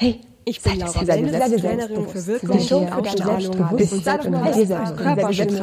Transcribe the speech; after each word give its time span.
Hey, 0.00 0.20
ich 0.44 0.62
bin 0.62 0.78
Laura 0.78 1.02
Benne, 1.02 1.32
Trainerin 1.56 2.06
für 2.06 2.24
Wirkung, 2.24 2.56
Selbstbewusstsein 2.60 2.92
und 2.92 4.60
dir 4.60 4.66
selbst 4.66 4.96
Körperschutz. 4.96 5.54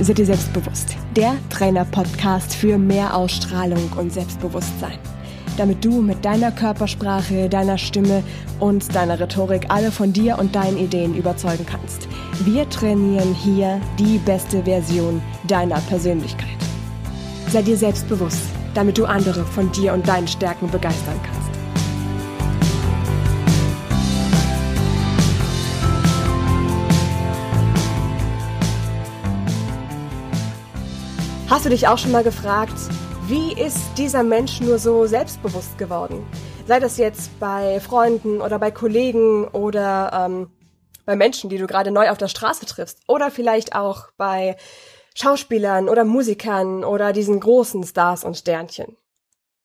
Seid 0.00 0.18
ihr 0.18 0.24
selbstbewusst? 0.24 0.96
Der 1.14 1.36
Trainer-Podcast 1.50 2.54
für 2.54 2.78
mehr 2.78 3.14
Ausstrahlung 3.14 3.92
und 3.98 4.10
Selbstbewusstsein 4.10 4.98
damit 5.58 5.84
du 5.84 6.00
mit 6.00 6.24
deiner 6.24 6.52
Körpersprache, 6.52 7.48
deiner 7.48 7.78
Stimme 7.78 8.22
und 8.60 8.94
deiner 8.94 9.18
Rhetorik 9.18 9.66
alle 9.68 9.90
von 9.90 10.12
dir 10.12 10.38
und 10.38 10.54
deinen 10.54 10.78
Ideen 10.78 11.14
überzeugen 11.14 11.66
kannst. 11.66 12.08
Wir 12.44 12.68
trainieren 12.70 13.34
hier 13.34 13.80
die 13.98 14.18
beste 14.18 14.62
Version 14.62 15.20
deiner 15.48 15.80
Persönlichkeit. 15.80 16.48
Sei 17.50 17.62
dir 17.62 17.76
selbstbewusst, 17.76 18.42
damit 18.74 18.98
du 18.98 19.06
andere 19.06 19.44
von 19.44 19.72
dir 19.72 19.92
und 19.94 20.06
deinen 20.06 20.28
Stärken 20.28 20.70
begeistern 20.70 21.18
kannst. 21.24 21.38
Hast 31.48 31.64
du 31.64 31.70
dich 31.70 31.88
auch 31.88 31.98
schon 31.98 32.12
mal 32.12 32.22
gefragt, 32.22 32.78
wie 33.28 33.52
ist 33.52 33.78
dieser 33.98 34.22
Mensch 34.22 34.62
nur 34.62 34.78
so 34.78 35.04
selbstbewusst 35.04 35.76
geworden? 35.76 36.26
Sei 36.66 36.80
das 36.80 36.96
jetzt 36.96 37.38
bei 37.38 37.78
Freunden 37.78 38.40
oder 38.40 38.58
bei 38.58 38.70
Kollegen 38.70 39.46
oder 39.48 40.10
ähm, 40.14 40.50
bei 41.04 41.14
Menschen, 41.14 41.50
die 41.50 41.58
du 41.58 41.66
gerade 41.66 41.90
neu 41.90 42.08
auf 42.08 42.16
der 42.16 42.28
Straße 42.28 42.64
triffst 42.64 43.02
oder 43.06 43.30
vielleicht 43.30 43.74
auch 43.74 44.08
bei 44.16 44.56
Schauspielern 45.14 45.90
oder 45.90 46.06
Musikern 46.06 46.84
oder 46.84 47.12
diesen 47.12 47.38
großen 47.38 47.84
Stars 47.84 48.24
und 48.24 48.38
Sternchen. 48.38 48.96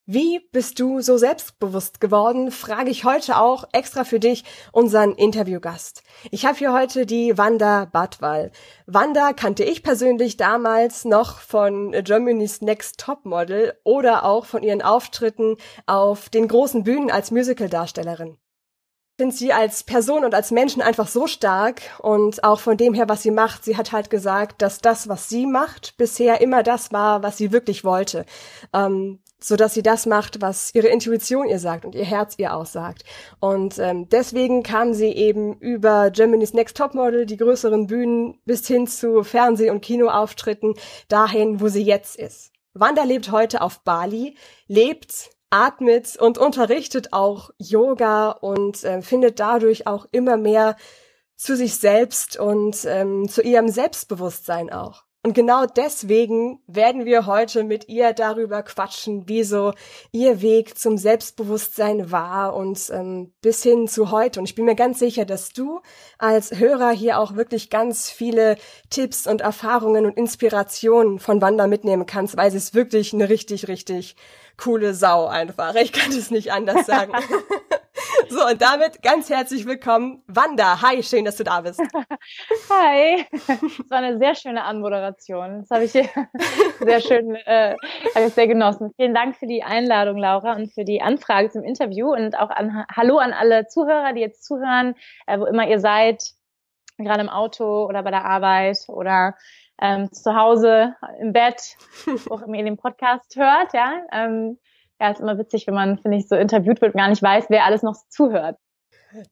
Wie 0.06 0.42
bist 0.52 0.82
du 0.82 1.00
so 1.00 1.18
selbstbewusst 1.18 2.02
geworden, 2.02 2.52
frage 2.52 2.90
ich 2.90 3.06
heute 3.06 3.38
auch 3.38 3.64
extra 3.72 4.04
für 4.04 4.20
dich 4.20 4.44
unseren 4.74 5.14
Interviewgast. 5.14 6.04
Ich 6.30 6.46
habe 6.46 6.58
hier 6.58 6.74
heute 6.74 7.06
die 7.06 7.38
Wanda 7.38 7.86
Badwal. 7.86 8.52
Wanda 8.86 9.32
kannte 9.32 9.64
ich 9.64 9.82
persönlich 9.82 10.36
damals 10.36 11.06
noch 11.06 11.40
von 11.40 11.94
Germany's 12.04 12.60
Next 12.60 13.00
Top 13.00 13.24
Model 13.24 13.76
oder 13.86 14.26
auch 14.26 14.46
von 14.46 14.62
ihren 14.62 14.82
Auftritten 14.82 15.56
auf 15.86 16.28
den 16.28 16.50
großen 16.50 16.84
Bühnen 16.84 17.10
als 17.10 17.32
Musicaldarstellerin 17.32 18.38
finde 19.24 19.38
sie 19.38 19.54
als 19.54 19.84
Person 19.84 20.26
und 20.26 20.36
als 20.36 20.52
Menschen 20.52 20.82
einfach 20.82 21.08
so 21.08 21.28
stark 21.28 21.82
und 22.00 22.44
auch 22.44 22.60
von 22.60 22.76
dem 22.76 22.94
her, 22.94 23.08
was 23.08 23.24
sie 23.24 23.32
macht. 23.32 23.64
Sie 23.64 23.78
hat 23.78 23.94
halt 23.94 24.10
gesagt, 24.10 24.62
dass 24.62 24.80
das, 24.80 25.08
was 25.08 25.30
sie 25.30 25.46
macht, 25.46 25.96
bisher 25.96 26.42
immer 26.42 26.62
das 26.62 26.92
war, 26.92 27.24
was 27.24 27.38
sie 27.38 27.54
wirklich 27.54 27.86
wollte. 27.86 28.26
Ähm, 28.74 29.20
so 29.40 29.56
dass 29.56 29.74
sie 29.74 29.82
das 29.82 30.06
macht, 30.06 30.42
was 30.42 30.76
ihre 30.76 30.88
Intuition 30.88 31.48
ihr 31.48 31.60
sagt 31.60 31.86
und 31.86 31.96
ihr 31.96 32.04
Herz 32.04 32.36
ihr 32.38 32.54
aussagt. 32.54 33.06
Und 33.40 33.80
ähm, 33.80 34.10
deswegen 34.10 34.62
kam 34.62 34.94
sie 34.94 35.14
eben 35.14 35.58
über 35.60 36.12
Germany's 36.12 36.54
Next 36.54 36.76
Topmodel, 36.76 37.26
die 37.26 37.38
größeren 37.38 37.88
Bühnen, 37.88 38.42
bis 38.44 38.68
hin 38.68 38.88
zu 38.88 39.24
Fernseh- 39.24 39.70
und 39.70 39.80
Kinoauftritten, 39.80 40.74
dahin, 41.08 41.62
wo 41.62 41.70
sie 41.70 41.84
jetzt 41.84 42.18
ist. 42.18 42.52
Wanda 42.74 43.04
lebt 43.04 43.32
heute 43.32 43.62
auf 43.62 43.86
Bali, 43.86 44.36
lebt 44.68 45.30
atmet 45.54 46.18
und 46.18 46.40
unterrichtet 46.40 47.14
auch 47.14 47.52
Yoga 47.60 48.32
und 48.32 48.84
äh, 48.84 49.04
findet 49.04 49.40
dadurch 49.40 49.86
auch 49.86 50.08
immer 50.12 50.36
mehr 50.36 50.76
zu 51.36 51.56
sich 51.56 51.76
selbst 51.76 52.40
und 52.40 52.86
ähm, 52.86 53.30
zu 53.30 53.44
ihrem 53.44 53.70
Selbstbewusstsein 53.70 54.72
auch. 54.72 55.04
Und 55.26 55.36
genau 55.36 55.66
deswegen 55.66 56.60
werden 56.68 57.06
wir 57.06 57.28
heute 57.28 57.64
mit 57.64 57.88
ihr 57.88 58.12
darüber 58.12 58.62
quatschen, 58.62 59.30
wie 59.30 59.44
so 59.44 59.74
ihr 60.12 60.42
Weg 60.42 60.78
zum 60.78 60.98
Selbstbewusstsein 60.98 62.12
war 62.12 62.54
und 62.56 62.90
ähm, 62.92 63.32
bis 63.42 63.64
hin 63.64 63.88
zu 63.88 64.12
heute. 64.12 64.42
Und 64.42 64.50
ich 64.50 64.56
bin 64.56 64.66
mir 64.66 64.76
ganz 64.76 65.00
sicher, 65.00 65.24
dass 65.24 65.54
du 65.54 65.80
als 66.18 66.60
Hörer 66.60 66.92
hier 66.92 67.20
auch 67.20 67.36
wirklich 67.36 67.70
ganz 67.70 68.10
viele 68.10 68.58
Tipps 68.90 69.26
und 69.26 69.40
Erfahrungen 69.40 70.06
und 70.06 70.18
Inspirationen 70.18 71.20
von 71.20 71.42
Wanda 71.42 71.68
mitnehmen 71.68 72.06
kannst, 72.06 72.36
weil 72.36 72.52
sie 72.52 72.58
ist 72.58 72.74
wirklich 72.74 73.14
eine 73.14 73.30
richtig, 73.30 73.70
richtig 73.70 74.18
coole 74.58 74.94
Sau 74.94 75.28
einfach. 75.28 75.76
Ich 75.76 75.92
kann 75.92 76.12
es 76.12 76.32
nicht 76.32 76.52
anders 76.52 76.86
sagen. 76.86 77.14
so, 78.30 78.46
und 78.46 78.62
damit 78.62 79.02
ganz 79.02 79.30
herzlich 79.30 79.66
willkommen, 79.66 80.24
Wanda. 80.28 80.82
Hi, 80.82 81.02
schön, 81.04 81.26
dass 81.26 81.38
du 81.38 81.44
da 81.44 81.62
bist. 81.62 81.82
Hi. 82.70 83.26
Das 83.32 83.90
war 83.90 84.00
eine 84.00 84.18
sehr 84.18 84.36
schöne 84.36 84.64
Anmoderation. 84.64 85.62
Das 85.62 85.70
habe 85.70 85.86
ich 85.86 85.92
sehr 86.80 87.02
schön, 87.02 87.36
äh, 87.36 87.76
habe 88.16 88.26
ich 88.28 88.34
sehr 88.34 88.48
genossen. 88.48 88.92
Vielen 88.96 89.14
Dank 89.14 89.36
für 89.36 89.48
die 89.48 89.64
Einladung, 89.64 90.18
Laura, 90.18 90.54
und 90.54 90.74
für 90.74 90.86
die 90.86 91.02
Anfrage 91.02 91.50
zum 91.50 91.64
Interview 91.64 92.14
und 92.14 92.38
auch 92.38 92.50
an 92.50 92.86
Hallo 92.96 93.18
an 93.18 93.34
alle 93.34 93.68
Zuhörer, 93.68 94.14
die 94.14 94.22
jetzt 94.22 94.44
zuhören, 94.46 94.96
äh, 95.28 95.40
wo 95.40 95.46
immer 95.46 95.68
ihr 95.68 95.80
seid, 95.80 96.24
gerade 96.98 97.22
im 97.22 97.30
Auto 97.30 97.86
oder 97.86 98.04
bei 98.04 98.12
der 98.12 98.26
Arbeit 98.26 98.78
oder 98.88 99.36
ähm, 99.84 100.12
zu 100.14 100.34
Hause 100.34 100.96
im 101.20 101.34
Bett, 101.34 101.76
wo 102.06 102.36
auch 102.36 102.42
immer 102.42 102.56
ihr 102.56 102.64
den 102.64 102.78
Podcast 102.78 103.36
hört, 103.36 103.74
ja. 103.74 104.02
Ähm, 104.14 104.58
ja, 105.00 105.12
ist 105.12 105.20
immer 105.20 105.38
witzig, 105.38 105.68
wenn 105.68 105.74
man, 105.74 106.00
finde 106.00 106.18
ich, 106.18 106.28
so 106.30 106.36
interviewt 106.36 106.80
wird 106.80 106.94
und 106.94 107.00
gar 107.00 107.10
nicht 107.10 107.22
weiß, 107.22 107.48
wer 107.50 107.66
alles 107.66 107.84
noch 107.84 107.96
zuhört. 108.08 108.58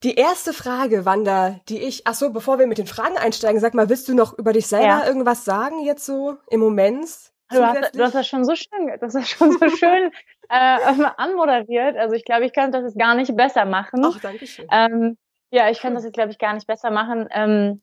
Die 0.03 0.15
erste 0.15 0.51
Frage, 0.51 1.05
Wanda, 1.05 1.55
die 1.69 1.81
ich, 1.81 2.05
ach 2.05 2.13
so, 2.13 2.31
bevor 2.31 2.59
wir 2.59 2.67
mit 2.67 2.77
den 2.77 2.85
Fragen 2.85 3.17
einsteigen, 3.17 3.61
sag 3.61 3.73
mal, 3.73 3.89
willst 3.89 4.09
du 4.09 4.13
noch 4.13 4.37
über 4.37 4.51
dich 4.51 4.67
selber 4.67 4.85
ja. 4.85 5.07
irgendwas 5.07 5.45
sagen 5.45 5.79
jetzt 5.85 6.05
so 6.05 6.35
im 6.49 6.59
Moment? 6.59 7.07
Du 7.49 7.65
hast, 7.65 7.95
du 7.95 8.03
hast 8.03 8.15
das 8.15 8.27
schon 8.27 8.45
so 8.45 8.55
schön, 8.55 8.91
das 8.99 9.15
ist 9.15 9.29
schon 9.29 9.51
so 9.53 9.69
schön 9.77 10.11
äh, 10.49 10.77
anmoderiert. 11.17 11.97
Also 11.97 12.13
ich 12.15 12.25
glaube, 12.25 12.45
ich 12.45 12.53
könnte 12.53 12.71
das 12.71 12.83
jetzt 12.83 12.99
gar 12.99 13.15
nicht 13.15 13.35
besser 13.35 13.65
machen. 13.65 14.03
Ach, 14.05 14.19
danke 14.19 14.45
schön. 14.45 14.67
Ähm, 14.69 15.17
ja, 15.49 15.69
ich 15.69 15.79
kann 15.79 15.93
das 15.95 16.03
jetzt, 16.03 16.13
glaube 16.13 16.31
ich, 16.31 16.37
gar 16.37 16.53
nicht 16.53 16.67
besser 16.67 16.91
machen. 16.91 17.27
Ähm, 17.31 17.81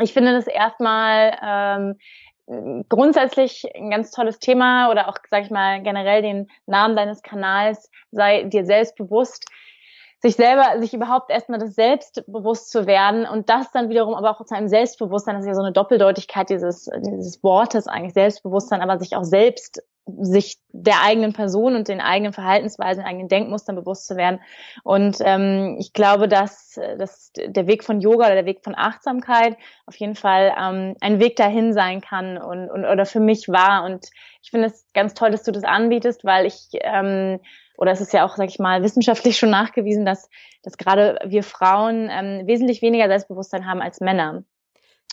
ich 0.00 0.12
finde 0.12 0.32
das 0.32 0.46
erstmal 0.46 1.36
ähm, 1.42 2.84
grundsätzlich 2.88 3.64
ein 3.74 3.90
ganz 3.90 4.10
tolles 4.10 4.38
Thema 4.38 4.90
oder 4.90 5.08
auch, 5.08 5.16
sag 5.30 5.44
ich 5.44 5.50
mal, 5.50 5.82
generell 5.82 6.22
den 6.22 6.50
Namen 6.66 6.96
deines 6.96 7.22
Kanals, 7.22 7.90
sei 8.10 8.44
dir 8.44 8.64
selbst 8.64 8.96
bewusst, 8.96 9.46
sich 10.22 10.36
selber, 10.36 10.78
sich 10.80 10.92
überhaupt 10.92 11.30
erstmal 11.30 11.58
das 11.58 11.74
Selbstbewusst 11.74 12.70
zu 12.70 12.86
werden 12.86 13.26
und 13.26 13.48
das 13.48 13.70
dann 13.72 13.88
wiederum 13.88 14.14
aber 14.14 14.30
auch 14.30 14.44
zu 14.44 14.54
einem 14.54 14.68
Selbstbewusstsein, 14.68 15.36
das 15.36 15.44
ist 15.44 15.48
ja 15.48 15.54
so 15.54 15.62
eine 15.62 15.72
Doppeldeutigkeit 15.72 16.50
dieses, 16.50 16.90
dieses 16.98 17.42
Wortes 17.42 17.86
eigentlich, 17.86 18.12
Selbstbewusstsein, 18.12 18.82
aber 18.82 18.98
sich 18.98 19.16
auch 19.16 19.24
selbst 19.24 19.82
sich 20.06 20.58
der 20.72 21.02
eigenen 21.02 21.32
Person 21.32 21.76
und 21.76 21.88
den 21.88 22.00
eigenen 22.00 22.32
Verhaltensweisen, 22.32 23.04
eigenen 23.04 23.28
Denkmustern 23.28 23.76
bewusst 23.76 24.06
zu 24.06 24.16
werden. 24.16 24.40
Und 24.82 25.18
ähm, 25.20 25.76
ich 25.78 25.92
glaube, 25.92 26.28
dass, 26.28 26.78
dass 26.98 27.32
der 27.34 27.66
Weg 27.66 27.84
von 27.84 28.00
Yoga 28.00 28.26
oder 28.26 28.34
der 28.34 28.46
Weg 28.46 28.64
von 28.64 28.74
Achtsamkeit 28.76 29.56
auf 29.86 29.96
jeden 29.96 30.14
Fall 30.14 30.54
ähm, 30.58 30.96
ein 31.00 31.20
Weg 31.20 31.36
dahin 31.36 31.72
sein 31.72 32.00
kann 32.00 32.38
und, 32.38 32.70
und 32.70 32.84
oder 32.84 33.06
für 33.06 33.20
mich 33.20 33.48
war. 33.48 33.84
Und 33.84 34.06
ich 34.42 34.50
finde 34.50 34.66
es 34.66 34.86
ganz 34.94 35.14
toll, 35.14 35.30
dass 35.30 35.42
du 35.42 35.52
das 35.52 35.64
anbietest, 35.64 36.24
weil 36.24 36.46
ich 36.46 36.68
ähm, 36.80 37.40
oder 37.80 37.92
es 37.92 38.02
ist 38.02 38.12
ja 38.12 38.26
auch, 38.26 38.36
sag 38.36 38.48
ich 38.48 38.58
mal, 38.58 38.82
wissenschaftlich 38.82 39.38
schon 39.38 39.50
nachgewiesen, 39.50 40.04
dass, 40.04 40.28
dass 40.62 40.76
gerade 40.76 41.18
wir 41.24 41.42
Frauen 41.42 42.10
ähm, 42.10 42.46
wesentlich 42.46 42.82
weniger 42.82 43.08
Selbstbewusstsein 43.08 43.66
haben 43.66 43.80
als 43.80 44.00
Männer. 44.00 44.44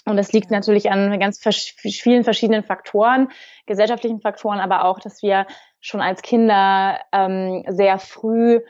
Und 0.06 0.18
das 0.18 0.32
liegt 0.32 0.52
natürlich 0.52 0.90
an 0.92 1.20
ganz 1.20 1.40
vielen 1.40 2.24
verschiedenen 2.24 2.64
Faktoren, 2.64 3.30
gesellschaftlichen 3.66 4.22
Faktoren, 4.22 4.60
aber 4.60 4.86
auch, 4.86 5.00
dass 5.00 5.22
wir 5.22 5.46
schon 5.82 6.02
als 6.02 6.22
Kinder 6.22 7.00
ähm, 7.12 7.64
sehr 7.68 8.00
früh, 8.00 8.62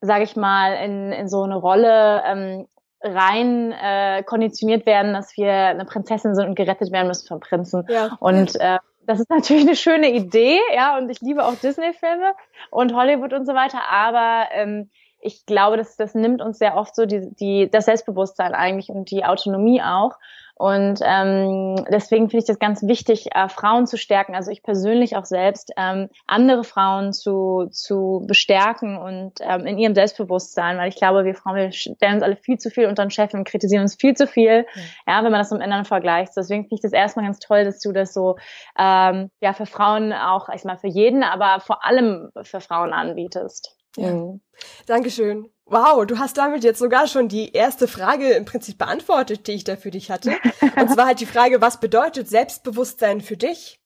sage 0.00 0.24
ich 0.24 0.36
mal, 0.36 0.72
in, 0.84 1.12
in 1.12 1.28
so 1.28 1.42
eine 1.42 1.56
Rolle 1.56 2.22
ähm, 2.26 2.66
rein 3.00 3.72
äh, 3.72 4.22
konditioniert 4.24 4.86
werden, 4.86 5.12
dass 5.12 5.36
wir 5.36 5.52
eine 5.52 5.84
Prinzessin 5.84 6.34
sind 6.34 6.48
und 6.48 6.54
gerettet 6.56 6.90
werden 6.92 7.06
müssen 7.06 7.28
vom 7.28 7.40
Prinzen. 7.40 7.84
Ja. 7.88 8.16
Und 8.18 8.56
äh, 8.60 8.78
das 9.06 9.20
ist 9.20 9.30
natürlich 9.30 9.66
eine 9.66 9.76
schöne 9.76 10.10
Idee, 10.10 10.58
ja, 10.74 10.98
und 10.98 11.08
ich 11.10 11.20
liebe 11.20 11.44
auch 11.44 11.54
Disney-Filme 11.54 12.34
und 12.70 12.94
Hollywood 12.94 13.32
und 13.32 13.46
so 13.46 13.54
weiter, 13.54 13.80
aber 13.88 14.48
ähm, 14.52 14.90
ich 15.20 15.46
glaube, 15.46 15.76
das, 15.76 15.96
das 15.96 16.14
nimmt 16.14 16.40
uns 16.40 16.58
sehr 16.58 16.76
oft 16.76 16.94
so 16.94 17.06
die, 17.06 17.28
die, 17.34 17.70
das 17.70 17.86
Selbstbewusstsein 17.86 18.54
eigentlich 18.54 18.88
und 18.88 19.10
die 19.10 19.24
Autonomie 19.24 19.82
auch. 19.82 20.12
Und 20.58 20.98
ähm, 21.04 21.76
deswegen 21.88 22.28
finde 22.28 22.38
ich 22.38 22.46
das 22.46 22.58
ganz 22.58 22.82
wichtig, 22.82 23.28
äh, 23.32 23.48
Frauen 23.48 23.86
zu 23.86 23.96
stärken, 23.96 24.34
also 24.34 24.50
ich 24.50 24.64
persönlich 24.64 25.16
auch 25.16 25.24
selbst, 25.24 25.70
ähm, 25.76 26.08
andere 26.26 26.64
Frauen 26.64 27.12
zu, 27.12 27.68
zu 27.70 28.24
bestärken 28.26 28.98
und 28.98 29.34
ähm, 29.40 29.66
in 29.66 29.78
ihrem 29.78 29.94
Selbstbewusstsein, 29.94 30.76
weil 30.78 30.88
ich 30.88 30.96
glaube, 30.96 31.24
wir 31.24 31.36
Frauen, 31.36 31.54
wir 31.54 31.70
stellen 31.70 32.14
uns 32.14 32.24
alle 32.24 32.34
viel 32.34 32.58
zu 32.58 32.70
viel 32.70 32.86
unter 32.86 33.04
den 33.04 33.12
Chef 33.12 33.34
und 33.34 33.46
kritisieren 33.46 33.82
uns 33.82 33.94
viel 33.94 34.14
zu 34.14 34.26
viel, 34.26 34.62
mhm. 34.62 34.80
ja, 35.06 35.22
wenn 35.22 35.30
man 35.30 35.38
das 35.40 35.52
mit 35.52 35.60
Männern 35.60 35.84
vergleicht. 35.84 36.32
Deswegen 36.36 36.64
finde 36.64 36.74
ich 36.74 36.82
das 36.82 36.92
erstmal 36.92 37.26
ganz 37.26 37.38
toll, 37.38 37.64
dass 37.64 37.78
du 37.78 37.92
das 37.92 38.12
so 38.12 38.34
ähm, 38.76 39.30
ja 39.40 39.52
für 39.52 39.66
Frauen 39.66 40.12
auch, 40.12 40.48
ich 40.48 40.64
mal 40.64 40.76
für 40.76 40.88
jeden, 40.88 41.22
aber 41.22 41.60
vor 41.60 41.86
allem 41.86 42.30
für 42.42 42.60
Frauen 42.60 42.92
anbietest. 42.92 43.77
Ja. 43.96 44.12
Mhm. 44.12 44.40
Dankeschön. 44.86 45.50
Wow, 45.64 46.06
du 46.06 46.18
hast 46.18 46.38
damit 46.38 46.64
jetzt 46.64 46.78
sogar 46.78 47.06
schon 47.06 47.28
die 47.28 47.52
erste 47.52 47.88
Frage 47.88 48.30
im 48.30 48.44
Prinzip 48.46 48.78
beantwortet, 48.78 49.46
die 49.46 49.52
ich 49.52 49.64
da 49.64 49.76
für 49.76 49.90
dich 49.90 50.10
hatte. 50.10 50.30
Und 50.80 50.90
zwar 50.90 51.06
halt 51.06 51.20
die 51.20 51.26
Frage, 51.26 51.60
was 51.60 51.78
bedeutet 51.78 52.28
Selbstbewusstsein 52.28 53.20
für 53.20 53.36
dich? 53.36 53.80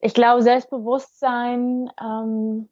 Ich 0.00 0.14
glaube, 0.14 0.42
Selbstbewusstsein 0.42 1.88
ähm, 2.00 2.68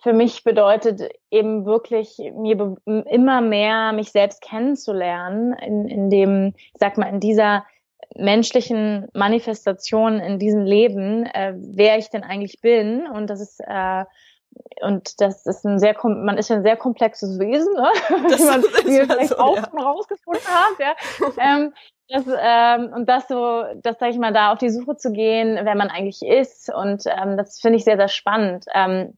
für 0.00 0.12
mich 0.12 0.44
bedeutet 0.44 1.02
eben 1.30 1.66
wirklich 1.66 2.18
mir 2.34 2.76
immer 2.86 3.40
mehr 3.40 3.92
mich 3.92 4.10
selbst 4.10 4.40
kennenzulernen, 4.40 5.52
in, 5.54 5.86
in 5.88 6.10
dem, 6.10 6.54
ich 6.56 6.80
sag 6.80 6.98
mal, 6.98 7.08
in 7.08 7.20
dieser 7.20 7.64
menschlichen 8.14 9.08
Manifestation 9.14 10.20
in 10.20 10.38
diesem 10.38 10.64
Leben, 10.64 11.26
äh, 11.26 11.54
wer 11.56 11.98
ich 11.98 12.10
denn 12.10 12.22
eigentlich 12.22 12.60
bin. 12.60 13.06
Und 13.06 13.28
das 13.28 13.40
ist 13.40 13.60
äh, 13.60 14.04
und 14.80 15.20
das 15.20 15.46
ist 15.46 15.64
ein 15.64 15.78
sehr, 15.78 15.94
man 16.02 16.38
ist 16.38 16.48
ja 16.48 16.56
ein 16.56 16.62
sehr 16.62 16.76
komplexes 16.76 17.38
Wesen, 17.38 17.74
ne? 17.74 17.90
Das 18.30 18.40
wie 18.40 18.44
man 18.44 18.62
wie 18.84 19.06
vielleicht 19.06 19.30
so, 19.30 19.38
auch 19.38 19.56
ja. 19.56 19.64
rausgefunden 19.64 20.46
hat, 20.48 20.78
ja. 20.78 20.94
ähm, 21.38 21.74
das, 22.08 22.24
ähm, 22.26 22.92
und 22.94 23.08
das 23.08 23.26
so, 23.28 23.64
das 23.82 23.98
sage 23.98 24.12
ich 24.12 24.18
mal, 24.18 24.32
da 24.32 24.52
auf 24.52 24.58
die 24.58 24.70
Suche 24.70 24.96
zu 24.96 25.12
gehen, 25.12 25.58
wer 25.62 25.74
man 25.74 25.90
eigentlich 25.90 26.22
ist. 26.22 26.72
Und 26.72 27.04
ähm, 27.06 27.36
das 27.36 27.60
finde 27.60 27.78
ich 27.78 27.84
sehr, 27.84 27.96
sehr 27.96 28.08
spannend. 28.08 28.64
Ähm, 28.72 29.16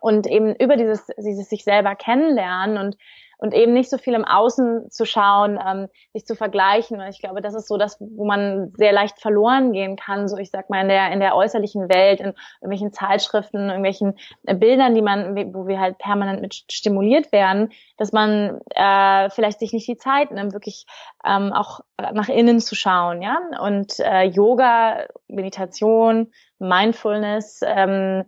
und 0.00 0.26
eben 0.26 0.54
über 0.56 0.76
dieses, 0.76 1.06
dieses 1.18 1.48
sich 1.48 1.64
selber 1.64 1.94
kennenlernen 1.94 2.78
und 2.78 2.96
und 3.38 3.54
eben 3.54 3.72
nicht 3.72 3.90
so 3.90 3.98
viel 3.98 4.14
im 4.14 4.24
Außen 4.24 4.90
zu 4.90 5.04
schauen, 5.04 5.58
ähm, 5.64 5.88
sich 6.12 6.26
zu 6.26 6.34
vergleichen. 6.34 7.00
Und 7.00 7.08
ich 7.08 7.20
glaube, 7.20 7.40
das 7.40 7.54
ist 7.54 7.68
so 7.68 7.76
das, 7.76 7.98
wo 8.00 8.24
man 8.24 8.72
sehr 8.76 8.92
leicht 8.92 9.20
verloren 9.20 9.72
gehen 9.72 9.96
kann, 9.96 10.28
so 10.28 10.36
ich 10.36 10.50
sag 10.50 10.70
mal 10.70 10.82
in 10.82 10.88
der 10.88 11.12
in 11.12 11.20
der 11.20 11.36
äußerlichen 11.36 11.88
Welt, 11.88 12.20
in 12.20 12.34
irgendwelchen 12.60 12.92
Zeitschriften, 12.92 13.68
irgendwelchen 13.68 14.18
äh, 14.46 14.54
Bildern, 14.54 14.94
die 14.94 15.02
man, 15.02 15.36
wo 15.54 15.66
wir 15.66 15.80
halt 15.80 15.98
permanent 15.98 16.40
mit 16.40 16.64
stimuliert 16.70 17.32
werden, 17.32 17.72
dass 17.96 18.12
man 18.12 18.60
äh, 18.74 19.30
vielleicht 19.30 19.60
sich 19.60 19.72
nicht 19.72 19.88
die 19.88 19.96
Zeit 19.96 20.30
nimmt, 20.30 20.52
wirklich 20.52 20.86
ähm, 21.24 21.52
auch 21.52 21.80
nach 22.12 22.28
innen 22.28 22.60
zu 22.60 22.74
schauen, 22.74 23.22
ja. 23.22 23.38
Und 23.60 23.98
äh, 24.00 24.22
Yoga, 24.24 25.06
Meditation, 25.28 26.32
Mindfulness, 26.58 27.60
ähm, 27.64 28.24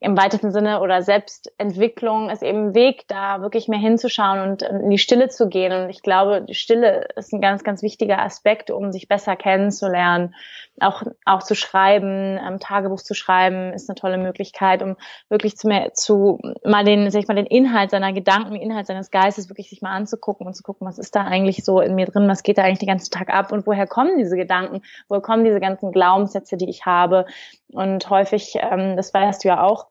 im 0.00 0.16
weitesten 0.16 0.52
Sinne 0.52 0.80
oder 0.80 1.02
Selbstentwicklung 1.02 2.30
ist 2.30 2.44
eben 2.44 2.68
ein 2.68 2.74
Weg, 2.74 3.08
da 3.08 3.40
wirklich 3.40 3.66
mehr 3.66 3.80
hinzuschauen 3.80 4.38
und 4.40 4.62
in 4.62 4.90
die 4.90 4.98
Stille 4.98 5.28
zu 5.28 5.48
gehen. 5.48 5.72
Und 5.72 5.90
ich 5.90 6.02
glaube, 6.02 6.42
die 6.42 6.54
Stille 6.54 7.08
ist 7.16 7.32
ein 7.32 7.40
ganz, 7.40 7.64
ganz 7.64 7.82
wichtiger 7.82 8.22
Aspekt, 8.22 8.70
um 8.70 8.92
sich 8.92 9.08
besser 9.08 9.34
kennenzulernen. 9.34 10.36
Auch, 10.80 11.02
auch 11.24 11.42
zu 11.42 11.56
schreiben, 11.56 12.38
ähm, 12.38 12.60
Tagebuch 12.60 13.00
zu 13.00 13.14
schreiben, 13.14 13.72
ist 13.72 13.90
eine 13.90 13.96
tolle 13.96 14.18
Möglichkeit, 14.18 14.80
um 14.80 14.96
wirklich 15.28 15.56
zu, 15.56 15.66
mehr, 15.66 15.92
zu 15.94 16.38
mal 16.64 16.84
den, 16.84 17.10
sag 17.10 17.22
ich 17.22 17.26
mal, 17.26 17.34
den 17.34 17.46
Inhalt 17.46 17.90
seiner 17.90 18.12
Gedanken, 18.12 18.52
den 18.52 18.62
Inhalt 18.62 18.86
seines 18.86 19.10
Geistes 19.10 19.48
wirklich 19.48 19.68
sich 19.68 19.82
mal 19.82 19.90
anzugucken 19.90 20.46
und 20.46 20.54
zu 20.54 20.62
gucken, 20.62 20.86
was 20.86 20.98
ist 20.98 21.16
da 21.16 21.24
eigentlich 21.24 21.64
so 21.64 21.80
in 21.80 21.96
mir 21.96 22.06
drin, 22.06 22.28
was 22.28 22.44
geht 22.44 22.58
da 22.58 22.62
eigentlich 22.62 22.78
den 22.78 22.88
ganzen 22.88 23.10
Tag 23.10 23.30
ab 23.30 23.50
und 23.50 23.66
woher 23.66 23.88
kommen 23.88 24.18
diese 24.18 24.36
Gedanken, 24.36 24.82
woher 25.08 25.22
kommen 25.22 25.44
diese 25.44 25.58
ganzen 25.58 25.90
Glaubenssätze, 25.90 26.56
die 26.56 26.70
ich 26.70 26.86
habe. 26.86 27.26
Und 27.72 28.08
häufig, 28.08 28.56
ähm, 28.60 28.96
das 28.96 29.12
weißt 29.12 29.42
du 29.42 29.48
ja 29.48 29.62
auch, 29.64 29.87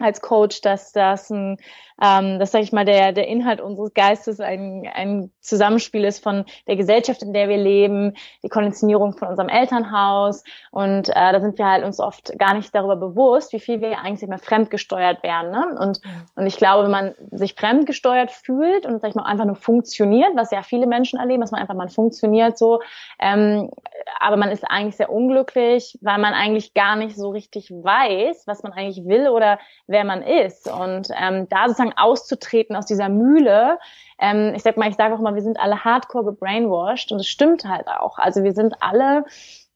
als 0.00 0.20
Coach, 0.20 0.60
dass 0.60 0.92
das 0.92 1.30
ein 1.30 1.58
ähm, 2.00 2.38
dass, 2.38 2.52
sage 2.52 2.64
ich 2.64 2.72
mal, 2.72 2.84
der, 2.84 3.12
der 3.12 3.28
Inhalt 3.28 3.60
unseres 3.60 3.92
Geistes 3.92 4.40
ein, 4.40 4.88
ein 4.92 5.30
Zusammenspiel 5.40 6.04
ist 6.04 6.22
von 6.22 6.44
der 6.66 6.76
Gesellschaft, 6.76 7.22
in 7.22 7.32
der 7.32 7.48
wir 7.48 7.58
leben, 7.58 8.14
die 8.42 8.48
Konditionierung 8.48 9.12
von 9.12 9.28
unserem 9.28 9.48
Elternhaus. 9.48 10.42
Und 10.70 11.10
äh, 11.10 11.12
da 11.32 11.40
sind 11.40 11.58
wir 11.58 11.66
halt 11.66 11.84
uns 11.84 12.00
oft 12.00 12.38
gar 12.38 12.54
nicht 12.54 12.74
darüber 12.74 12.96
bewusst, 12.96 13.52
wie 13.52 13.60
viel 13.60 13.80
wir 13.80 14.00
eigentlich 14.00 14.22
immer 14.22 14.38
fremdgesteuert 14.38 15.22
werden. 15.22 15.50
Ne? 15.50 15.78
Und, 15.78 16.00
und 16.36 16.46
ich 16.46 16.56
glaube, 16.56 16.84
wenn 16.84 16.90
man 16.90 17.14
sich 17.32 17.54
fremdgesteuert 17.54 18.30
fühlt 18.30 18.86
und, 18.86 19.00
sag 19.00 19.10
ich 19.10 19.14
mal, 19.14 19.24
einfach 19.24 19.44
nur 19.44 19.56
funktioniert, 19.56 20.30
was 20.34 20.50
ja 20.50 20.62
viele 20.62 20.86
Menschen 20.86 21.18
erleben, 21.18 21.42
dass 21.42 21.50
man 21.50 21.60
einfach 21.60 21.74
mal 21.74 21.88
funktioniert 21.90 22.56
so, 22.56 22.80
ähm, 23.18 23.70
aber 24.18 24.36
man 24.36 24.50
ist 24.50 24.64
eigentlich 24.64 24.96
sehr 24.96 25.10
unglücklich, 25.10 25.98
weil 26.00 26.18
man 26.18 26.34
eigentlich 26.34 26.74
gar 26.74 26.96
nicht 26.96 27.16
so 27.16 27.30
richtig 27.30 27.70
weiß, 27.70 28.46
was 28.46 28.62
man 28.62 28.72
eigentlich 28.72 29.06
will 29.06 29.28
oder 29.28 29.58
wer 29.90 30.04
man 30.04 30.22
ist. 30.22 30.70
Und 30.70 31.08
ähm, 31.20 31.48
da 31.48 31.68
sozusagen 31.68 31.94
auszutreten 31.96 32.76
aus 32.76 32.86
dieser 32.86 33.08
Mühle. 33.08 33.78
Ähm, 34.18 34.52
ich 34.54 34.62
sag 34.62 34.76
mal, 34.76 34.88
ich 34.88 34.96
sage 34.96 35.14
auch 35.14 35.20
mal, 35.20 35.34
wir 35.34 35.42
sind 35.42 35.58
alle 35.58 35.84
hardcore 35.84 36.24
gebrainwashed 36.24 37.12
und 37.12 37.18
es 37.18 37.28
stimmt 37.28 37.64
halt 37.64 37.88
auch. 37.88 38.18
Also 38.18 38.44
wir 38.44 38.52
sind 38.52 38.74
alle 38.80 39.24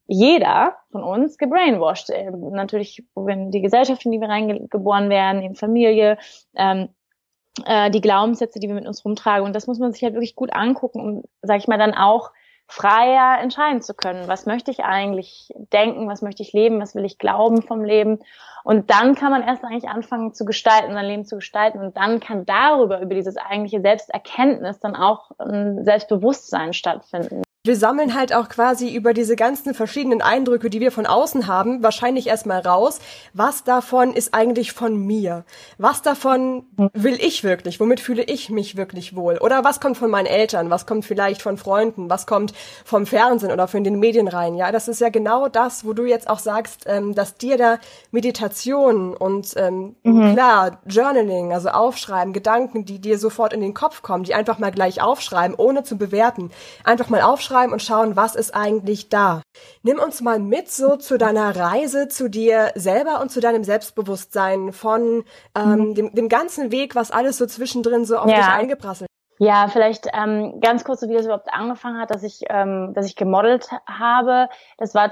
jeder 0.07 0.77
von 0.93 1.03
uns 1.03 1.37
gebrainwashed. 1.37 2.11
Ähm, 2.11 2.53
natürlich, 2.53 3.05
wenn 3.15 3.51
die 3.51 3.63
Gesellschaft, 3.63 4.05
in 4.05 4.13
die 4.13 4.21
wir 4.21 4.29
reingeboren 4.29 5.11
werden, 5.11 5.43
in 5.43 5.55
Familie, 5.57 6.19
ähm, 6.55 6.91
äh, 7.65 7.91
die 7.91 8.01
Glaubenssätze, 8.01 8.61
die 8.61 8.69
wir 8.69 8.75
mit 8.75 8.87
uns 8.87 9.05
rumtragen. 9.05 9.45
Und 9.45 9.55
das 9.55 9.67
muss 9.67 9.79
man 9.79 9.93
sich 9.93 10.03
halt 10.03 10.15
wirklich 10.15 10.37
gut 10.37 10.53
angucken, 10.53 11.01
um, 11.01 11.23
sag 11.43 11.59
ich 11.59 11.69
mal, 11.69 11.79
dann 11.79 11.95
auch 11.95 12.31
freier 12.67 13.41
entscheiden 13.41 13.83
zu 13.83 13.95
können. 13.95 14.27
Was 14.27 14.47
möchte 14.47 14.71
ich 14.71 14.85
eigentlich 14.85 15.53
denken? 15.73 16.09
Was 16.09 16.23
möchte 16.23 16.43
ich 16.43 16.53
leben? 16.53 16.81
Was 16.81 16.95
will 16.95 17.05
ich 17.05 17.19
glauben 17.19 17.63
vom 17.63 17.85
Leben? 17.85 18.21
Und 18.65 18.91
dann 18.91 19.15
kann 19.15 19.31
man 19.31 19.43
erst 19.43 19.63
eigentlich 19.63 19.89
anfangen 19.89 20.33
zu 20.33 20.45
gestalten, 20.45 20.95
sein 20.95 21.05
Leben 21.05 21.25
zu 21.25 21.37
gestalten. 21.37 21.79
Und 21.79 21.97
dann 21.97 22.19
kann 22.21 22.47
darüber, 22.47 23.01
über 23.01 23.15
dieses 23.15 23.37
eigentliche 23.37 23.83
Selbsterkenntnis 23.83 24.81
dann 24.81 24.97
auch 24.97 25.31
ein 25.39 25.85
Selbstbewusstsein 25.85 26.73
stattfinden 26.73 27.44
wir 27.67 27.77
sammeln 27.77 28.15
halt 28.15 28.35
auch 28.35 28.51
quasi 28.51 28.95
über 28.95 29.15
diese 29.15 29.37
ganzen 29.37 29.73
verschiedenen 29.73 30.21
Eindrücke, 30.21 30.69
die 30.69 30.81
wir 30.81 30.93
von 30.93 31.07
außen 31.07 31.47
haben, 31.47 31.83
wahrscheinlich 31.83 32.27
erstmal 32.27 32.61
raus, 32.61 33.01
was 33.33 33.65
davon 33.65 34.13
ist 34.13 34.35
eigentlich 34.35 34.73
von 34.73 34.99
mir? 34.99 35.47
Was 35.79 36.03
davon 36.03 36.67
will 36.93 37.15
ich 37.19 37.43
wirklich? 37.43 37.81
Womit 37.81 38.01
fühle 38.01 38.23
ich 38.23 38.51
mich 38.51 38.77
wirklich 38.77 39.17
wohl? 39.17 39.39
Oder 39.39 39.65
was 39.65 39.81
kommt 39.81 39.97
von 39.97 40.11
meinen 40.11 40.27
Eltern? 40.27 40.69
Was 40.69 40.85
kommt 40.85 41.07
vielleicht 41.07 41.41
von 41.41 41.57
Freunden? 41.57 42.11
Was 42.11 42.27
kommt 42.27 42.53
vom 42.85 43.07
Fernsehen 43.07 43.51
oder 43.51 43.67
von 43.67 43.83
den 43.83 43.99
Medien 43.99 44.29
rein? 44.29 44.57
Ja, 44.57 44.71
das 44.71 44.87
ist 44.87 45.01
ja 45.01 45.09
genau 45.09 45.49
das, 45.49 45.87
wo 45.87 45.95
du 45.95 46.05
jetzt 46.05 46.29
auch 46.29 46.41
sagst, 46.41 46.83
ähm, 46.85 47.15
dass 47.15 47.39
dir 47.39 47.57
da 47.57 47.79
Meditation 48.11 49.17
und 49.17 49.55
ähm, 49.57 49.97
mhm. 50.03 50.35
klar, 50.35 50.83
Journaling, 50.85 51.55
also 51.55 51.71
aufschreiben, 51.71 52.35
Gedanken, 52.35 52.85
die 52.85 52.99
dir 52.99 53.19
sofort 53.19 53.55
in 53.55 53.63
den 53.63 53.73
Kopf 53.73 54.03
kommen, 54.03 54.25
die 54.25 54.35
einfach 54.35 54.59
mal 54.59 54.71
gleich 54.71 55.01
aufschreiben, 55.01 55.57
ohne 55.57 55.83
zu 55.83 55.97
bewerten. 55.97 56.51
Einfach 56.85 57.09
mal 57.09 57.23
aufschreiben 57.23 57.54
aufschreiben 57.55 57.73
und 57.73 57.83
schauen, 57.83 58.17
was 58.17 58.35
ist 58.35 58.55
eigentlich 58.55 59.09
da. 59.09 59.43
Nimm 59.83 59.99
uns 59.99 60.21
mal 60.21 60.39
mit 60.39 60.71
so 60.71 60.97
zu 60.97 61.19
deiner 61.19 61.57
Reise 61.57 62.09
zu 62.09 62.29
dir 62.29 62.73
selber 62.75 63.21
und 63.21 63.31
zu 63.31 63.41
deinem 63.41 63.65
Selbstbewusstsein 63.65 64.73
von 64.73 65.25
ähm, 65.55 65.71
mhm. 65.71 65.95
dem, 65.95 66.15
dem 66.15 66.29
ganzen 66.29 66.73
Weg, 66.73 66.95
was 66.95 67.11
alles 67.11 67.39
so 67.39 67.47
zwischendrin 67.47 68.05
so 68.05 68.19
auf 68.19 68.29
ja. 68.29 68.37
dich 68.37 68.47
eingeprasselt. 68.47 69.09
Ja, 69.39 69.67
vielleicht 69.69 70.07
ähm, 70.13 70.61
ganz 70.61 70.85
kurz, 70.85 71.03
wie 71.03 71.13
das 71.13 71.25
überhaupt 71.25 71.53
angefangen 71.53 72.01
hat, 72.01 72.11
dass 72.11 72.23
ich, 72.23 72.43
ähm, 72.49 72.93
dass 72.95 73.07
ich 73.07 73.17
gemodelt 73.17 73.69
habe. 73.87 74.49
Das 74.79 74.95
war 74.95 75.11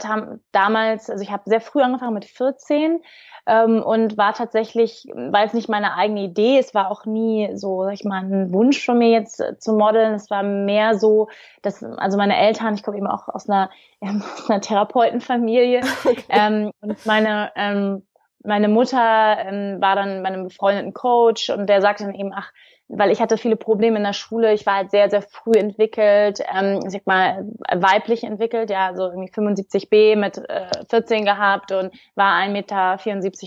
damals, 0.52 1.10
also 1.10 1.22
ich 1.22 1.32
habe 1.32 1.43
sehr 1.46 1.60
früh 1.60 1.82
angefangen 1.82 2.14
mit 2.14 2.24
14 2.24 3.02
ähm, 3.46 3.82
und 3.82 4.17
war 4.17 4.32
tatsächlich, 4.32 5.08
war 5.12 5.43
jetzt 5.43 5.55
nicht 5.55 5.69
meine 5.69 5.94
eigene 5.94 6.22
Idee, 6.22 6.58
es 6.58 6.72
war 6.72 6.91
auch 6.91 7.05
nie 7.05 7.50
so, 7.56 7.82
sag 7.82 7.94
ich 7.94 8.05
mal, 8.05 8.22
ein 8.22 8.52
Wunsch 8.52 8.84
von 8.84 8.98
mir 8.98 9.10
jetzt 9.10 9.41
äh, 9.41 9.58
zu 9.58 9.72
modeln. 9.72 10.14
Es 10.14 10.31
war 10.31 10.44
mehr 10.44 10.96
so, 10.96 11.29
dass, 11.62 11.82
also 11.82 12.17
meine 12.17 12.36
Eltern, 12.36 12.74
ich 12.74 12.84
komme 12.84 12.98
eben 12.98 13.08
auch 13.08 13.29
aus 13.29 13.48
einer, 13.48 13.70
ähm, 14.00 14.22
aus 14.34 14.48
einer 14.48 14.60
Therapeutenfamilie 14.60 15.81
okay. 16.05 16.24
ähm, 16.29 16.70
und 16.81 17.05
meine 17.06 17.50
ähm, 17.56 18.02
meine 18.44 18.69
Mutter 18.69 19.38
ähm, 19.38 19.81
war 19.81 19.94
dann 19.94 20.22
bei 20.22 20.29
einem 20.29 20.44
befreundeten 20.44 20.93
Coach 20.93 21.50
und 21.50 21.69
der 21.69 21.81
sagte 21.81 22.05
dann 22.05 22.14
eben, 22.14 22.32
ach, 22.34 22.50
weil 22.94 23.11
ich 23.11 23.20
hatte 23.20 23.39
viele 23.39 23.56
Probleme 23.56 23.96
in 23.96 24.05
der 24.05 24.13
Schule. 24.13 24.53
Ich 24.53 24.67
war 24.67 24.77
halt 24.77 24.91
sehr, 24.91 25.08
sehr 25.08 25.22
früh 25.22 25.53
entwickelt, 25.53 26.41
ähm, 26.55 26.81
ich 26.84 26.93
sag 26.93 27.06
mal, 27.06 27.46
weiblich 27.72 28.22
entwickelt, 28.22 28.69
ja, 28.69 28.94
so 28.94 29.05
irgendwie 29.05 29.32
75b 29.32 30.17
mit 30.17 30.39
äh, 30.49 30.67
14 30.91 31.25
gehabt 31.25 31.72
und 31.72 31.93
war 32.17 32.34
1,74 32.34 32.51
Meter 32.53 32.99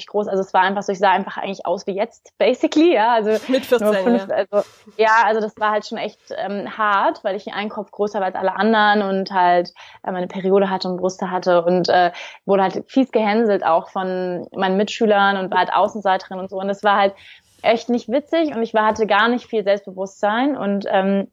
groß. 0.07 0.27
Also 0.27 0.41
es 0.41 0.53
war 0.53 0.61
einfach 0.61 0.81
so, 0.81 0.91
ich 0.91 0.99
sah 0.99 1.11
einfach 1.11 1.37
eigentlich 1.37 1.65
aus 1.65 1.85
wie 1.85 1.95
jetzt, 1.95 2.33
basically, 2.39 2.95
ja. 2.95 3.13
Also 3.13 3.31
mit 3.51 3.65
14, 3.65 3.93
fünf, 3.93 4.27
ja. 4.27 4.35
Also, 4.35 4.69
ja, 4.97 5.23
also 5.25 5.41
das 5.41 5.55
war 5.57 5.71
halt 5.71 5.85
schon 5.85 5.99
echt 5.99 6.19
ähm, 6.35 6.75
hart, 6.75 7.23
weil 7.23 7.35
ich 7.35 7.53
einen 7.53 7.69
Kopf 7.69 7.91
größer 7.91 8.19
war 8.19 8.25
als 8.25 8.35
alle 8.35 8.55
anderen 8.55 9.03
und 9.03 9.31
halt 9.31 9.73
äh, 10.03 10.11
meine 10.11 10.27
Periode 10.27 10.71
hatte 10.71 10.87
und 10.87 10.97
Brüste 10.97 11.29
hatte 11.29 11.63
und 11.63 11.87
äh, 11.89 12.11
wurde 12.45 12.63
halt 12.63 12.83
fies 12.87 13.11
gehänselt 13.11 13.63
auch 13.63 13.89
von 13.89 14.47
meinen 14.55 14.77
Mitschülern 14.77 15.37
und 15.37 15.51
war 15.51 15.59
halt 15.59 15.73
Außenseiterin 15.73 16.39
und 16.39 16.49
so. 16.49 16.57
Und 16.57 16.67
das 16.67 16.83
war 16.83 16.97
halt 16.97 17.13
echt 17.65 17.89
nicht 17.89 18.09
witzig 18.09 18.55
und 18.55 18.61
ich 18.61 18.73
war, 18.73 18.85
hatte 18.85 19.07
gar 19.07 19.27
nicht 19.27 19.47
viel 19.47 19.63
Selbstbewusstsein 19.63 20.57
und 20.57 20.85
ähm, 20.89 21.27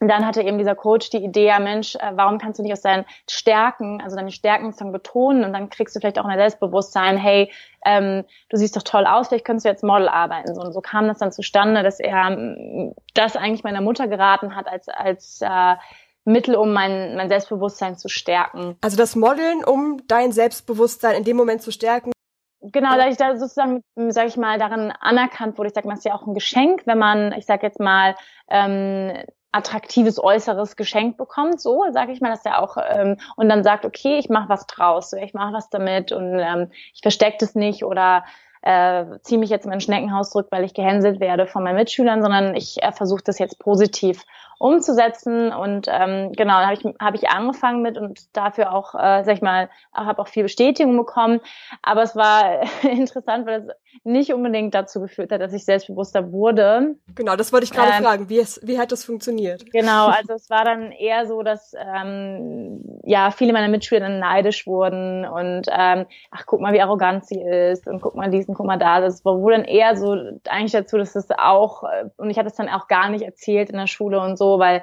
dann 0.00 0.26
hatte 0.26 0.42
eben 0.42 0.56
dieser 0.56 0.74
Coach 0.74 1.10
die 1.10 1.22
Idee, 1.22 1.46
ja 1.46 1.58
Mensch, 1.58 1.94
äh, 1.96 2.12
warum 2.14 2.38
kannst 2.38 2.58
du 2.58 2.62
nicht 2.62 2.72
aus 2.72 2.80
deinen 2.80 3.04
Stärken, 3.28 4.00
also 4.02 4.16
deine 4.16 4.30
Stärken 4.30 4.66
sozusagen 4.66 4.92
betonen 4.92 5.44
und 5.44 5.52
dann 5.52 5.68
kriegst 5.68 5.94
du 5.94 6.00
vielleicht 6.00 6.18
auch 6.18 6.24
ein 6.24 6.38
Selbstbewusstsein, 6.38 7.18
hey, 7.18 7.52
ähm, 7.84 8.24
du 8.48 8.56
siehst 8.56 8.76
doch 8.76 8.82
toll 8.82 9.04
aus, 9.06 9.28
vielleicht 9.28 9.44
könntest 9.44 9.66
du 9.66 9.68
jetzt 9.68 9.84
Model 9.84 10.08
arbeiten. 10.08 10.54
So, 10.54 10.62
und 10.62 10.72
so 10.72 10.80
kam 10.80 11.06
das 11.06 11.18
dann 11.18 11.32
zustande, 11.32 11.82
dass 11.82 12.00
er 12.00 12.30
ähm, 12.30 12.94
das 13.12 13.36
eigentlich 13.36 13.62
meiner 13.62 13.82
Mutter 13.82 14.08
geraten 14.08 14.56
hat 14.56 14.68
als, 14.68 14.88
als 14.88 15.40
äh, 15.42 15.76
Mittel, 16.24 16.54
um 16.54 16.72
mein, 16.72 17.16
mein 17.16 17.28
Selbstbewusstsein 17.28 17.96
zu 17.96 18.08
stärken. 18.08 18.76
Also 18.80 18.96
das 18.96 19.16
Modeln, 19.16 19.64
um 19.64 20.02
dein 20.06 20.32
Selbstbewusstsein 20.32 21.16
in 21.16 21.24
dem 21.24 21.36
Moment 21.36 21.60
zu 21.62 21.72
stärken, 21.72 22.12
genau, 22.60 22.96
da 22.96 23.08
ich 23.08 23.16
da 23.16 23.36
sozusagen, 23.36 23.82
sage 23.96 24.28
ich 24.28 24.36
mal, 24.36 24.58
daran 24.58 24.92
anerkannt 25.00 25.58
wurde, 25.58 25.68
ich 25.68 25.74
sage 25.74 25.86
mal, 25.86 25.94
es 25.94 26.00
ist 26.00 26.04
ja 26.06 26.14
auch 26.14 26.26
ein 26.26 26.34
Geschenk, 26.34 26.82
wenn 26.86 26.98
man, 26.98 27.32
ich 27.32 27.46
sage 27.46 27.66
jetzt 27.66 27.80
mal, 27.80 28.14
ähm, 28.48 29.12
attraktives 29.52 30.22
äußeres 30.22 30.76
Geschenk 30.76 31.16
bekommt, 31.16 31.60
so 31.60 31.84
sage 31.92 32.12
ich 32.12 32.20
mal, 32.20 32.30
dass 32.30 32.44
er 32.44 32.62
auch 32.62 32.76
ähm, 32.88 33.16
und 33.36 33.48
dann 33.48 33.64
sagt, 33.64 33.84
okay, 33.84 34.18
ich 34.18 34.28
mache 34.28 34.48
was 34.48 34.66
draus, 34.66 35.12
ich 35.12 35.34
mache 35.34 35.52
was 35.52 35.68
damit 35.70 36.12
und 36.12 36.38
ähm, 36.38 36.70
ich 36.94 37.00
verstecke 37.02 37.38
das 37.40 37.54
nicht 37.54 37.84
oder 37.84 38.24
äh, 38.62 39.04
ziehe 39.22 39.38
mich 39.38 39.50
jetzt 39.50 39.64
in 39.64 39.70
mein 39.70 39.80
Schneckenhaus 39.80 40.30
zurück, 40.30 40.48
weil 40.50 40.64
ich 40.64 40.74
gehänselt 40.74 41.20
werde 41.20 41.46
von 41.46 41.62
meinen 41.62 41.76
Mitschülern, 41.76 42.22
sondern 42.22 42.54
ich 42.54 42.82
äh, 42.82 42.92
versuche 42.92 43.22
das 43.24 43.38
jetzt 43.38 43.58
positiv 43.58 44.24
umzusetzen. 44.58 45.52
Und 45.52 45.86
ähm, 45.90 46.32
genau, 46.32 46.54
habe 46.54 46.74
ich, 46.74 46.84
hab 47.00 47.14
ich 47.14 47.28
angefangen 47.30 47.80
mit 47.80 47.96
und 47.96 48.36
dafür 48.36 48.72
auch, 48.72 48.94
äh, 48.94 49.24
sag 49.24 49.34
ich 49.34 49.42
mal, 49.42 49.70
habe 49.94 50.20
auch 50.20 50.28
viel 50.28 50.42
Bestätigung 50.42 50.96
bekommen. 50.96 51.40
Aber 51.82 52.02
es 52.02 52.14
war 52.14 52.62
interessant, 52.82 53.46
weil 53.46 53.62
es 53.62 53.68
nicht 54.04 54.32
unbedingt 54.32 54.74
dazu 54.74 55.00
geführt 55.00 55.32
hat, 55.32 55.40
dass 55.40 55.52
ich 55.52 55.64
selbstbewusster 55.64 56.32
wurde. 56.32 56.96
Genau, 57.14 57.36
das 57.36 57.52
wollte 57.52 57.64
ich 57.64 57.72
gerade 57.72 57.92
ähm, 57.92 58.02
fragen. 58.02 58.28
Wie, 58.28 58.38
es, 58.38 58.60
wie 58.62 58.78
hat 58.78 58.92
das 58.92 59.04
funktioniert? 59.04 59.70
Genau, 59.72 60.06
also 60.08 60.34
es 60.34 60.48
war 60.50 60.64
dann 60.64 60.92
eher 60.92 61.26
so, 61.26 61.42
dass 61.42 61.74
ähm, 61.78 62.82
ja 63.04 63.30
viele 63.30 63.52
meiner 63.52 63.68
Mitschüler 63.68 64.00
dann 64.00 64.18
neidisch 64.18 64.66
wurden 64.66 65.26
und 65.26 65.66
ähm, 65.70 66.06
ach 66.30 66.46
guck 66.46 66.60
mal, 66.60 66.72
wie 66.72 66.80
arrogant 66.80 67.26
sie 67.26 67.40
ist 67.40 67.86
und 67.86 68.00
guck 68.00 68.14
mal 68.14 68.30
diesen, 68.30 68.54
guck 68.54 68.66
mal 68.66 68.78
da. 68.78 69.00
Das 69.00 69.24
wurde 69.24 69.56
dann 69.56 69.64
eher 69.64 69.96
so 69.96 70.16
eigentlich 70.48 70.72
dazu, 70.72 70.96
dass 70.96 71.14
es 71.14 71.30
auch 71.30 71.84
äh, 71.84 72.08
und 72.16 72.30
ich 72.30 72.38
hatte 72.38 72.48
es 72.48 72.56
dann 72.56 72.68
auch 72.68 72.88
gar 72.88 73.10
nicht 73.10 73.22
erzählt 73.24 73.70
in 73.70 73.76
der 73.76 73.86
Schule 73.86 74.20
und 74.20 74.36
so 74.36 74.58
weil 74.58 74.82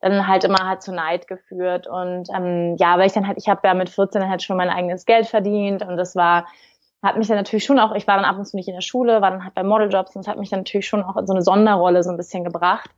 dann 0.00 0.28
halt 0.28 0.44
immer 0.44 0.68
halt 0.68 0.82
zu 0.82 0.92
Neid 0.92 1.26
geführt 1.26 1.86
und 1.86 2.28
ähm, 2.34 2.76
ja, 2.78 2.98
weil 2.98 3.06
ich 3.06 3.12
dann 3.12 3.26
halt, 3.26 3.38
ich 3.38 3.48
habe 3.48 3.66
ja 3.66 3.74
mit 3.74 3.88
14 3.88 4.28
halt 4.28 4.42
schon 4.42 4.56
mein 4.56 4.68
eigenes 4.68 5.06
Geld 5.06 5.26
verdient 5.26 5.82
und 5.82 5.96
das 5.96 6.14
war 6.14 6.46
hat 7.06 7.16
mich 7.16 7.28
dann 7.28 7.36
natürlich 7.36 7.64
schon 7.64 7.78
auch, 7.78 7.94
ich 7.94 8.06
war 8.06 8.16
dann 8.16 8.24
ab 8.24 8.36
und 8.36 8.44
zu 8.44 8.56
nicht 8.56 8.68
in 8.68 8.74
der 8.74 8.82
Schule, 8.82 9.22
war 9.22 9.30
dann 9.30 9.44
halt 9.44 9.54
bei 9.54 9.62
Modeljobs 9.62 10.14
und 10.14 10.24
das 10.24 10.30
hat 10.30 10.38
mich 10.38 10.50
dann 10.50 10.60
natürlich 10.60 10.86
schon 10.88 11.02
auch 11.02 11.16
in 11.16 11.26
so 11.26 11.32
eine 11.32 11.42
Sonderrolle 11.42 12.02
so 12.02 12.10
ein 12.10 12.16
bisschen 12.16 12.44
gebracht. 12.44 12.90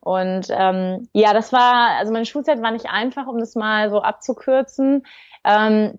Und 0.00 0.48
ähm, 0.50 1.08
ja, 1.12 1.32
das 1.32 1.52
war, 1.52 1.96
also 1.98 2.12
meine 2.12 2.26
Schulzeit 2.26 2.60
war 2.62 2.70
nicht 2.70 2.90
einfach, 2.90 3.26
um 3.26 3.38
das 3.38 3.54
mal 3.54 3.90
so 3.90 4.02
abzukürzen. 4.02 5.06
Ähm, 5.44 5.98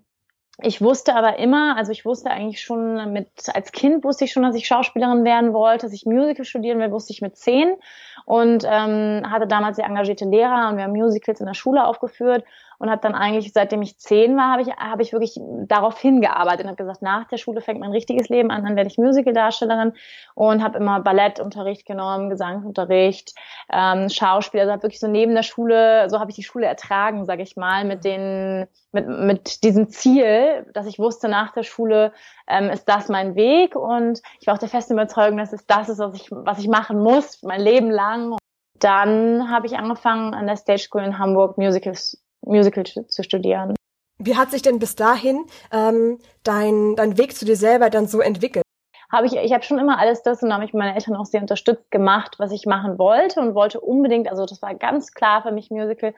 ich 0.62 0.80
wusste 0.80 1.14
aber 1.14 1.38
immer, 1.38 1.76
also 1.76 1.92
ich 1.92 2.06
wusste 2.06 2.30
eigentlich 2.30 2.62
schon 2.62 3.12
mit, 3.12 3.28
als 3.52 3.72
Kind 3.72 4.04
wusste 4.04 4.24
ich 4.24 4.32
schon, 4.32 4.42
dass 4.42 4.56
ich 4.56 4.66
Schauspielerin 4.66 5.24
werden 5.24 5.52
wollte, 5.52 5.86
dass 5.86 5.92
ich 5.92 6.06
Musical 6.06 6.46
studieren 6.46 6.78
will, 6.78 6.90
wusste 6.92 7.12
ich 7.12 7.20
mit 7.20 7.36
zehn 7.36 7.74
und 8.24 8.64
ähm, 8.64 9.22
hatte 9.30 9.46
damals 9.46 9.76
sehr 9.76 9.84
engagierte 9.84 10.24
Lehrer 10.24 10.70
und 10.70 10.78
wir 10.78 10.84
haben 10.84 10.92
Musicals 10.92 11.40
in 11.40 11.46
der 11.46 11.54
Schule 11.54 11.84
aufgeführt 11.84 12.44
und 12.78 12.90
habe 12.90 13.00
dann 13.00 13.14
eigentlich, 13.14 13.52
seitdem 13.52 13.82
ich 13.82 13.98
zehn 13.98 14.36
war, 14.36 14.52
habe 14.52 14.62
ich, 14.62 14.68
hab 14.68 15.00
ich 15.00 15.12
wirklich 15.12 15.38
darauf 15.66 15.98
hingearbeitet 15.98 16.62
und 16.64 16.68
habe 16.68 16.76
gesagt, 16.76 17.02
nach 17.02 17.26
der 17.28 17.36
Schule 17.36 17.60
fängt 17.60 17.80
mein 17.80 17.92
richtiges 17.92 18.28
Leben 18.28 18.50
an, 18.50 18.64
dann 18.64 18.76
werde 18.76 18.90
ich 18.90 18.98
Musicaldarstellerin 18.98 19.92
und 20.34 20.62
habe 20.62 20.78
immer 20.78 21.00
Ballettunterricht 21.00 21.86
genommen, 21.86 22.30
Gesangsunterricht, 22.30 23.34
ähm, 23.72 24.08
Schauspiel, 24.08 24.60
also 24.60 24.72
habe 24.72 24.82
wirklich 24.82 25.00
so 25.00 25.08
neben 25.08 25.34
der 25.34 25.42
Schule, 25.42 26.08
so 26.10 26.20
habe 26.20 26.30
ich 26.30 26.36
die 26.36 26.42
Schule 26.42 26.66
ertragen, 26.66 27.24
sage 27.24 27.42
ich 27.42 27.56
mal, 27.56 27.84
mit 27.84 28.04
den, 28.04 28.66
mit, 28.92 29.08
mit 29.08 29.64
diesem 29.64 29.88
Ziel, 29.88 30.66
dass 30.72 30.86
ich 30.86 30.98
wusste, 30.98 31.28
nach 31.28 31.52
der 31.52 31.62
Schule 31.62 32.12
ähm, 32.48 32.70
ist 32.70 32.88
das 32.88 33.08
mein 33.08 33.34
Weg 33.34 33.76
und 33.76 34.20
ich 34.40 34.46
war 34.46 34.54
auch 34.54 34.58
der 34.58 34.68
festen 34.68 34.94
Überzeugung, 34.94 35.38
dass 35.38 35.52
es 35.52 35.66
das 35.66 35.88
ist, 35.88 35.98
was 35.98 36.14
ich, 36.14 36.28
was 36.30 36.58
ich 36.58 36.68
machen 36.68 37.00
muss, 37.00 37.42
mein 37.42 37.60
Leben 37.60 37.90
lang. 37.90 38.36
Dann 38.78 39.50
habe 39.50 39.66
ich 39.66 39.78
angefangen 39.78 40.34
an 40.34 40.46
der 40.46 40.56
Stage 40.56 40.82
School 40.82 41.02
in 41.02 41.18
Hamburg 41.18 41.56
Musicals 41.56 42.22
Musical 42.46 42.84
zu 42.84 43.22
studieren. 43.22 43.74
Wie 44.18 44.36
hat 44.36 44.50
sich 44.50 44.62
denn 44.62 44.78
bis 44.78 44.96
dahin 44.96 45.44
ähm, 45.72 46.18
dein, 46.42 46.96
dein 46.96 47.18
Weg 47.18 47.36
zu 47.36 47.44
dir 47.44 47.56
selber 47.56 47.90
dann 47.90 48.06
so 48.06 48.20
entwickelt? 48.20 48.64
Habe 49.12 49.26
ich, 49.26 49.36
ich 49.36 49.52
habe 49.52 49.62
schon 49.62 49.78
immer 49.78 49.98
alles 49.98 50.22
das 50.22 50.42
und 50.42 50.48
da 50.48 50.56
habe 50.56 50.64
ich 50.64 50.72
meine 50.72 50.94
Eltern 50.94 51.14
auch 51.14 51.26
sehr 51.26 51.40
unterstützt 51.40 51.90
gemacht, 51.90 52.36
was 52.38 52.50
ich 52.50 52.66
machen 52.66 52.98
wollte 52.98 53.40
und 53.40 53.54
wollte 53.54 53.80
unbedingt, 53.80 54.28
also 54.28 54.46
das 54.46 54.62
war 54.62 54.74
ganz 54.74 55.12
klar 55.12 55.42
für 55.42 55.52
mich 55.52 55.70
Musical 55.70 56.14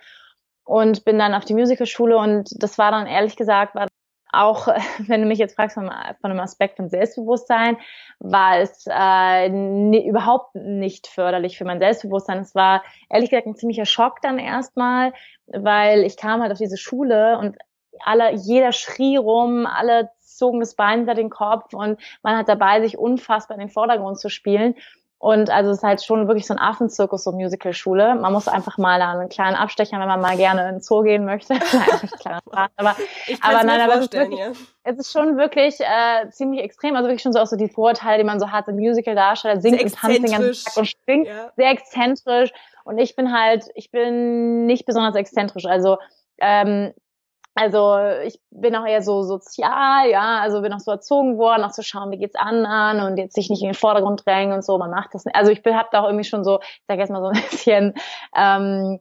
und 0.65 1.05
bin 1.05 1.19
dann 1.19 1.35
auf 1.35 1.45
die 1.45 1.55
Musicalschule 1.55 2.17
und 2.17 2.51
das 2.63 2.79
war 2.79 2.91
dann 2.91 3.07
ehrlich 3.07 3.37
gesagt, 3.37 3.75
war 3.75 3.89
auch 4.33 4.69
wenn 5.07 5.23
du 5.23 5.27
mich 5.27 5.39
jetzt 5.39 5.57
fragst 5.57 5.75
von, 5.75 5.91
von 6.21 6.31
einem 6.31 6.41
Aspekt 6.41 6.77
von 6.77 6.89
Selbstbewusstsein, 6.89 7.77
war 8.21 8.59
es 8.59 8.87
äh, 8.87 9.49
ne, 9.49 10.07
überhaupt 10.07 10.55
nicht 10.55 11.07
förderlich 11.07 11.59
für 11.59 11.65
mein 11.65 11.79
Selbstbewusstsein. 11.79 12.39
Es 12.39 12.55
war 12.55 12.83
ehrlich 13.11 13.31
gesagt 13.31 13.47
ein 13.47 13.57
ziemlicher 13.57 13.87
Schock 13.87 14.21
dann 14.23 14.39
erstmal, 14.39 15.13
weil 15.47 16.05
ich 16.05 16.17
kam 16.17 16.43
halt 16.43 16.53
auf 16.53 16.59
diese 16.59 16.77
Schule 16.77 17.39
und 17.39 17.57
alle, 18.05 18.33
jeder 18.35 18.73
schrie 18.73 19.17
rum, 19.17 19.67
alle 19.67 20.11
zogen 20.21 20.61
das 20.61 20.77
Bein 20.77 21.01
hinter 21.01 21.15
den 21.15 21.31
Kopf 21.31 21.75
und 21.75 22.01
man 22.23 22.37
hat 22.37 22.49
dabei, 22.49 22.81
sich 22.81 22.97
unfassbar 22.97 23.57
in 23.57 23.61
den 23.67 23.71
Vordergrund 23.71 24.19
zu 24.19 24.29
spielen. 24.29 24.75
Und 25.21 25.51
also 25.51 25.71
es 25.71 25.79
ist 25.79 25.83
halt 25.83 26.03
schon 26.03 26.29
wirklich 26.29 26.47
so 26.47 26.55
ein 26.55 26.61
Affenzirkus, 26.61 27.25
so 27.25 27.33
Musicalschule. 27.33 28.15
Man 28.15 28.33
muss 28.33 28.47
einfach 28.47 28.79
mal 28.79 29.01
da 29.01 29.11
einen 29.13 29.29
kleinen 29.29 29.57
Abstecher, 29.57 29.99
wenn 29.99 30.07
man 30.07 30.21
mal 30.21 30.37
gerne 30.37 30.69
in 30.69 30.77
den 30.77 30.81
Zoo 30.81 31.03
gehen 31.03 31.25
möchte. 31.25 31.55
Nein, 32.25 32.41
aber, 32.77 32.97
aber 33.41 33.65
nein, 33.65 33.81
aber 33.81 33.95
es 33.95 34.01
ist, 34.03 34.13
wirklich, 34.13 34.39
ja. 34.39 34.53
es 34.85 34.99
ist 34.99 35.13
schon 35.13 35.37
wirklich 35.37 35.81
äh, 35.81 36.31
ziemlich 36.31 36.63
extrem. 36.63 36.95
Also 36.95 37.09
wirklich 37.09 37.23
schon 37.23 37.33
so 37.33 37.41
auch 37.41 37.47
so 37.47 37.57
die 37.57 37.69
Vorurteile, 37.69 38.19
die 38.19 38.25
man 38.25 38.39
so 38.39 38.53
hat, 38.53 38.67
so 38.67 38.73
Musical-Darsteller 38.73 39.61
singt 39.61 39.83
und 39.83 39.93
tanzt 39.93 40.23
den 40.23 40.31
ganzen 40.31 40.65
Tag 40.65 40.77
und 40.77 40.87
springt. 40.87 41.27
Ja. 41.27 41.53
Sehr 41.57 41.71
exzentrisch. 41.71 42.53
Und 42.85 42.99
ich 42.99 43.17
bin 43.17 43.33
halt, 43.33 43.65
ich 43.75 43.91
bin 43.91 44.67
nicht 44.67 44.87
besonders 44.87 45.17
exzentrisch. 45.17 45.67
Also 45.67 45.99
ähm, 46.39 46.95
also 47.59 47.99
ich 48.25 48.39
bin 48.53 48.77
auch 48.77 48.87
eher 48.87 49.03
so 49.03 49.25
sozial, 49.25 50.09
ja, 50.09 50.39
also 50.39 50.63
bin 50.63 50.73
auch 50.73 50.79
so 50.79 50.93
erzogen 50.93 51.39
worden, 51.39 51.65
auch 51.65 51.73
zu 51.73 51.83
so 51.83 51.87
schauen, 51.87 52.13
wie 52.13 52.19
geht's 52.19 52.37
anderen 52.37 53.01
und 53.01 53.17
jetzt 53.17 53.35
sich 53.35 53.51
nicht 53.51 53.63
in 53.63 53.69
den 53.69 53.75
Vordergrund 53.75 54.25
drängen 54.25 54.55
und 54.55 54.65
so, 54.65 54.79
man 54.79 54.93
macht 54.93 55.13
das 55.13 55.25
nicht. 55.25 55.35
Also 55.35 55.51
ich 55.51 55.65
bin 55.65 55.77
hab 55.77 55.91
da 55.91 56.03
auch 56.03 56.07
irgendwie 56.07 56.25
schon 56.25 56.45
so, 56.45 56.61
ich 56.61 56.85
sag 56.87 57.01
jetzt 57.01 57.11
mal 57.11 57.21
so 57.21 57.29
ein 57.29 57.43
bisschen 57.51 57.95
ähm, 58.37 59.01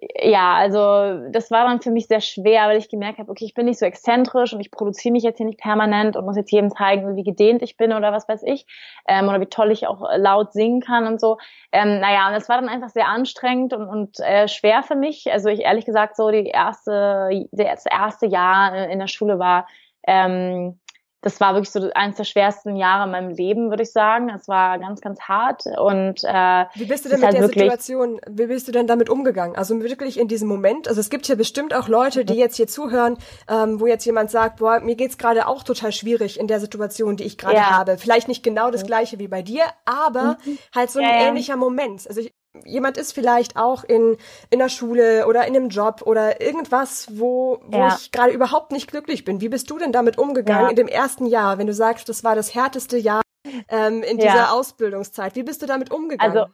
ja, 0.00 0.54
also 0.54 1.28
das 1.30 1.50
war 1.50 1.66
dann 1.66 1.80
für 1.80 1.90
mich 1.90 2.08
sehr 2.08 2.20
schwer, 2.20 2.66
weil 2.66 2.78
ich 2.78 2.88
gemerkt 2.88 3.18
habe, 3.18 3.30
okay, 3.30 3.44
ich 3.44 3.54
bin 3.54 3.66
nicht 3.66 3.78
so 3.78 3.86
exzentrisch 3.86 4.52
und 4.52 4.60
ich 4.60 4.70
produziere 4.70 5.12
mich 5.12 5.22
jetzt 5.22 5.36
hier 5.36 5.46
nicht 5.46 5.60
permanent 5.60 6.16
und 6.16 6.24
muss 6.24 6.36
jetzt 6.36 6.50
jedem 6.50 6.70
zeigen, 6.70 7.16
wie 7.16 7.22
gedehnt 7.22 7.62
ich 7.62 7.76
bin 7.76 7.92
oder 7.92 8.12
was 8.12 8.28
weiß 8.28 8.42
ich, 8.44 8.66
ähm, 9.06 9.28
oder 9.28 9.40
wie 9.40 9.46
toll 9.46 9.70
ich 9.70 9.86
auch 9.86 10.02
laut 10.16 10.52
singen 10.52 10.80
kann 10.80 11.06
und 11.06 11.20
so. 11.20 11.38
Ähm, 11.70 12.00
naja, 12.00 12.28
und 12.28 12.34
es 12.34 12.48
war 12.48 12.60
dann 12.60 12.68
einfach 12.68 12.90
sehr 12.90 13.08
anstrengend 13.08 13.72
und, 13.72 13.88
und 13.88 14.20
äh, 14.20 14.48
schwer 14.48 14.82
für 14.82 14.96
mich. 14.96 15.30
Also 15.32 15.48
ich 15.48 15.60
ehrlich 15.60 15.86
gesagt 15.86 16.16
so 16.16 16.30
die 16.30 16.46
erste, 16.46 17.30
das 17.52 17.86
erste 17.86 18.26
Jahr 18.26 18.88
in 18.88 18.98
der 18.98 19.08
Schule 19.08 19.38
war 19.38 19.68
ähm, 20.06 20.78
das 21.24 21.40
war 21.40 21.54
wirklich 21.54 21.70
so 21.70 21.90
eines 21.94 22.16
der 22.16 22.24
schwersten 22.24 22.76
Jahre 22.76 23.04
in 23.06 23.10
meinem 23.12 23.30
Leben, 23.30 23.70
würde 23.70 23.82
ich 23.82 23.92
sagen. 23.92 24.28
Es 24.28 24.46
war 24.46 24.78
ganz, 24.78 25.00
ganz 25.00 25.20
hart 25.20 25.64
und 25.78 26.22
äh, 26.22 26.64
wie 26.74 26.84
bist 26.84 27.06
du 27.06 27.08
denn 27.08 27.20
mit 27.20 27.26
halt 27.26 27.38
der 27.38 27.48
Situation? 27.48 28.20
Wie 28.28 28.46
bist 28.46 28.68
du 28.68 28.72
denn 28.72 28.86
damit 28.86 29.08
umgegangen? 29.08 29.56
Also 29.56 29.80
wirklich 29.82 30.20
in 30.20 30.28
diesem 30.28 30.48
Moment. 30.48 30.86
Also 30.86 31.00
es 31.00 31.08
gibt 31.08 31.26
ja 31.26 31.34
bestimmt 31.34 31.74
auch 31.74 31.88
Leute, 31.88 32.26
die 32.26 32.34
jetzt 32.34 32.56
hier 32.56 32.66
zuhören, 32.66 33.16
ähm, 33.48 33.80
wo 33.80 33.86
jetzt 33.86 34.04
jemand 34.04 34.30
sagt, 34.30 34.58
boah, 34.58 34.80
mir 34.80 34.96
geht's 34.96 35.16
gerade 35.16 35.48
auch 35.48 35.62
total 35.62 35.92
schwierig 35.92 36.38
in 36.38 36.46
der 36.46 36.60
Situation, 36.60 37.16
die 37.16 37.24
ich 37.24 37.38
gerade 37.38 37.56
ja. 37.56 37.70
habe. 37.70 37.96
Vielleicht 37.96 38.28
nicht 38.28 38.42
genau 38.42 38.70
das 38.70 38.84
gleiche 38.84 39.18
wie 39.18 39.28
bei 39.28 39.40
dir, 39.40 39.64
aber 39.86 40.36
mhm. 40.44 40.58
halt 40.74 40.90
so 40.90 40.98
ein 40.98 41.06
ja, 41.06 41.26
ähnlicher 41.26 41.56
Moment. 41.56 42.06
Also 42.06 42.20
ich, 42.20 42.34
jemand 42.64 42.96
ist 42.96 43.12
vielleicht 43.12 43.56
auch 43.56 43.84
in, 43.84 44.16
in 44.50 44.58
der 44.58 44.68
Schule 44.68 45.26
oder 45.26 45.46
in 45.46 45.56
einem 45.56 45.68
Job 45.68 46.02
oder 46.04 46.40
irgendwas, 46.40 47.08
wo, 47.18 47.60
wo 47.66 47.78
ja. 47.78 47.96
ich 47.96 48.12
gerade 48.12 48.32
überhaupt 48.32 48.72
nicht 48.72 48.90
glücklich 48.90 49.24
bin. 49.24 49.40
Wie 49.40 49.48
bist 49.48 49.70
du 49.70 49.78
denn 49.78 49.92
damit 49.92 50.18
umgegangen 50.18 50.64
ja. 50.64 50.70
in 50.70 50.76
dem 50.76 50.88
ersten 50.88 51.26
Jahr, 51.26 51.58
wenn 51.58 51.66
du 51.66 51.74
sagst, 51.74 52.08
das 52.08 52.24
war 52.24 52.34
das 52.34 52.54
härteste 52.54 52.96
Jahr 52.96 53.22
ähm, 53.68 54.02
in 54.02 54.18
dieser 54.18 54.36
ja. 54.36 54.50
Ausbildungszeit? 54.50 55.34
Wie 55.36 55.42
bist 55.42 55.62
du 55.62 55.66
damit 55.66 55.90
umgegangen? 55.90 56.36
Also 56.36 56.52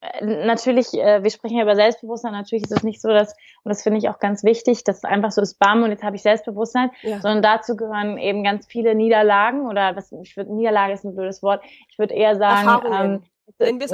äh, 0.00 0.46
natürlich, 0.46 0.94
äh, 0.94 1.22
wir 1.22 1.30
sprechen 1.30 1.56
ja 1.56 1.62
über 1.62 1.76
Selbstbewusstsein, 1.76 2.32
natürlich 2.32 2.64
ist 2.64 2.72
es 2.72 2.82
nicht 2.82 3.00
so, 3.00 3.08
dass, 3.08 3.34
und 3.62 3.68
das 3.68 3.82
finde 3.82 3.98
ich 3.98 4.08
auch 4.08 4.18
ganz 4.18 4.42
wichtig, 4.42 4.84
dass 4.84 4.98
es 4.98 5.04
einfach 5.04 5.30
so 5.30 5.40
ist, 5.42 5.58
bam, 5.58 5.82
und 5.82 5.90
jetzt 5.90 6.02
habe 6.02 6.16
ich 6.16 6.22
Selbstbewusstsein, 6.22 6.90
sondern 7.02 7.42
dazu 7.42 7.76
gehören 7.76 8.18
eben 8.18 8.42
ganz 8.42 8.66
viele 8.66 8.94
Niederlagen 8.94 9.66
oder 9.66 9.94
was, 9.94 10.10
ich 10.12 10.36
würde, 10.36 10.54
Niederlage 10.54 10.94
ist 10.94 11.04
ein 11.04 11.14
blödes 11.14 11.42
Wort, 11.42 11.62
ich 11.88 11.98
würde 11.98 12.14
eher 12.14 12.36
sagen, 12.36 12.86
ähm, 12.92 13.22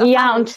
ja, 0.04 0.36
und 0.36 0.56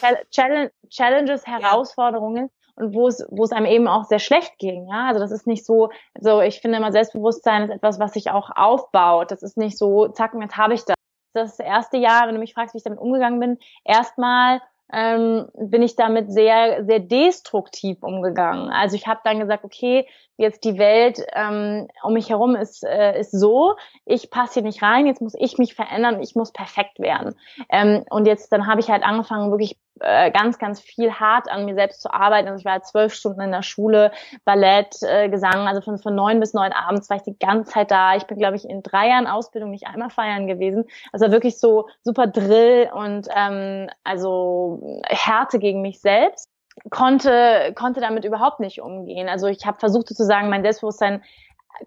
Challenges, 0.90 1.46
Herausforderungen 1.46 2.50
und 2.76 2.94
wo 2.94 3.08
es, 3.08 3.24
wo 3.30 3.44
es 3.44 3.52
einem 3.52 3.66
eben 3.66 3.88
auch 3.88 4.04
sehr 4.04 4.18
schlecht 4.18 4.58
ging. 4.58 4.88
Ja, 4.88 5.06
also 5.08 5.20
das 5.20 5.30
ist 5.30 5.46
nicht 5.46 5.64
so, 5.64 5.90
so 6.18 6.40
ich 6.40 6.60
finde 6.60 6.78
immer 6.78 6.92
Selbstbewusstsein 6.92 7.64
ist 7.64 7.70
etwas, 7.70 7.98
was 7.98 8.12
sich 8.12 8.30
auch 8.30 8.50
aufbaut. 8.54 9.30
Das 9.30 9.42
ist 9.42 9.56
nicht 9.56 9.76
so, 9.78 10.08
zack, 10.08 10.32
jetzt 10.40 10.56
habe 10.56 10.74
ich 10.74 10.84
das. 10.84 10.96
Das 11.34 11.58
erste 11.58 11.96
Jahr, 11.96 12.26
wenn 12.26 12.34
du 12.34 12.40
mich 12.40 12.52
fragst, 12.52 12.74
wie 12.74 12.78
ich 12.78 12.84
damit 12.84 12.98
umgegangen 12.98 13.40
bin, 13.40 13.58
erstmal 13.84 14.60
ähm, 14.92 15.48
bin 15.54 15.82
ich 15.82 15.96
damit 15.96 16.30
sehr, 16.30 16.84
sehr 16.84 17.00
destruktiv 17.00 18.02
umgegangen. 18.02 18.68
Also 18.68 18.94
ich 18.96 19.06
habe 19.06 19.20
dann 19.24 19.40
gesagt, 19.40 19.64
okay, 19.64 20.06
jetzt 20.36 20.64
die 20.64 20.78
Welt 20.78 21.24
ähm, 21.34 21.88
um 22.02 22.12
mich 22.12 22.30
herum 22.30 22.56
ist, 22.56 22.84
äh, 22.84 23.18
ist 23.18 23.32
so, 23.32 23.76
ich 24.04 24.30
passe 24.30 24.54
hier 24.54 24.62
nicht 24.62 24.82
rein, 24.82 25.06
jetzt 25.06 25.22
muss 25.22 25.34
ich 25.38 25.58
mich 25.58 25.74
verändern, 25.74 26.20
ich 26.20 26.34
muss 26.34 26.52
perfekt 26.52 26.98
werden. 26.98 27.34
Ähm, 27.70 28.04
und 28.10 28.26
jetzt 28.26 28.52
dann 28.52 28.66
habe 28.66 28.80
ich 28.80 28.90
halt 28.90 29.04
angefangen, 29.04 29.50
wirklich 29.50 29.78
äh, 30.00 30.30
ganz, 30.30 30.58
ganz 30.58 30.80
viel 30.80 31.12
hart 31.12 31.50
an 31.50 31.64
mir 31.64 31.74
selbst 31.74 32.00
zu 32.02 32.12
arbeiten. 32.12 32.48
Also 32.48 32.60
ich 32.60 32.64
war 32.64 32.82
zwölf 32.82 33.14
Stunden 33.14 33.40
in 33.40 33.52
der 33.52 33.62
Schule, 33.62 34.10
Ballett, 34.44 34.96
äh, 35.02 35.28
Gesang, 35.28 35.68
also 35.68 35.80
von, 35.80 35.98
von 35.98 36.14
neun 36.14 36.40
bis 36.40 36.54
neun 36.54 36.72
abends 36.72 37.08
war 37.10 37.18
ich 37.18 37.22
die 37.22 37.38
ganze 37.38 37.72
Zeit 37.72 37.90
da. 37.90 38.16
Ich 38.16 38.24
bin, 38.24 38.38
glaube 38.38 38.56
ich, 38.56 38.68
in 38.68 38.82
drei 38.82 39.08
Jahren 39.08 39.26
Ausbildung 39.26 39.70
nicht 39.70 39.86
einmal 39.86 40.10
feiern 40.10 40.46
gewesen. 40.46 40.84
Also 41.12 41.30
wirklich 41.30 41.58
so 41.58 41.88
super 42.02 42.26
Drill 42.26 42.90
und 42.92 43.28
ähm, 43.34 43.88
also 44.02 44.80
Härte 45.06 45.58
gegen 45.58 45.82
mich 45.82 46.00
selbst 46.00 46.48
konnte 46.90 47.72
konnte 47.74 48.00
damit 48.00 48.24
überhaupt 48.24 48.60
nicht 48.60 48.80
umgehen. 48.80 49.28
Also 49.28 49.46
ich 49.46 49.66
habe 49.66 49.78
versucht 49.78 50.08
sozusagen 50.08 50.48
mein 50.48 50.62
Selbstbewusstsein 50.62 51.22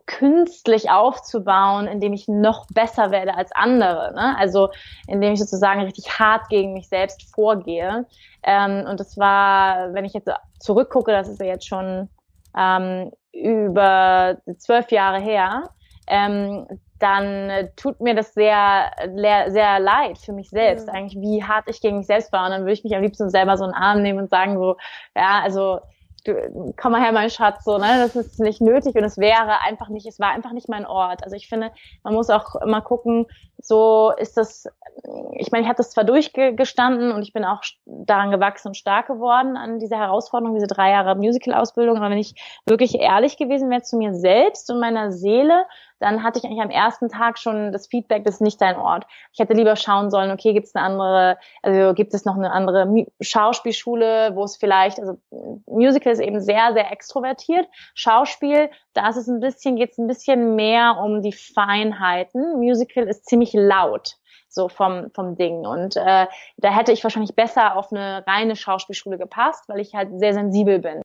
künstlich 0.08 0.90
aufzubauen, 0.90 1.88
indem 1.88 2.14
ich 2.14 2.28
noch 2.28 2.68
besser 2.74 3.12
werde 3.12 3.36
als 3.36 3.52
andere. 3.54 4.14
Ne? 4.14 4.36
Also 4.38 4.70
indem 5.08 5.34
ich 5.34 5.40
sozusagen 5.40 5.82
richtig 5.82 6.20
hart 6.20 6.50
gegen 6.50 6.74
mich 6.74 6.90
selbst 6.90 7.34
vorgehe. 7.34 8.06
Ähm, 8.44 8.86
und 8.90 9.00
das 9.00 9.18
war, 9.18 9.94
wenn 9.94 10.06
ich 10.06 10.14
jetzt 10.14 10.30
zurückgucke, 10.60 11.12
das 11.12 11.28
ist 11.28 11.40
ja 11.40 11.46
jetzt 11.46 11.68
schon 11.68 12.10
ähm, 12.58 13.12
über 13.32 14.38
zwölf 14.58 14.92
Jahre 14.92 15.20
her, 15.20 15.70
ähm, 16.08 16.68
dann 17.00 17.70
tut 17.76 18.00
mir 18.00 18.16
das 18.16 18.34
sehr, 18.34 18.92
sehr 19.48 19.80
leid 19.80 20.18
für 20.18 20.32
mich 20.32 20.50
selbst, 20.50 20.88
mhm. 20.88 20.94
eigentlich, 20.94 21.22
wie 21.22 21.44
hart 21.44 21.66
ich 21.68 21.82
gegen 21.82 21.98
mich 21.98 22.08
selbst 22.08 22.32
war. 22.32 22.46
Und 22.46 22.52
dann 22.52 22.62
würde 22.62 22.74
ich 22.74 22.84
mich 22.84 22.96
am 22.96 23.02
liebsten 23.02 23.30
selber 23.30 23.58
so 23.58 23.66
einen 23.66 23.74
Arm 23.74 24.02
nehmen 24.02 24.20
und 24.20 24.30
sagen 24.30 24.58
so, 24.58 24.78
ja, 25.16 25.42
also 25.44 25.80
du, 26.26 26.74
komm 26.78 26.94
mal 26.94 27.02
her, 27.02 27.12
mein 27.12 27.30
Schatz, 27.30 27.64
so, 27.64 27.78
ne, 27.78 27.98
das 27.98 28.16
ist 28.16 28.40
nicht 28.40 28.62
nötig 28.62 28.96
und 28.96 29.04
es 29.04 29.18
wäre 29.18 29.62
einfach 29.62 29.90
nicht, 29.90 30.06
es 30.06 30.20
war 30.20 30.32
einfach 30.32 30.52
nicht 30.52 30.70
mein 30.70 30.86
Ort. 30.86 31.24
Also 31.24 31.36
ich 31.36 31.48
finde, 31.48 31.72
man 32.04 32.14
muss 32.14 32.30
auch 32.30 32.56
immer 32.56 32.82
gucken, 32.82 33.26
so 33.58 34.12
ist 34.18 34.38
das, 34.38 34.68
ich 35.38 35.52
meine, 35.52 35.64
ich 35.64 35.68
habe 35.68 35.78
das 35.78 35.92
zwar 35.92 36.04
durchgestanden 36.04 37.12
und 37.12 37.22
ich 37.22 37.34
bin 37.34 37.46
auch 37.46 37.62
daran 37.86 38.32
gewachsen 38.32 38.70
und 38.70 38.76
stark 38.76 39.08
geworden 39.08 39.58
an 39.58 39.80
dieser 39.80 39.98
Herausforderung, 39.98 40.56
diese 40.56 40.68
drei 40.68 40.92
Jahre 40.92 41.16
Musical-Ausbildung, 41.16 41.98
aber 41.98 42.10
wenn 42.10 42.18
ich 42.18 42.36
wirklich 42.66 43.00
ehrlich 43.00 43.38
gewesen 43.38 43.70
wäre 43.70 43.84
zu 43.84 43.98
mir 43.98 44.14
selbst 44.14 44.70
und 44.72 44.80
meiner 44.80 45.12
Seele, 45.12 45.66
dann 46.00 46.24
hatte 46.24 46.40
ich 46.40 46.46
eigentlich 46.46 46.62
am 46.62 46.70
ersten 46.70 47.10
Tag 47.10 47.38
schon 47.38 47.72
das 47.72 47.88
Feedback, 47.88 48.24
das 48.24 48.36
ist 48.36 48.42
nicht 48.42 48.62
dein 48.62 48.78
Ort. 48.78 49.06
Ich 49.34 49.40
hätte 49.40 49.54
lieber 49.54 49.75
schauen 49.75 50.12
sollen, 50.12 50.32
okay, 50.32 50.54
gibt 50.54 50.68
es 50.68 50.75
eine 50.75 50.86
andere, 50.86 51.38
also 51.62 51.94
gibt 51.94 52.14
es 52.14 52.25
noch 52.25 52.36
eine 52.36 52.52
andere 52.52 53.06
Schauspielschule, 53.22 54.36
wo 54.36 54.44
es 54.44 54.58
vielleicht, 54.58 55.00
also 55.00 55.18
Musical 55.68 56.14
ist 56.14 56.20
eben 56.20 56.42
sehr, 56.42 56.74
sehr 56.74 56.92
extrovertiert. 56.92 57.68
Schauspiel, 57.94 58.70
da 58.94 59.10
ist 59.10 59.18
es 59.18 59.28
ein 59.28 59.40
bisschen, 59.40 59.75
geht 59.75 59.92
es 59.92 59.98
ein 59.98 60.08
bisschen 60.08 60.56
mehr 60.56 60.98
um 61.02 61.22
die 61.22 61.34
Feinheiten. 61.34 62.60
Musical 62.60 63.08
ist 63.08 63.25
ziemlich 63.25 63.54
laut 63.54 64.18
so 64.56 64.70
vom, 64.70 65.12
vom 65.14 65.36
Ding. 65.36 65.66
Und 65.66 65.98
äh, 65.98 66.28
da 66.58 66.70
hätte 66.70 66.92
ich 66.92 67.04
wahrscheinlich 67.04 67.36
besser 67.36 67.75
auf 67.75 67.92
eine 67.92 68.25
reine 68.25 68.56
Schauspielschule 68.56 69.18
gepasst, 69.18 69.66
weil 69.68 69.80
ich 69.80 69.94
halt 69.94 70.18
sehr 70.18 70.34
sensibel 70.34 70.80
bin. 70.80 71.02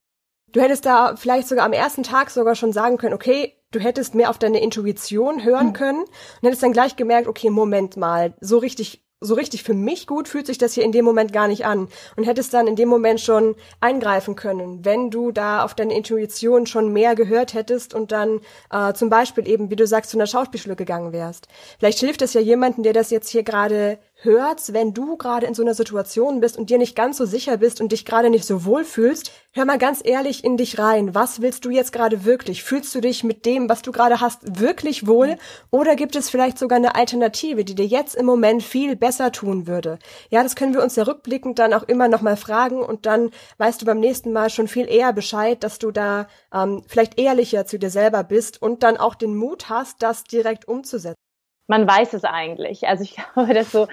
Du 0.52 0.60
hättest 0.60 0.86
da 0.86 1.14
vielleicht 1.16 1.48
sogar 1.48 1.64
am 1.64 1.72
ersten 1.72 2.02
Tag 2.02 2.30
sogar 2.30 2.54
schon 2.54 2.72
sagen 2.72 2.96
können, 2.96 3.14
okay, 3.14 3.59
du 3.72 3.80
hättest 3.80 4.14
mehr 4.14 4.30
auf 4.30 4.38
deine 4.38 4.62
Intuition 4.62 5.44
hören 5.44 5.68
mhm. 5.68 5.72
können 5.72 6.00
und 6.00 6.46
hättest 6.46 6.62
dann 6.62 6.72
gleich 6.72 6.96
gemerkt, 6.96 7.28
okay, 7.28 7.50
Moment 7.50 7.96
mal, 7.96 8.34
so 8.40 8.58
richtig 8.58 9.02
so 9.20 9.34
richtig 9.34 9.62
für 9.62 9.74
mich 9.74 10.06
gut 10.06 10.28
fühlt 10.28 10.46
sich 10.46 10.56
das 10.56 10.72
hier 10.72 10.82
in 10.82 10.92
dem 10.92 11.04
Moment 11.04 11.32
gar 11.32 11.46
nicht 11.46 11.66
an 11.66 11.88
und 12.16 12.24
hättest 12.24 12.54
dann 12.54 12.66
in 12.66 12.76
dem 12.76 12.88
Moment 12.88 13.20
schon 13.20 13.54
eingreifen 13.78 14.34
können, 14.34 14.84
wenn 14.84 15.10
du 15.10 15.30
da 15.30 15.62
auf 15.62 15.74
deine 15.74 15.94
Intuition 15.94 16.66
schon 16.66 16.92
mehr 16.92 17.14
gehört 17.14 17.52
hättest 17.52 17.94
und 17.94 18.12
dann 18.12 18.40
äh, 18.70 18.94
zum 18.94 19.10
Beispiel 19.10 19.46
eben, 19.46 19.68
wie 19.68 19.76
du 19.76 19.86
sagst, 19.86 20.10
zu 20.10 20.16
einer 20.16 20.26
Schauspielschule 20.26 20.74
gegangen 20.74 21.12
wärst. 21.12 21.48
Vielleicht 21.78 21.98
hilft 21.98 22.22
es 22.22 22.32
ja 22.32 22.40
jemanden, 22.40 22.82
der 22.82 22.94
das 22.94 23.10
jetzt 23.10 23.28
hier 23.28 23.42
gerade 23.42 23.98
hört's, 24.22 24.72
wenn 24.72 24.92
du 24.92 25.16
gerade 25.16 25.46
in 25.46 25.54
so 25.54 25.62
einer 25.62 25.74
Situation 25.74 26.40
bist 26.40 26.58
und 26.58 26.70
dir 26.70 26.78
nicht 26.78 26.94
ganz 26.94 27.16
so 27.16 27.24
sicher 27.24 27.56
bist 27.56 27.80
und 27.80 27.92
dich 27.92 28.04
gerade 28.04 28.30
nicht 28.30 28.44
so 28.44 28.64
wohl 28.64 28.84
fühlst, 28.84 29.32
hör 29.52 29.64
mal 29.64 29.78
ganz 29.78 30.00
ehrlich 30.04 30.44
in 30.44 30.56
dich 30.56 30.78
rein. 30.78 31.14
Was 31.14 31.40
willst 31.40 31.64
du 31.64 31.70
jetzt 31.70 31.92
gerade 31.92 32.24
wirklich? 32.24 32.62
Fühlst 32.62 32.94
du 32.94 33.00
dich 33.00 33.24
mit 33.24 33.46
dem, 33.46 33.68
was 33.68 33.82
du 33.82 33.92
gerade 33.92 34.20
hast, 34.20 34.60
wirklich 34.60 35.06
wohl? 35.06 35.36
Oder 35.70 35.96
gibt 35.96 36.16
es 36.16 36.30
vielleicht 36.30 36.58
sogar 36.58 36.76
eine 36.76 36.94
Alternative, 36.94 37.64
die 37.64 37.74
dir 37.74 37.86
jetzt 37.86 38.14
im 38.14 38.26
Moment 38.26 38.62
viel 38.62 38.96
besser 38.96 39.32
tun 39.32 39.66
würde? 39.66 39.98
Ja, 40.28 40.42
das 40.42 40.56
können 40.56 40.74
wir 40.74 40.82
uns 40.82 40.96
ja 40.96 41.04
rückblickend 41.04 41.58
dann 41.58 41.72
auch 41.72 41.84
immer 41.84 42.08
nochmal 42.08 42.36
fragen 42.36 42.82
und 42.82 43.06
dann 43.06 43.30
weißt 43.58 43.80
du 43.80 43.86
beim 43.86 44.00
nächsten 44.00 44.32
Mal 44.32 44.50
schon 44.50 44.68
viel 44.68 44.88
eher 44.88 45.12
Bescheid, 45.12 45.62
dass 45.64 45.78
du 45.78 45.90
da 45.90 46.28
ähm, 46.52 46.82
vielleicht 46.86 47.18
ehrlicher 47.18 47.66
zu 47.66 47.78
dir 47.78 47.90
selber 47.90 48.22
bist 48.24 48.60
und 48.60 48.82
dann 48.82 48.96
auch 48.96 49.14
den 49.14 49.34
Mut 49.34 49.68
hast, 49.68 50.02
das 50.02 50.24
direkt 50.24 50.68
umzusetzen 50.68 51.29
man 51.70 51.86
weiß 51.86 52.14
es 52.14 52.24
eigentlich. 52.24 52.86
Also 52.88 53.04
ich 53.04 53.16
glaube, 53.34 53.54
dass 53.54 53.70
so, 53.70 53.86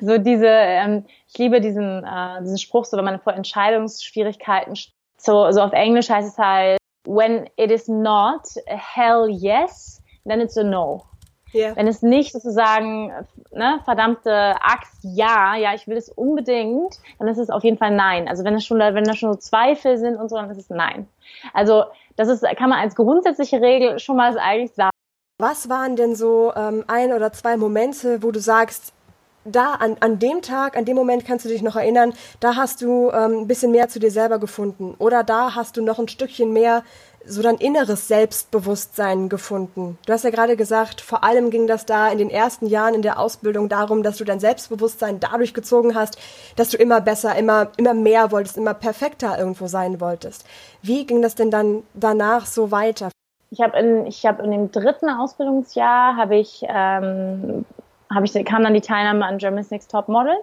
so 0.00 0.18
diese, 0.18 0.46
ähm, 0.46 1.04
ich 1.28 1.36
liebe 1.36 1.60
diesen, 1.60 2.04
äh, 2.04 2.40
diesen 2.42 2.58
Spruch, 2.58 2.84
so 2.84 2.96
wenn 2.96 3.04
man 3.04 3.20
vor 3.20 3.34
Entscheidungsschwierigkeiten, 3.34 4.74
so, 5.16 5.50
so 5.50 5.60
auf 5.60 5.72
Englisch 5.72 6.08
heißt 6.08 6.28
es 6.28 6.38
halt, 6.38 6.78
when 7.04 7.50
it 7.56 7.70
is 7.70 7.88
not 7.88 8.42
a 8.68 8.76
hell 8.76 9.28
yes, 9.28 10.00
then 10.24 10.40
it's 10.40 10.56
a 10.56 10.62
no. 10.62 11.04
Yeah. 11.52 11.76
Wenn 11.76 11.86
es 11.86 12.02
nicht 12.02 12.32
sozusagen, 12.32 13.12
ne, 13.52 13.80
verdammte 13.84 14.54
Axt, 14.60 14.98
ja, 15.02 15.54
ja, 15.56 15.74
ich 15.74 15.86
will 15.86 15.96
es 15.96 16.08
unbedingt, 16.08 16.98
dann 17.18 17.28
ist 17.28 17.38
es 17.38 17.50
auf 17.50 17.62
jeden 17.62 17.78
Fall 17.78 17.92
nein. 17.92 18.28
Also 18.28 18.44
wenn 18.44 18.54
es 18.54 18.64
schon, 18.64 18.78
wenn 18.78 19.04
da 19.04 19.14
schon 19.14 19.32
so 19.32 19.38
Zweifel 19.38 19.96
sind 19.98 20.16
und 20.16 20.28
so, 20.28 20.36
dann 20.36 20.50
ist 20.50 20.58
es 20.58 20.70
nein. 20.70 21.08
Also 21.52 21.84
das 22.16 22.28
ist, 22.28 22.44
kann 22.56 22.70
man 22.70 22.78
als 22.80 22.94
grundsätzliche 22.94 23.60
Regel 23.60 23.98
schon 23.98 24.16
mal 24.16 24.36
eigentlich 24.38 24.72
sagen. 24.72 24.93
Was 25.38 25.68
waren 25.68 25.96
denn 25.96 26.14
so 26.14 26.52
ähm, 26.54 26.84
ein 26.86 27.12
oder 27.12 27.32
zwei 27.32 27.56
Momente, 27.56 28.22
wo 28.22 28.30
du 28.30 28.38
sagst, 28.38 28.92
da 29.44 29.72
an, 29.72 29.96
an 29.98 30.20
dem 30.20 30.42
Tag, 30.42 30.76
an 30.76 30.84
dem 30.84 30.94
Moment 30.94 31.24
kannst 31.26 31.44
du 31.44 31.48
dich 31.48 31.60
noch 31.60 31.74
erinnern, 31.74 32.14
da 32.38 32.54
hast 32.54 32.80
du 32.82 33.10
ähm, 33.10 33.40
ein 33.40 33.46
bisschen 33.48 33.72
mehr 33.72 33.88
zu 33.88 33.98
dir 33.98 34.12
selber 34.12 34.38
gefunden 34.38 34.94
oder 34.98 35.24
da 35.24 35.56
hast 35.56 35.76
du 35.76 35.82
noch 35.82 35.98
ein 35.98 36.06
Stückchen 36.06 36.52
mehr 36.52 36.84
so 37.26 37.42
dein 37.42 37.56
inneres 37.56 38.06
Selbstbewusstsein 38.06 39.28
gefunden. 39.28 39.98
Du 40.06 40.12
hast 40.12 40.22
ja 40.22 40.30
gerade 40.30 40.56
gesagt, 40.56 41.00
vor 41.00 41.24
allem 41.24 41.50
ging 41.50 41.66
das 41.66 41.84
da 41.84 42.08
in 42.10 42.18
den 42.18 42.30
ersten 42.30 42.66
Jahren 42.66 42.94
in 42.94 43.02
der 43.02 43.18
Ausbildung 43.18 43.68
darum, 43.68 44.04
dass 44.04 44.18
du 44.18 44.24
dein 44.24 44.38
Selbstbewusstsein 44.38 45.18
dadurch 45.18 45.52
gezogen 45.52 45.96
hast, 45.96 46.16
dass 46.54 46.68
du 46.68 46.76
immer 46.76 47.00
besser, 47.00 47.34
immer, 47.34 47.72
immer 47.76 47.94
mehr 47.94 48.30
wolltest, 48.30 48.56
immer 48.56 48.74
perfekter 48.74 49.36
irgendwo 49.36 49.66
sein 49.66 50.00
wolltest. 50.00 50.44
Wie 50.80 51.06
ging 51.06 51.22
das 51.22 51.34
denn 51.34 51.50
dann 51.50 51.82
danach 51.92 52.46
so 52.46 52.70
weiter? 52.70 53.10
Ich 53.54 53.60
habe 53.60 53.78
in, 53.78 54.06
ich 54.06 54.26
habe 54.26 54.42
in 54.42 54.50
dem 54.50 54.72
dritten 54.72 55.08
Ausbildungsjahr 55.08 56.16
habe 56.16 56.36
ich, 56.36 56.64
ähm, 56.68 57.64
habe 58.12 58.26
ich, 58.26 58.44
kam 58.44 58.64
dann 58.64 58.74
die 58.74 58.80
Teilnahme 58.80 59.24
an 59.24 59.38
Germany's 59.38 59.70
Next 59.70 59.92
Top 59.92 60.08
Model. 60.08 60.34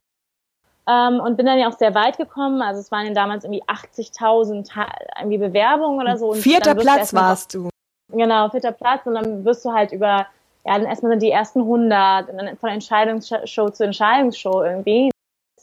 Ähm, 0.87 1.19
und 1.19 1.35
bin 1.35 1.45
dann 1.45 1.59
ja 1.59 1.67
auch 1.67 1.77
sehr 1.77 1.93
weit 1.93 2.17
gekommen. 2.17 2.61
Also 2.61 2.79
es 2.79 2.89
waren 2.89 3.05
ja 3.05 3.13
damals 3.13 3.43
irgendwie 3.43 3.63
80.000 3.63 4.65
irgendwie 5.19 5.37
Bewerbungen 5.37 5.99
oder 5.99 6.17
so. 6.17 6.29
Und 6.29 6.37
vierter 6.37 6.73
Platz 6.73 7.13
warst 7.13 7.53
du. 7.53 7.69
Genau, 8.13 8.49
vierter 8.49 8.71
Platz. 8.71 9.05
Und 9.05 9.15
dann 9.15 9.43
wirst 9.43 9.65
du 9.65 9.73
halt 9.73 9.91
über, 9.91 10.25
ja, 10.65 10.77
dann 10.77 10.85
erstmal 10.85 11.11
sind 11.11 11.21
die 11.21 11.31
ersten 11.31 11.59
100 11.59 12.29
und 12.29 12.37
dann 12.37 12.57
von 12.57 12.69
Entscheidungsshow 12.69 13.69
zu 13.69 13.83
Entscheidungsshow 13.83 14.63
irgendwie 14.63 15.11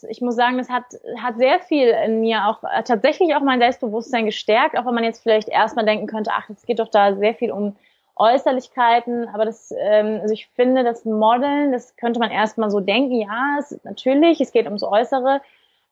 ich 0.03 0.21
muss 0.21 0.35
sagen, 0.35 0.57
das 0.57 0.69
hat, 0.69 0.85
hat 1.21 1.37
sehr 1.37 1.59
viel 1.59 1.89
in 1.89 2.21
mir 2.21 2.47
auch 2.47 2.63
äh, 2.63 2.83
tatsächlich 2.83 3.35
auch 3.35 3.41
mein 3.41 3.59
Selbstbewusstsein 3.59 4.25
gestärkt, 4.25 4.77
auch 4.77 4.85
wenn 4.85 4.93
man 4.93 5.03
jetzt 5.03 5.23
vielleicht 5.23 5.49
erstmal 5.49 5.85
denken 5.85 6.07
könnte, 6.07 6.31
ach, 6.33 6.49
es 6.49 6.65
geht 6.65 6.79
doch 6.79 6.89
da 6.89 7.15
sehr 7.15 7.33
viel 7.33 7.51
um 7.51 7.75
Äußerlichkeiten, 8.15 9.29
aber 9.29 9.45
das, 9.45 9.73
ähm, 9.77 10.19
also 10.21 10.33
ich 10.33 10.47
finde, 10.55 10.83
das 10.83 11.05
Modeln, 11.05 11.71
das 11.71 11.95
könnte 11.95 12.19
man 12.19 12.31
erstmal 12.31 12.69
so 12.69 12.81
denken, 12.81 13.21
ja, 13.21 13.57
es, 13.59 13.79
natürlich, 13.83 14.41
es 14.41 14.51
geht 14.51 14.65
ums 14.65 14.83
Äußere, 14.83 15.41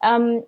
ähm, 0.03 0.43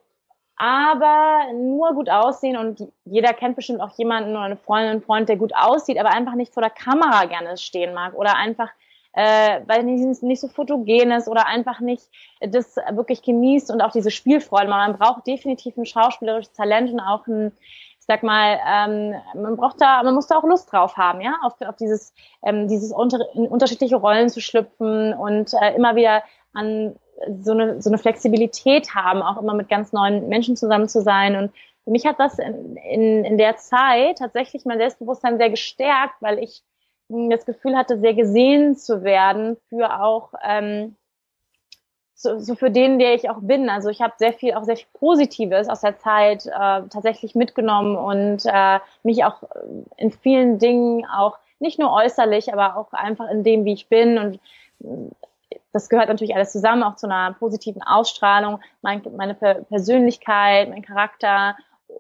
aber 0.58 1.54
nur 1.54 1.94
gut 1.94 2.10
aussehen 2.10 2.58
und 2.58 2.86
jeder 3.06 3.32
kennt 3.34 3.56
bestimmt 3.56 3.80
auch 3.80 3.98
jemanden 3.98 4.32
oder 4.32 4.42
eine 4.42 4.58
Freundin, 4.58 4.92
einen 4.92 5.02
Freund, 5.02 5.30
der 5.30 5.38
gut 5.38 5.54
aussieht, 5.56 5.98
aber 5.98 6.10
einfach 6.10 6.36
nicht 6.36 6.54
vor 6.54 6.62
der 6.62 6.70
Kamera 6.70 7.26
gerne 7.26 7.56
stehen 7.56 7.94
mag 7.94 8.14
oder 8.14 8.36
einfach 8.36 8.70
äh, 9.14 9.62
weil 9.66 9.84
nicht, 9.84 10.24
nicht 10.24 10.40
so 10.40 10.48
fotogen 10.48 11.12
ist 11.12 11.28
oder 11.28 11.48
einfach 11.48 11.80
nicht 11.80 12.04
das 12.42 12.76
wirklich 12.92 13.22
genießt 13.22 13.72
und 13.72 13.82
auch 13.82 13.92
diese 13.92 14.12
Spielfreude. 14.12 14.70
Man 14.70 14.98
braucht 14.98 15.28
definitiv 15.28 15.78
ein 15.78 15.86
schauspielerisches 15.86 16.54
Talent 16.54 16.92
und 16.92 17.00
auch 17.00 17.26
ein, 17.28 17.52
ich 18.00 18.06
sag 18.06 18.24
mal, 18.24 18.60
ähm, 18.68 19.16
man 19.36 19.56
braucht 19.58 19.82
da, 19.82 20.04
man 20.04 20.16
muss 20.16 20.28
da 20.28 20.38
auch 20.38 20.44
Lust 20.44 20.72
drauf 20.72 20.98
haben, 20.98 21.22
ja, 21.22 21.36
auf, 21.44 21.60
auf 21.62 21.76
dieses, 21.76 22.14
ähm, 22.44 22.68
dieses 22.68 22.92
unter, 22.92 23.20
in 23.34 23.48
unterschiedliche 23.48 23.96
Rollen 23.96 24.30
zu 24.30 24.42
schlüpfen 24.42 25.14
und 25.14 25.54
äh, 25.54 25.76
immer 25.76 25.96
wieder 25.96 26.24
an 26.54 26.96
so 27.42 27.52
eine, 27.52 27.82
so 27.82 27.90
eine 27.90 27.98
Flexibilität 27.98 28.96
haben, 28.96 29.22
auch 29.22 29.42
immer 29.42 29.54
mit 29.54 29.70
ganz 29.70 29.92
neuen 29.92 30.30
Menschen 30.30 30.56
zusammen 30.56 30.88
zu 30.88 31.02
sein. 31.02 31.36
Und 31.36 31.52
für 31.84 31.92
mich 31.92 32.06
hat 32.06 32.20
das 32.20 32.40
in, 32.40 32.78
in, 32.78 33.26
in 33.26 33.38
der 33.38 33.58
Zeit 33.58 34.20
tatsächlich 34.20 34.66
mein 34.66 34.78
Selbstbewusstsein 34.78 35.38
sehr 35.38 35.50
gestärkt, 35.50 36.16
weil 36.22 36.40
ich 36.40 36.64
das 37.10 37.46
Gefühl 37.46 37.76
hatte, 37.76 38.00
sehr 38.00 38.14
gesehen 38.14 38.76
zu 38.76 39.04
werden 39.04 39.58
für 39.70 40.02
auch 40.02 40.34
ähm, 40.44 40.96
so, 42.14 42.38
so 42.38 42.56
für 42.56 42.70
den, 42.70 43.00
der 43.00 43.14
ich 43.14 43.30
auch 43.30 43.40
bin. 43.42 43.70
Also 43.70 43.90
ich 43.90 44.02
habe 44.02 44.14
sehr 44.18 44.34
viel, 44.34 44.54
auch 44.54 44.64
sehr 44.64 44.76
viel 44.76 44.88
Positives 44.94 45.70
aus 45.70 45.82
der 45.82 45.98
Zeit 45.98 46.46
äh, 46.46 46.50
tatsächlich 46.90 47.34
mitgenommen 47.34 47.96
und 47.96 48.46
äh, 48.46 48.80
mich 49.04 49.24
auch 49.24 49.44
in 49.98 50.12
vielen 50.12 50.60
Dingen 50.60 51.06
auch 51.06 51.38
nicht 51.60 51.80
nur 51.80 51.92
äußerlich, 51.92 52.54
aber 52.54 52.78
auch 52.78 52.94
einfach 52.94 53.30
in 53.30 53.44
dem, 53.44 53.66
wie 53.66 53.74
ich 53.74 53.88
bin 53.88 54.18
und 54.18 54.40
das 55.72 55.90
gehört 55.90 56.10
natürlich 56.10 56.36
alles 56.36 56.52
zusammen, 56.52 56.84
auch 56.84 56.96
zu 56.96 57.08
einer 57.08 57.34
positiven 57.34 57.82
Ausstrahlung, 57.82 58.60
mein, 58.82 59.02
meine 59.16 59.36
Persönlichkeit, 59.36 60.70
mein 60.70 60.82
Charakter 60.82 61.56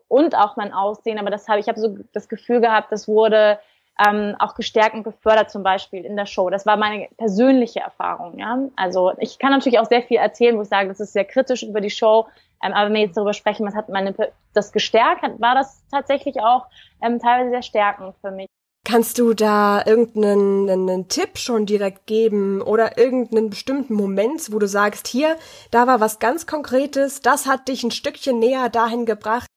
und 0.08 0.36
auch 0.36 0.56
mein 0.56 0.74
Aussehen. 0.74 1.19
Aber 1.19 1.30
das 1.30 1.48
habe 1.48 1.60
ich 1.60 1.67
habe 1.67 1.80
so 1.80 1.98
das 2.13 2.30
Gefühl 2.30 2.62
gehabt, 2.62 2.91
das 2.91 3.08
wurde 3.08 3.60
ähm, 4.00 4.36
auch 4.40 4.56
gestärkt 4.56 4.96
und 4.96 5.04
gefördert, 5.04 5.52
zum 5.52 5.64
Beispiel 5.64 6.06
in 6.06 6.16
der 6.16 6.26
Show. 6.26 6.50
Das 6.50 6.66
war 6.66 6.78
meine 6.78 7.10
persönliche 7.18 7.82
Erfahrung. 7.82 8.40
Ja? 8.40 8.60
Also 8.76 9.14
ich 9.20 9.40
kann 9.40 9.52
natürlich 9.52 9.80
auch 9.80 9.88
sehr 9.88 10.04
viel 10.04 10.18
erzählen, 10.18 10.58
wo 10.58 10.62
ich 10.62 10.70
sage, 10.70 10.88
das 10.88 11.00
ist 11.00 11.14
sehr 11.14 11.26
kritisch 11.26 11.64
über 11.64 11.82
die 11.82 11.90
Show. 11.90 12.28
Ähm, 12.64 12.74
aber 12.74 12.88
wenn 12.88 12.94
wir 12.94 13.02
jetzt 13.02 13.18
darüber 13.18 13.34
sprechen, 13.34 13.66
was 13.66 13.76
hat 13.76 13.90
meine 13.90 14.16
das 14.54 14.72
gestärkt, 14.72 15.24
war 15.40 15.56
das 15.56 15.84
tatsächlich 15.92 16.40
auch 16.42 16.66
ähm, 17.02 17.20
teilweise 17.20 17.52
sehr 17.52 17.62
stärkend 17.62 18.16
für 18.22 18.32
mich. 18.32 18.48
Kannst 18.86 19.20
du 19.20 19.34
da 19.34 19.84
irgendeinen 19.86 20.70
einen 20.70 21.08
Tipp 21.10 21.38
schon 21.38 21.66
direkt 21.66 22.08
geben 22.08 22.62
oder 22.62 22.98
irgendeinen 22.98 23.50
bestimmten 23.50 23.94
Moment, 23.94 24.52
wo 24.52 24.58
du 24.58 24.68
sagst, 24.68 25.08
hier, 25.08 25.36
da 25.70 25.86
war 25.86 26.00
was 26.00 26.20
ganz 26.20 26.48
Konkretes, 26.48 27.22
das 27.22 27.46
hat 27.46 27.68
dich 27.68 27.84
ein 27.84 27.92
Stückchen 27.92 28.40
näher 28.40 28.70
dahin 28.70 29.06
gebracht? 29.06 29.48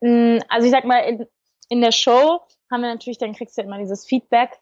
Mm, 0.00 0.38
also 0.48 0.66
ich 0.66 0.72
sag 0.72 0.84
mal, 0.84 0.98
in, 0.98 1.26
in 1.68 1.80
der 1.80 1.92
Show 1.92 2.40
haben 2.72 2.82
wir 2.82 2.90
natürlich, 2.90 3.18
dann 3.18 3.34
kriegst 3.34 3.56
du 3.56 3.62
immer 3.62 3.78
dieses 3.78 4.04
Feedback, 4.04 4.58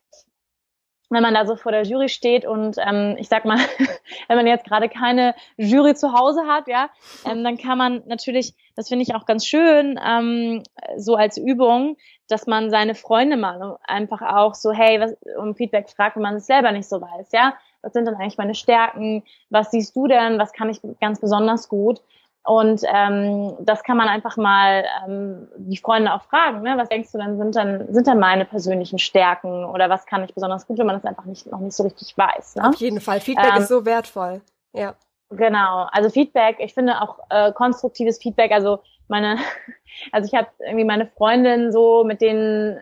wenn 1.11 1.23
man 1.23 1.35
da 1.35 1.45
so 1.45 1.57
vor 1.57 1.73
der 1.73 1.83
Jury 1.83 2.09
steht 2.09 2.47
und 2.47 2.77
ähm, 2.79 3.17
ich 3.19 3.29
sag 3.29 3.45
mal, 3.45 3.59
wenn 4.29 4.37
man 4.37 4.47
jetzt 4.47 4.65
gerade 4.65 4.89
keine 4.89 5.35
Jury 5.57 5.95
zu 5.95 6.13
Hause 6.13 6.43
hat, 6.47 6.69
ja, 6.69 6.89
ähm, 7.27 7.43
dann 7.43 7.59
kann 7.59 7.77
man 7.77 8.03
natürlich, 8.07 8.55
das 8.77 8.89
finde 8.89 9.03
ich 9.03 9.15
auch 9.15 9.27
ganz 9.27 9.45
schön, 9.45 9.99
ähm, 10.05 10.63
so 10.97 11.17
als 11.17 11.37
Übung, 11.37 11.97
dass 12.29 12.47
man 12.47 12.71
seine 12.71 12.95
Freunde 12.95 13.37
mal 13.37 13.79
einfach 13.83 14.23
auch 14.23 14.55
so, 14.55 14.73
hey, 14.73 15.01
was 15.01 15.17
um 15.37 15.57
Feedback 15.57 15.91
fragt, 15.91 16.17
wenn 16.17 16.23
man 16.23 16.37
es 16.37 16.47
selber 16.47 16.71
nicht 16.71 16.89
so 16.89 17.01
weiß, 17.01 17.33
ja. 17.33 17.55
Was 17.83 17.95
sind 17.95 18.05
denn 18.05 18.15
eigentlich 18.15 18.37
meine 18.37 18.55
Stärken? 18.55 19.23
Was 19.49 19.71
siehst 19.71 19.97
du 19.97 20.07
denn? 20.07 20.39
Was 20.39 20.53
kann 20.53 20.69
ich 20.69 20.81
ganz 21.01 21.19
besonders 21.19 21.69
gut? 21.71 22.03
Und 22.45 22.83
ähm, 22.87 23.55
das 23.61 23.83
kann 23.83 23.99
man 23.99 24.09
einfach 24.09 24.37
mal 24.39 24.85
ähm, 25.07 25.49
die 25.57 25.77
Freunde 25.77 26.13
auch 26.15 26.23
fragen, 26.23 26.63
ne? 26.63 26.75
Was 26.77 26.89
denkst 26.89 27.13
du 27.13 27.19
dann 27.19 27.37
sind 27.37 27.55
dann 27.55 27.93
sind 27.93 28.07
dann 28.07 28.19
meine 28.19 28.47
persönlichen 28.47 28.99
Stärken 28.99 29.65
oder 29.67 29.91
was 29.91 30.07
kann 30.07 30.25
ich 30.25 30.35
besonders 30.35 30.67
gut, 30.67 30.79
wenn 30.79 30.87
man 30.87 30.97
das 30.97 31.05
einfach 31.05 31.27
nicht 31.27 31.51
noch 31.51 31.61
nicht 31.61 31.77
so 31.77 31.83
richtig 31.83 32.17
weiß. 32.17 32.57
Ne? 32.57 32.69
Auf 32.69 32.77
jeden 32.77 33.01
Fall, 33.01 33.21
Feedback 33.21 33.53
ähm, 33.57 33.63
ist 33.63 33.69
so 33.69 33.85
wertvoll. 33.85 34.41
Ja. 34.73 34.95
Genau, 35.31 35.87
also 35.93 36.09
Feedback. 36.09 36.57
Ich 36.59 36.75
finde 36.75 37.01
auch 37.03 37.21
äh, 37.29 37.53
konstruktives 37.53 38.19
Feedback. 38.19 38.53
Also 38.53 38.81
meine, 39.07 39.37
also 40.13 40.27
ich 40.27 40.37
habe 40.37 40.49
irgendwie 40.61 40.85
meine 40.85 41.07
Freundin 41.07 41.71
so 41.73 42.05
mit 42.05 42.21
denen, 42.21 42.79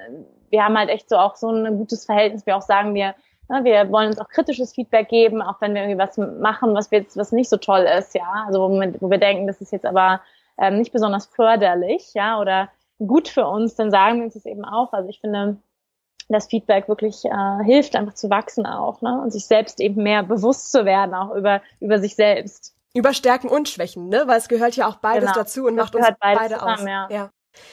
wir 0.50 0.64
haben 0.64 0.78
halt 0.78 0.88
echt 0.88 1.08
so 1.08 1.16
auch 1.16 1.34
so 1.34 1.50
ein 1.50 1.76
gutes 1.76 2.06
Verhältnis. 2.06 2.46
Wir 2.46 2.56
auch 2.56 2.62
sagen 2.62 2.94
wir 2.94 3.14
wir 3.48 3.90
wollen 3.90 4.08
uns 4.08 4.18
auch 4.18 4.28
kritisches 4.28 4.74
Feedback 4.74 5.08
geben, 5.08 5.40
auch 5.42 5.60
wenn 5.60 5.74
wir 5.74 5.82
irgendwie 5.82 5.98
was 5.98 6.16
machen, 6.18 6.74
was 6.74 6.90
wir 6.90 7.00
jetzt, 7.00 7.16
was 7.16 7.32
nicht 7.32 7.48
so 7.48 7.56
toll 7.56 7.86
ist, 7.98 8.14
ja. 8.14 8.44
Also 8.46 8.60
wo 8.60 8.68
wir, 8.68 8.94
wo 9.00 9.10
wir 9.10 9.18
denken, 9.18 9.46
das 9.46 9.60
ist 9.60 9.72
jetzt 9.72 9.86
aber 9.86 10.20
ähm, 10.58 10.78
nicht 10.78 10.92
besonders 10.92 11.26
förderlich, 11.26 12.12
ja, 12.14 12.40
oder 12.40 12.68
gut 12.98 13.28
für 13.28 13.46
uns, 13.46 13.74
dann 13.74 13.90
sagen 13.90 14.18
wir 14.18 14.24
uns 14.24 14.34
das 14.34 14.44
eben 14.44 14.64
auch. 14.64 14.92
Also 14.92 15.08
ich 15.08 15.20
finde, 15.20 15.56
das 16.28 16.46
Feedback 16.46 16.88
wirklich 16.88 17.24
äh, 17.24 17.64
hilft, 17.64 17.96
einfach 17.96 18.14
zu 18.14 18.28
wachsen 18.28 18.66
auch, 18.66 19.00
ne? 19.00 19.20
Und 19.22 19.32
sich 19.32 19.46
selbst 19.46 19.80
eben 19.80 20.02
mehr 20.02 20.22
bewusst 20.22 20.70
zu 20.70 20.84
werden, 20.84 21.14
auch 21.14 21.34
über, 21.34 21.62
über 21.80 21.98
sich 21.98 22.16
selbst. 22.16 22.74
Über 22.94 23.14
Stärken 23.14 23.48
und 23.48 23.68
Schwächen, 23.68 24.08
ne? 24.08 24.24
Weil 24.26 24.38
es 24.38 24.48
gehört 24.48 24.76
ja 24.76 24.88
auch 24.88 24.96
beides 24.96 25.30
genau. 25.30 25.40
dazu 25.40 25.66
und 25.66 25.76
das 25.76 25.86
macht 25.86 25.96
uns 25.96 26.16
beide 26.20 26.54
zusammen, 26.54 26.72
aus. 26.72 26.84
Ja. 26.84 27.08
ja. 27.10 27.30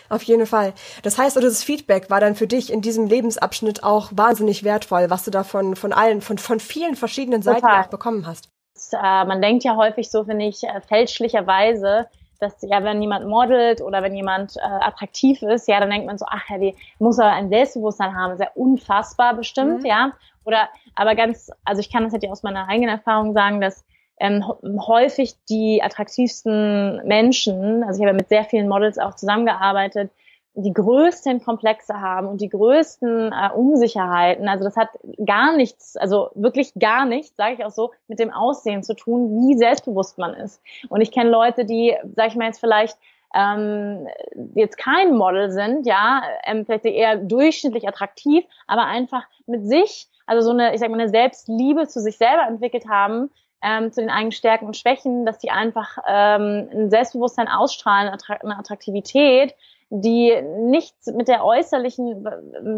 Auf 0.10 0.24
jeden 0.24 0.46
Fall. 0.46 0.74
Das 1.04 1.18
heißt, 1.18 1.36
also 1.38 1.48
das 1.48 1.64
Feedback 1.64 2.10
war 2.10 2.20
dann 2.20 2.36
für 2.36 2.48
dich 2.48 2.72
in 2.72 2.82
diesem 2.82 3.08
Lebensabschnitt 3.08 3.84
auch 3.84 4.12
wahnsinnig 4.14 4.64
wertvoll, 4.64 5.10
was 5.10 5.24
du 5.24 5.32
da 5.32 5.44
von, 5.44 5.76
von 5.76 5.94
allen, 5.94 6.22
von, 6.22 6.38
von 6.38 6.60
vielen 6.60 6.96
verschiedenen 6.96 7.42
Seiten 7.42 7.62
Total. 7.62 7.84
auch 7.84 7.88
bekommen 7.88 8.28
hast. 8.28 8.50
Das, 8.74 8.92
äh, 8.94 9.26
man 9.26 9.42
denkt 9.42 9.64
ja 9.64 9.76
häufig 9.76 10.12
so, 10.12 10.24
finde 10.26 10.46
ich, 10.46 10.64
äh, 10.64 10.82
fälschlicherweise, 10.82 12.08
dass 12.40 12.62
ja, 12.62 12.84
wenn 12.84 13.02
jemand 13.02 13.28
modelt 13.28 13.82
oder 13.82 14.04
wenn 14.04 14.14
jemand 14.14 14.58
äh, 14.58 14.60
attraktiv 14.62 15.42
ist, 15.42 15.68
ja, 15.68 15.80
dann 15.80 15.90
denkt 15.90 16.06
man 16.06 16.18
so, 16.18 16.26
ach 16.30 16.44
ja, 16.50 16.58
die 16.58 16.76
muss 17.00 17.18
aber 17.20 17.32
ein 17.32 17.50
Selbstbewusstsein 17.50 18.16
haben, 18.16 18.38
sehr 18.38 18.56
unfassbar 18.56 19.34
bestimmt, 19.34 19.82
mhm. 19.82 19.86
ja. 19.86 20.12
Oder 20.44 20.70
aber 20.94 21.16
ganz, 21.16 21.50
also 21.64 21.80
ich 21.80 21.92
kann 21.92 22.04
das 22.04 22.14
halt 22.14 22.24
ja 22.24 22.30
aus 22.30 22.44
meiner 22.44 22.68
eigenen 22.68 22.90
Erfahrung 22.90 23.34
sagen, 23.34 23.62
dass 23.62 23.84
ähm, 24.20 24.44
häufig 24.88 25.36
die 25.50 25.82
attraktivsten 25.84 27.06
Menschen, 27.06 27.84
also 27.84 28.00
ich 28.00 28.08
habe 28.08 28.16
mit 28.16 28.30
sehr 28.30 28.46
vielen 28.46 28.68
Models 28.68 28.98
auch 28.98 29.16
zusammengearbeitet, 29.16 30.12
die 30.58 30.74
größten 30.74 31.44
Komplexe 31.44 32.00
haben 32.00 32.28
und 32.28 32.40
die 32.40 32.50
größten 32.50 33.34
äh, 33.34 33.50
Unsicherheiten. 33.54 34.48
Also 34.48 34.64
das 34.64 34.78
hat 34.78 34.90
gar 35.26 35.56
nichts, 35.56 35.98
also 35.98 36.30
wirklich 36.34 36.74
gar 36.80 37.06
nichts, 37.06 37.36
sage 37.36 37.56
ich 37.56 37.66
auch 37.66 37.72
so, 37.72 37.92
mit 38.08 38.20
dem 38.20 38.32
Aussehen 38.32 38.82
zu 38.82 38.96
tun, 38.96 39.30
wie 39.32 39.58
selbstbewusst 39.58 40.18
man 40.18 40.34
ist. 40.34 40.62
Und 40.88 41.02
ich 41.02 41.12
kenne 41.12 41.30
Leute, 41.30 41.66
die, 41.66 41.94
sage 42.16 42.30
ich 42.30 42.36
mal 42.36 42.46
jetzt 42.46 42.60
vielleicht, 42.60 42.98
ähm, 43.36 44.08
jetzt 44.54 44.78
kein 44.78 45.14
Model 45.14 45.52
sind, 45.52 45.86
ja, 45.86 46.22
ähm, 46.46 46.66
vielleicht 46.66 46.86
eher 46.86 47.18
durchschnittlich 47.18 47.86
attraktiv, 47.86 48.46
aber 48.66 48.86
einfach 48.86 49.24
mit 49.46 49.68
sich, 49.68 50.08
also 50.26 50.42
so 50.42 50.52
eine, 50.52 50.74
ich 50.74 50.80
sag 50.80 50.90
mal, 50.90 51.00
eine 51.00 51.10
Selbstliebe 51.10 51.86
zu 51.88 52.00
sich 52.00 52.18
selber 52.18 52.48
entwickelt 52.48 52.88
haben, 52.88 53.30
ähm, 53.66 53.92
zu 53.92 54.02
den 54.02 54.10
eigenen 54.10 54.32
Stärken 54.32 54.68
und 54.68 54.78
Schwächen, 54.78 55.26
dass 55.26 55.40
die 55.40 55.50
einfach 55.50 55.98
ähm, 56.08 56.70
ein 56.72 56.90
Selbstbewusstsein 56.90 57.48
ausstrahlen, 57.48 58.16
eine 58.42 58.60
Attraktivität, 58.60 59.56
die 59.90 60.40
nichts 60.42 61.08
mit 61.08 61.28
der 61.28 61.44
äußerlichen, 61.44 62.24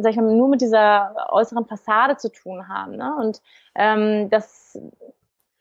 sag 0.02 0.12
ich 0.12 0.18
mal, 0.18 0.34
nur 0.34 0.50
mit 0.50 0.62
dieser 0.62 1.28
äußeren 1.30 1.66
Fassade 1.66 2.18
zu 2.18 2.32
tun 2.32 2.68
haben. 2.68 2.96
Ne? 2.96 3.16
Und 3.20 3.42
ähm, 3.76 4.30
das, 4.30 4.78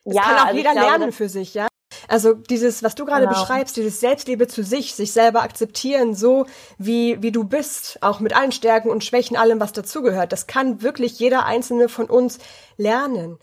das 0.04 0.14
ja, 0.14 0.22
kann 0.22 0.36
auch 0.36 0.44
also 0.46 0.56
jeder 0.56 0.72
glaube, 0.72 0.86
lernen 0.86 1.12
für 1.12 1.28
sich, 1.28 1.54
ja. 1.54 1.68
Also 2.08 2.34
dieses, 2.34 2.82
was 2.82 2.94
du 2.94 3.04
gerade 3.04 3.26
genau. 3.26 3.38
beschreibst, 3.38 3.76
dieses 3.76 4.00
Selbstliebe 4.00 4.46
zu 4.46 4.62
sich, 4.62 4.94
sich 4.94 5.12
selber 5.12 5.42
akzeptieren, 5.42 6.14
so 6.14 6.46
wie, 6.78 7.20
wie 7.22 7.32
du 7.32 7.44
bist, 7.44 7.98
auch 8.00 8.20
mit 8.20 8.36
allen 8.36 8.52
Stärken 8.52 8.90
und 8.90 9.02
Schwächen, 9.02 9.36
allem, 9.36 9.60
was 9.60 9.72
dazugehört, 9.72 10.32
das 10.32 10.46
kann 10.46 10.82
wirklich 10.82 11.18
jeder 11.18 11.46
einzelne 11.46 11.88
von 11.88 12.06
uns 12.06 12.38
lernen. 12.76 13.38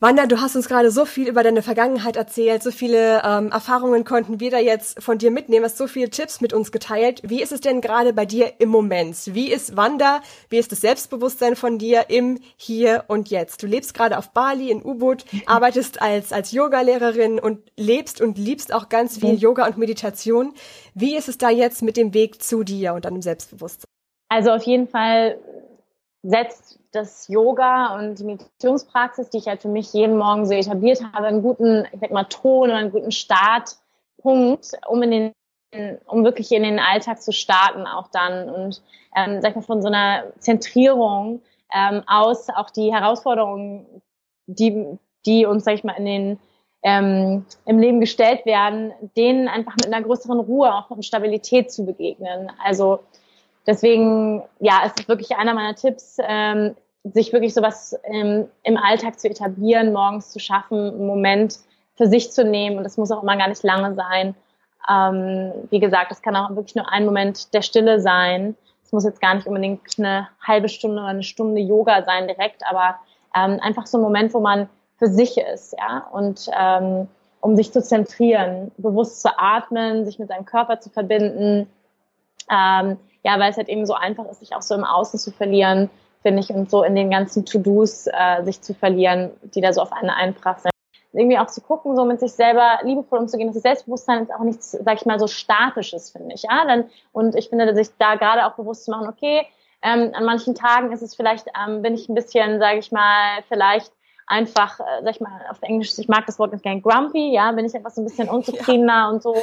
Wanda, 0.00 0.26
du 0.26 0.40
hast 0.40 0.54
uns 0.54 0.68
gerade 0.68 0.92
so 0.92 1.04
viel 1.04 1.26
über 1.26 1.42
deine 1.42 1.60
Vergangenheit 1.60 2.16
erzählt, 2.16 2.62
so 2.62 2.70
viele 2.70 3.20
ähm, 3.24 3.50
Erfahrungen 3.50 4.04
konnten 4.04 4.38
wir 4.38 4.48
da 4.52 4.58
jetzt 4.60 5.02
von 5.02 5.18
dir 5.18 5.32
mitnehmen, 5.32 5.64
hast 5.64 5.76
so 5.76 5.88
viele 5.88 6.08
Tipps 6.08 6.40
mit 6.40 6.52
uns 6.52 6.70
geteilt. 6.70 7.20
Wie 7.24 7.42
ist 7.42 7.50
es 7.50 7.60
denn 7.60 7.80
gerade 7.80 8.12
bei 8.12 8.24
dir 8.24 8.52
im 8.60 8.68
Moment? 8.68 9.16
Wie 9.34 9.50
ist 9.50 9.76
Wanda? 9.76 10.20
Wie 10.50 10.58
ist 10.58 10.70
das 10.70 10.82
Selbstbewusstsein 10.82 11.56
von 11.56 11.78
dir 11.78 12.10
im 12.10 12.38
Hier 12.56 13.06
und 13.08 13.28
Jetzt? 13.28 13.60
Du 13.64 13.66
lebst 13.66 13.92
gerade 13.92 14.18
auf 14.18 14.30
Bali 14.30 14.70
in 14.70 14.84
Ubud, 14.84 15.24
arbeitest 15.46 16.00
als 16.00 16.32
als 16.32 16.52
Yogalehrerin 16.52 17.40
und 17.40 17.58
lebst 17.76 18.20
und 18.20 18.38
liebst 18.38 18.72
auch 18.72 18.88
ganz 18.88 19.18
viel 19.18 19.32
mhm. 19.32 19.38
Yoga 19.38 19.66
und 19.66 19.78
Meditation. 19.78 20.54
Wie 20.94 21.16
ist 21.16 21.28
es 21.28 21.38
da 21.38 21.50
jetzt 21.50 21.82
mit 21.82 21.96
dem 21.96 22.14
Weg 22.14 22.40
zu 22.40 22.62
dir 22.62 22.94
und 22.94 23.04
deinem 23.04 23.20
Selbstbewusstsein? 23.20 23.88
Also 24.28 24.52
auf 24.52 24.62
jeden 24.62 24.86
Fall 24.86 25.40
setzt 26.22 26.80
das 26.92 27.28
Yoga 27.28 27.96
und 27.96 28.18
die 28.18 28.24
Meditationspraxis, 28.24 29.30
die 29.30 29.38
ich 29.38 29.46
halt 29.46 29.62
für 29.62 29.68
mich 29.68 29.92
jeden 29.92 30.16
Morgen 30.16 30.46
so 30.46 30.52
etabliert 30.52 31.02
habe, 31.12 31.26
einen 31.26 31.42
guten, 31.42 31.86
ich 31.92 32.00
sag 32.00 32.10
mal, 32.10 32.24
Ton 32.24 32.68
oder 32.70 32.76
einen 32.76 32.90
guten 32.90 33.12
Startpunkt, 33.12 34.72
um 34.88 35.02
in 35.02 35.10
den 35.10 35.32
um 36.06 36.24
wirklich 36.24 36.50
in 36.52 36.62
den 36.62 36.78
Alltag 36.78 37.20
zu 37.20 37.30
starten 37.30 37.86
auch 37.86 38.08
dann 38.08 38.48
und 38.48 38.82
ähm, 39.14 39.42
sag 39.42 39.50
ich 39.50 39.56
mal 39.56 39.62
von 39.62 39.82
so 39.82 39.88
einer 39.88 40.24
Zentrierung 40.38 41.42
ähm, 41.74 42.02
aus 42.06 42.48
auch 42.48 42.70
die 42.70 42.90
Herausforderungen, 42.90 43.84
die 44.46 44.98
die 45.26 45.44
uns 45.44 45.64
sag 45.64 45.74
ich 45.74 45.84
mal 45.84 45.92
in 45.92 46.06
den 46.06 46.38
ähm, 46.82 47.44
im 47.66 47.78
Leben 47.78 48.00
gestellt 48.00 48.46
werden, 48.46 48.92
denen 49.16 49.48
einfach 49.48 49.74
mit 49.74 49.92
einer 49.92 50.02
größeren 50.02 50.40
Ruhe 50.40 50.72
auch 50.72 50.90
und 50.90 51.04
Stabilität 51.04 51.70
zu 51.70 51.84
begegnen. 51.84 52.50
Also 52.64 53.00
deswegen, 53.68 54.42
ja, 54.58 54.80
es 54.86 54.92
ist 54.98 55.08
wirklich 55.08 55.36
einer 55.36 55.54
meiner 55.54 55.76
Tipps, 55.76 56.16
ähm, 56.26 56.74
sich 57.04 57.32
wirklich 57.32 57.54
sowas 57.54 57.96
ähm, 58.04 58.48
im 58.64 58.76
Alltag 58.76 59.20
zu 59.20 59.28
etablieren, 59.28 59.92
morgens 59.92 60.30
zu 60.30 60.40
schaffen, 60.40 60.78
einen 60.78 61.06
Moment 61.06 61.58
für 61.96 62.06
sich 62.06 62.32
zu 62.32 62.44
nehmen. 62.44 62.78
Und 62.78 62.84
das 62.84 62.96
muss 62.96 63.12
auch 63.12 63.22
immer 63.22 63.36
gar 63.36 63.48
nicht 63.48 63.62
lange 63.62 63.94
sein. 63.94 64.34
Ähm, 64.90 65.52
wie 65.70 65.80
gesagt, 65.80 66.10
das 66.10 66.22
kann 66.22 66.34
auch 66.34 66.50
wirklich 66.50 66.74
nur 66.74 66.90
ein 66.90 67.04
Moment 67.04 67.52
der 67.54 67.62
Stille 67.62 68.00
sein. 68.00 68.56
Es 68.82 68.92
muss 68.92 69.04
jetzt 69.04 69.20
gar 69.20 69.34
nicht 69.34 69.46
unbedingt 69.46 69.82
eine 69.98 70.28
halbe 70.40 70.68
Stunde 70.68 71.02
oder 71.02 71.10
eine 71.10 71.22
Stunde 71.22 71.60
Yoga 71.60 72.04
sein 72.04 72.26
direkt, 72.26 72.62
aber 72.68 72.96
ähm, 73.36 73.60
einfach 73.60 73.86
so 73.86 73.98
ein 73.98 74.02
Moment, 74.02 74.32
wo 74.32 74.40
man 74.40 74.68
für 74.96 75.08
sich 75.08 75.36
ist, 75.36 75.76
ja, 75.78 76.08
und 76.10 76.48
ähm, 76.58 77.06
um 77.40 77.54
sich 77.54 77.72
zu 77.72 77.82
zentrieren, 77.82 78.72
bewusst 78.78 79.22
zu 79.22 79.28
atmen, 79.38 80.06
sich 80.06 80.18
mit 80.18 80.28
seinem 80.28 80.44
Körper 80.44 80.80
zu 80.80 80.90
verbinden, 80.90 81.68
ähm, 82.50 82.98
ja, 83.24 83.38
weil 83.38 83.50
es 83.50 83.56
halt 83.56 83.68
eben 83.68 83.86
so 83.86 83.94
einfach 83.94 84.26
ist, 84.26 84.40
sich 84.40 84.54
auch 84.54 84.62
so 84.62 84.74
im 84.74 84.84
Außen 84.84 85.18
zu 85.18 85.30
verlieren, 85.32 85.90
finde 86.22 86.40
ich, 86.40 86.50
und 86.50 86.70
so 86.70 86.82
in 86.82 86.94
den 86.94 87.10
ganzen 87.10 87.44
To-Dos 87.44 88.06
äh, 88.06 88.44
sich 88.44 88.60
zu 88.62 88.74
verlieren, 88.74 89.30
die 89.54 89.60
da 89.60 89.72
so 89.72 89.82
auf 89.82 89.92
einen 89.92 90.10
einprasseln. 90.10 90.72
Irgendwie 91.12 91.38
auch 91.38 91.46
zu 91.46 91.62
gucken, 91.62 91.96
so 91.96 92.04
mit 92.04 92.20
sich 92.20 92.32
selber 92.32 92.80
liebevoll 92.82 93.18
umzugehen. 93.18 93.52
Das 93.52 93.62
Selbstbewusstsein 93.62 94.22
ist 94.22 94.32
auch 94.32 94.44
nichts, 94.44 94.72
sag 94.72 94.96
ich 94.96 95.06
mal, 95.06 95.18
so 95.18 95.26
statisches, 95.26 96.10
finde 96.10 96.34
ich. 96.34 96.42
Ja, 96.42 96.64
Dann, 96.66 96.84
und 97.12 97.34
ich 97.34 97.48
finde, 97.48 97.74
sich 97.74 97.88
da 97.98 98.16
gerade 98.16 98.46
auch 98.46 98.56
bewusst 98.56 98.84
zu 98.84 98.90
machen, 98.90 99.08
okay, 99.08 99.46
ähm, 99.82 100.10
an 100.12 100.24
manchen 100.24 100.54
Tagen 100.54 100.92
ist 100.92 101.02
es 101.02 101.14
vielleicht, 101.14 101.46
ähm, 101.58 101.82
bin 101.82 101.94
ich 101.94 102.08
ein 102.08 102.14
bisschen, 102.14 102.58
sage 102.58 102.78
ich 102.78 102.92
mal, 102.92 103.42
vielleicht 103.48 103.92
einfach, 104.28 104.78
äh, 104.80 105.02
sag 105.02 105.10
ich 105.10 105.20
mal, 105.20 105.40
auf 105.50 105.62
Englisch, 105.62 105.98
ich 105.98 106.08
mag 106.08 106.26
das 106.26 106.38
Wort 106.38 106.52
nicht 106.52 106.62
gern, 106.62 106.82
grumpy, 106.82 107.32
ja, 107.32 107.50
bin 107.52 107.64
ich 107.64 107.74
einfach 107.74 107.90
so 107.90 108.02
ein 108.02 108.04
bisschen 108.04 108.28
unzufriedener 108.28 108.92
ja. 108.92 109.08
und 109.08 109.22
so, 109.22 109.34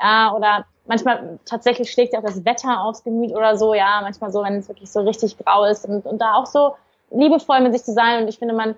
ja, 0.00 0.34
oder 0.34 0.66
manchmal 0.86 1.38
tatsächlich 1.44 1.90
schlägt 1.90 2.12
ja 2.12 2.18
auch 2.18 2.24
das 2.24 2.44
Wetter 2.44 2.82
aufs 2.82 3.04
Gemüt 3.04 3.32
oder 3.32 3.56
so, 3.56 3.72
ja, 3.74 4.00
manchmal 4.02 4.32
so, 4.32 4.42
wenn 4.42 4.56
es 4.56 4.68
wirklich 4.68 4.90
so 4.90 5.00
richtig 5.00 5.38
grau 5.38 5.64
ist 5.64 5.86
und, 5.86 6.04
und 6.04 6.18
da 6.18 6.34
auch 6.34 6.46
so 6.46 6.74
liebevoll 7.10 7.60
mit 7.60 7.72
sich 7.72 7.84
zu 7.84 7.92
sein 7.92 8.22
und 8.22 8.28
ich 8.28 8.38
finde, 8.38 8.54
man 8.54 8.74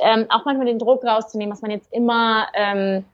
ähm, 0.00 0.26
auch 0.28 0.44
manchmal 0.44 0.66
den 0.66 0.78
Druck 0.78 1.04
rauszunehmen, 1.04 1.50
dass 1.50 1.62
man 1.62 1.70
jetzt 1.70 1.92
immer 1.92 2.46
ähm, 2.54 3.04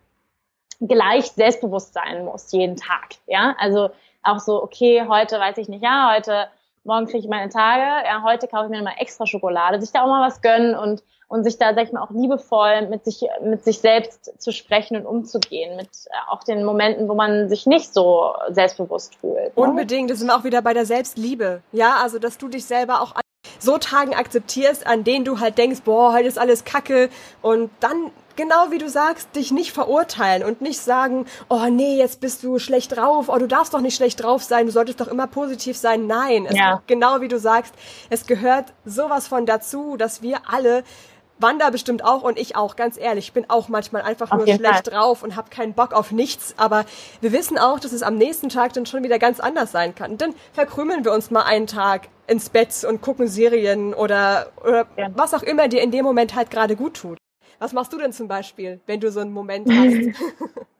gleich 0.80 1.30
selbstbewusst 1.32 1.94
sein 1.94 2.24
muss, 2.24 2.52
jeden 2.52 2.76
Tag, 2.76 3.16
ja, 3.26 3.56
also 3.58 3.90
auch 4.22 4.40
so, 4.40 4.62
okay, 4.62 5.04
heute 5.08 5.38
weiß 5.38 5.56
ich 5.58 5.68
nicht, 5.68 5.82
ja, 5.82 6.12
heute 6.14 6.48
morgen 6.84 7.06
kriege 7.06 7.18
ich 7.18 7.28
meine 7.28 7.50
Tage, 7.50 7.82
ja, 7.82 8.22
heute 8.22 8.46
kaufe 8.46 8.66
ich 8.66 8.70
mir 8.70 8.82
mal 8.82 8.94
extra 8.98 9.26
Schokolade, 9.26 9.80
sich 9.80 9.92
da 9.92 10.02
auch 10.02 10.08
mal 10.08 10.26
was 10.26 10.40
gönnen 10.40 10.74
und 10.74 11.02
und 11.28 11.42
sich 11.42 11.58
da, 11.58 11.74
sag 11.74 11.84
ich 11.84 11.92
mal, 11.92 12.02
auch 12.02 12.10
liebevoll 12.10 12.86
mit 12.88 13.04
sich, 13.04 13.22
mit 13.42 13.64
sich 13.64 13.78
selbst 13.78 14.40
zu 14.40 14.52
sprechen 14.52 14.96
und 14.96 15.06
umzugehen, 15.06 15.76
mit 15.76 15.88
äh, 15.88 16.30
auch 16.30 16.44
den 16.44 16.64
Momenten, 16.64 17.08
wo 17.08 17.14
man 17.14 17.48
sich 17.48 17.66
nicht 17.66 17.92
so 17.92 18.34
selbstbewusst 18.50 19.16
fühlt. 19.16 19.56
Ne? 19.56 19.62
Unbedingt, 19.62 20.10
das 20.10 20.18
sind 20.18 20.28
wir 20.28 20.36
auch 20.36 20.44
wieder 20.44 20.62
bei 20.62 20.74
der 20.74 20.86
Selbstliebe. 20.86 21.62
Ja, 21.72 21.96
also, 22.02 22.18
dass 22.18 22.38
du 22.38 22.48
dich 22.48 22.66
selber 22.66 23.00
auch 23.00 23.14
so 23.58 23.78
Tagen 23.78 24.14
akzeptierst, 24.14 24.86
an 24.86 25.04
denen 25.04 25.24
du 25.24 25.40
halt 25.40 25.58
denkst, 25.58 25.80
boah, 25.84 26.12
heute 26.12 26.28
ist 26.28 26.38
alles 26.38 26.64
Kacke 26.64 27.08
und 27.42 27.70
dann 27.80 28.10
genau 28.36 28.70
wie 28.70 28.78
du 28.78 28.88
sagst, 28.88 29.34
dich 29.36 29.50
nicht 29.50 29.72
verurteilen 29.72 30.44
und 30.44 30.60
nicht 30.60 30.80
sagen, 30.80 31.26
oh 31.48 31.66
nee, 31.70 31.96
jetzt 31.96 32.20
bist 32.20 32.42
du 32.42 32.58
schlecht 32.58 32.96
drauf, 32.96 33.28
oh 33.28 33.38
du 33.38 33.46
darfst 33.46 33.74
doch 33.74 33.80
nicht 33.80 33.96
schlecht 33.96 34.22
drauf 34.22 34.42
sein, 34.42 34.66
du 34.66 34.72
solltest 34.72 35.00
doch 35.00 35.08
immer 35.08 35.26
positiv 35.26 35.76
sein. 35.76 36.06
Nein, 36.06 36.46
es 36.46 36.56
ja. 36.56 36.82
genau 36.86 37.20
wie 37.20 37.28
du 37.28 37.38
sagst, 37.38 37.74
es 38.10 38.26
gehört 38.26 38.72
sowas 38.84 39.28
von 39.28 39.46
dazu, 39.46 39.96
dass 39.96 40.22
wir 40.22 40.38
alle 40.46 40.84
Wanda 41.38 41.70
bestimmt 41.70 42.04
auch 42.04 42.22
und 42.22 42.38
ich 42.38 42.54
auch, 42.54 42.76
ganz 42.76 42.96
ehrlich. 42.96 43.26
Ich 43.26 43.32
bin 43.32 43.50
auch 43.50 43.68
manchmal 43.68 44.02
einfach 44.02 44.32
nur 44.32 44.46
schlecht 44.46 44.62
Fall. 44.62 44.82
drauf 44.82 45.22
und 45.22 45.36
habe 45.36 45.50
keinen 45.50 45.74
Bock 45.74 45.92
auf 45.92 46.12
nichts. 46.12 46.54
Aber 46.56 46.84
wir 47.20 47.32
wissen 47.32 47.58
auch, 47.58 47.80
dass 47.80 47.92
es 47.92 48.02
am 48.02 48.16
nächsten 48.16 48.48
Tag 48.48 48.72
dann 48.74 48.86
schon 48.86 49.02
wieder 49.02 49.18
ganz 49.18 49.40
anders 49.40 49.72
sein 49.72 49.94
kann. 49.94 50.12
Und 50.12 50.22
dann 50.22 50.34
verkrümeln 50.52 51.04
wir 51.04 51.12
uns 51.12 51.30
mal 51.30 51.42
einen 51.42 51.66
Tag 51.66 52.08
ins 52.26 52.50
Bett 52.50 52.84
und 52.88 53.02
gucken 53.02 53.26
Serien 53.26 53.94
oder, 53.94 54.52
oder 54.64 54.86
ja. 54.96 55.08
was 55.14 55.34
auch 55.34 55.42
immer 55.42 55.68
dir 55.68 55.82
in 55.82 55.90
dem 55.90 56.04
Moment 56.04 56.34
halt 56.34 56.50
gerade 56.50 56.76
gut 56.76 56.94
tut. 56.94 57.18
Was 57.58 57.72
machst 57.72 57.92
du 57.92 57.98
denn 57.98 58.12
zum 58.12 58.28
Beispiel, 58.28 58.80
wenn 58.86 59.00
du 59.00 59.10
so 59.10 59.20
einen 59.20 59.32
Moment 59.32 59.68
hast? 59.68 60.20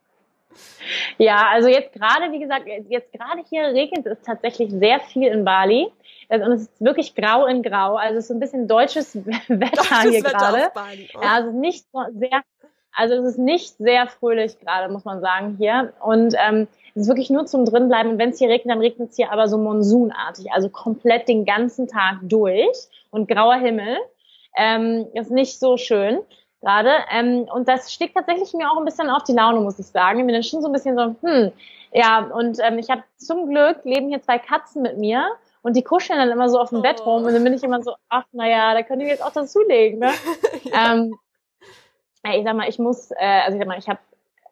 ja, 1.19 1.49
also 1.51 1.69
jetzt 1.69 1.93
gerade, 1.93 2.33
wie 2.33 2.41
gesagt, 2.41 2.67
jetzt 2.89 3.13
gerade 3.13 3.43
hier 3.49 3.65
regnet 3.65 4.07
es 4.07 4.21
tatsächlich 4.23 4.71
sehr 4.71 5.01
viel 5.01 5.29
in 5.29 5.45
Bali. 5.45 5.89
Also, 6.29 6.45
und 6.47 6.53
es 6.53 6.63
ist 6.63 6.81
wirklich 6.81 7.15
grau 7.15 7.47
in 7.47 7.63
grau. 7.63 7.97
Also 7.97 8.19
es 8.19 8.25
ist 8.25 8.29
so 8.29 8.35
ein 8.35 8.41
bisschen 8.41 8.69
deutsches 8.69 9.15
Wetter 9.27 10.11
hier 10.11 10.23
gerade. 10.23 10.71
Oh. 10.75 11.21
Ja, 11.23 11.35
also 11.35 11.51
nicht 11.51 11.87
so 11.93 12.01
sehr, 12.15 12.43
also 12.93 13.15
es 13.15 13.33
ist 13.33 13.39
nicht 13.39 13.77
sehr 13.79 14.07
fröhlich 14.07 14.59
gerade, 14.59 14.93
muss 14.93 15.05
man 15.05 15.21
sagen, 15.21 15.57
hier. 15.59 15.93
Und 16.01 16.35
ähm, 16.39 16.67
es 16.95 17.03
ist 17.03 17.09
wirklich 17.09 17.31
nur 17.31 17.47
zum 17.47 17.65
drinbleiben. 17.65 18.13
Und 18.13 18.19
wenn 18.19 18.31
es 18.31 18.39
hier 18.39 18.49
regnet, 18.49 18.75
dann 18.75 18.81
regnet 18.81 19.11
es 19.11 19.17
hier 19.17 19.33
aber 19.33 19.49
so 19.49 19.59
monsunartig. 19.59 20.53
Also 20.53 20.69
komplett 20.69 21.29
den 21.29 21.45
ganzen 21.45 21.89
Tag 21.89 22.19
durch. 22.23 22.89
Und 23.11 23.29
grauer 23.29 23.57
Himmel. 23.57 23.97
Ähm, 24.57 25.09
ist 25.15 25.33
nicht 25.33 25.59
so 25.59 25.77
schön 25.77 26.21
gerade. 26.65 26.91
Ähm, 27.13 27.47
und 27.53 27.69
das 27.69 27.93
schlägt 27.93 28.17
tatsächlich 28.17 28.53
mir 28.55 28.71
auch 28.71 28.79
ein 28.79 28.85
bisschen 28.85 29.11
auf 29.11 29.25
die 29.25 29.33
Laune, 29.33 29.61
muss 29.61 29.79
ich 29.79 29.87
sagen. 29.87 30.21
Ich 30.21 30.27
bin 30.27 30.35
dann 30.35 30.43
schon 30.43 30.63
so 30.63 30.69
ein 30.69 30.73
bisschen 30.73 30.97
so, 30.97 31.15
hm, 31.23 31.53
ja, 31.93 32.21
und 32.21 32.59
ähm, 32.61 32.79
ich 32.79 32.91
habe 32.91 33.05
zum 33.17 33.49
Glück 33.49 33.85
leben 33.85 34.09
hier 34.09 34.23
zwei 34.23 34.39
Katzen 34.39 34.83
mit 34.83 34.99
mir 34.99 35.29
und 35.63 35.77
die 35.77 35.83
kuscheln 35.83 36.19
dann 36.19 36.31
immer 36.31 36.49
so 36.49 36.59
auf 36.59 36.71
dem 36.71 36.79
oh. 36.79 36.83
Bett 36.83 37.05
rum 37.07 37.25
und 37.25 37.33
dann 37.33 37.45
bin 37.45 37.55
ich 37.55 37.63
immer 37.63 37.83
so, 37.83 37.95
ach 38.09 38.25
naja, 38.33 38.75
da 38.75 38.83
können 38.83 39.01
die 39.01 39.07
jetzt 39.07 39.23
auch 39.23 39.33
dazulegen, 39.33 40.01
ne? 40.01 40.11
ja. 40.65 40.95
ähm, 40.95 41.15
ich 42.33 42.45
sag 42.45 42.57
mal, 42.57 42.69
ich 42.69 42.79
muss, 42.79 43.11
äh, 43.13 43.43
also 43.45 43.57
ich 43.57 43.61
sag 43.61 43.69
mal, 43.69 43.79
ich 43.79 43.89
habe, 43.89 44.01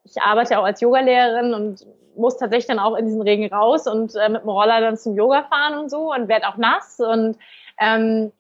ich 0.05 0.21
arbeite 0.21 0.59
auch 0.59 0.65
als 0.65 0.81
Yogalehrerin 0.81 1.55
und 1.55 1.87
muss 2.17 2.37
tatsächlich 2.37 2.67
dann 2.67 2.79
auch 2.79 2.97
in 2.97 3.07
diesen 3.07 3.23
Regen 3.23 3.53
raus 3.53 3.87
und 3.87 4.15
äh, 4.15 4.29
mit 4.29 4.43
dem 4.43 4.49
Roller 4.49 4.81
dann 4.81 4.97
zum 4.97 5.17
Yoga 5.17 5.45
fahren 5.45 5.79
und 5.79 5.91
so 5.91 6.13
und 6.13 6.29
werde 6.29 6.49
auch 6.49 6.57
nass 6.59 7.01
und 7.01 7.39
ähm, 7.81 8.33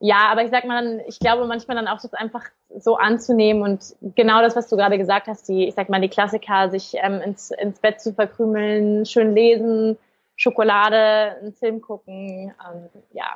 ja, 0.00 0.28
aber 0.30 0.44
ich 0.44 0.50
sag 0.50 0.64
mal, 0.64 1.02
ich 1.06 1.18
glaube 1.18 1.46
manchmal 1.46 1.76
dann 1.76 1.88
auch 1.88 2.00
das 2.00 2.12
einfach 2.12 2.44
so 2.78 2.96
anzunehmen 2.96 3.62
und 3.62 3.94
genau 4.14 4.42
das, 4.42 4.56
was 4.56 4.68
du 4.68 4.76
gerade 4.76 4.98
gesagt 4.98 5.26
hast, 5.26 5.48
die, 5.48 5.68
ich 5.68 5.74
sag 5.74 5.88
mal, 5.88 6.00
die 6.00 6.08
Klassiker, 6.08 6.70
sich 6.70 6.94
ähm, 6.94 7.20
ins, 7.20 7.50
ins 7.50 7.78
Bett 7.80 8.00
zu 8.00 8.12
verkrümeln, 8.12 9.06
schön 9.06 9.34
lesen, 9.34 9.96
Schokolade, 10.36 11.36
einen 11.40 11.52
Film 11.52 11.80
gucken, 11.80 12.52
ähm, 12.66 12.88
ja, 13.12 13.34